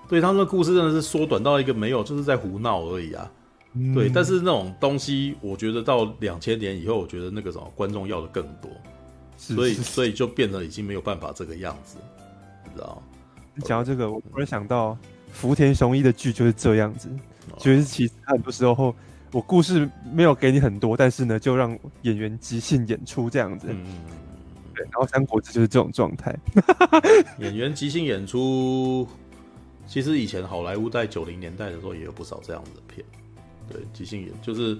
[0.07, 3.31] 对，他那个故事真的是缩短到一个没有，就是在胡闹而已啊。
[3.73, 8.71] 嗯对，但是那种东西，我觉得到两千年以后，我觉得那个什么观众要的更多，
[9.37, 11.97] 是所以所以就变得已经没有办法这个样子，
[12.65, 13.01] 你知道？
[13.53, 14.97] 你讲到这个，我突然想到
[15.31, 17.07] 福田雄一的剧就是这样子，
[17.59, 18.95] 就是其实很多时候
[19.31, 23.67] 我故事没有给你很多，但是呢，就让演员即兴演出这样子。
[23.69, 23.85] 嗯，
[24.73, 24.83] 对。
[24.85, 26.35] 然后《三国志》就是这种状态，
[27.39, 29.07] 演员即兴演出，
[29.85, 33.05] 其实以前好莱坞在九零年代的时候也有不少这样子的片。
[33.67, 34.75] 对，即兴演就是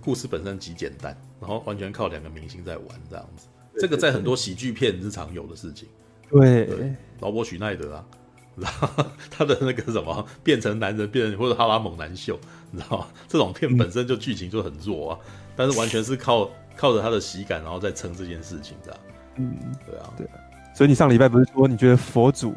[0.00, 3.48] 故事本身极简单，然后完全靠两个明星在玩这样子。
[3.78, 5.88] 这个在很多喜剧片日常有的事情。
[6.30, 8.06] 对，对劳勃许奈德啊，
[8.54, 12.38] 然后他的那个什么变成男人变成或者哈拉猛男秀，
[12.72, 13.06] 你知道吗？
[13.28, 18.96] 这种片本身就剧情就很弱啊，嗯、但是完全是靠 靠着他的喜感，然后再撑这件事情的。
[19.36, 20.26] 嗯，对啊，对。
[20.74, 22.52] 所以你上礼拜不是说你觉得佛祖，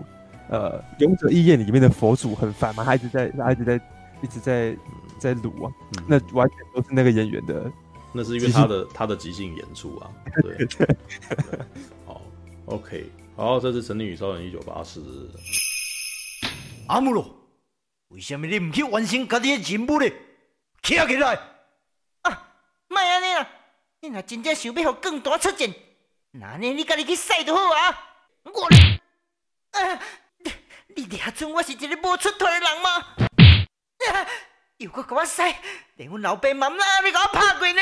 [0.50, 2.84] 呃，《勇者义彦》里面的佛祖很烦吗？
[2.84, 3.76] 他一直在，他一直在，
[4.24, 4.72] 一直在。
[4.72, 4.78] 嗯
[5.18, 7.72] 在撸啊，嗯、那完全都是那个演员的，
[8.12, 10.12] 那是因为他的他的即兴演出啊。
[10.44, 10.88] 对， 对
[12.06, 12.22] 好
[12.66, 15.02] ，OK，好，这是《神力与超人》一九八四。
[16.88, 17.26] 阿姆罗，
[18.16, 20.10] 为什么你唔去完成家己的任务呢？
[20.82, 21.38] 起来起来！
[22.22, 22.48] 啊，
[22.88, 23.46] 莫安尼啦，
[24.00, 25.70] 你若真正想要更大出战，
[26.32, 28.10] 那呢你家己去洗就好啊。
[28.44, 28.68] 我，
[29.72, 30.00] 啊，
[30.38, 30.54] 你
[30.96, 32.90] 你俩准我是一个无出头的人吗？
[34.14, 34.26] 啊
[34.78, 35.42] 又搁给我使，
[35.96, 37.82] 连阮老爸妈妈你给我拍过呢！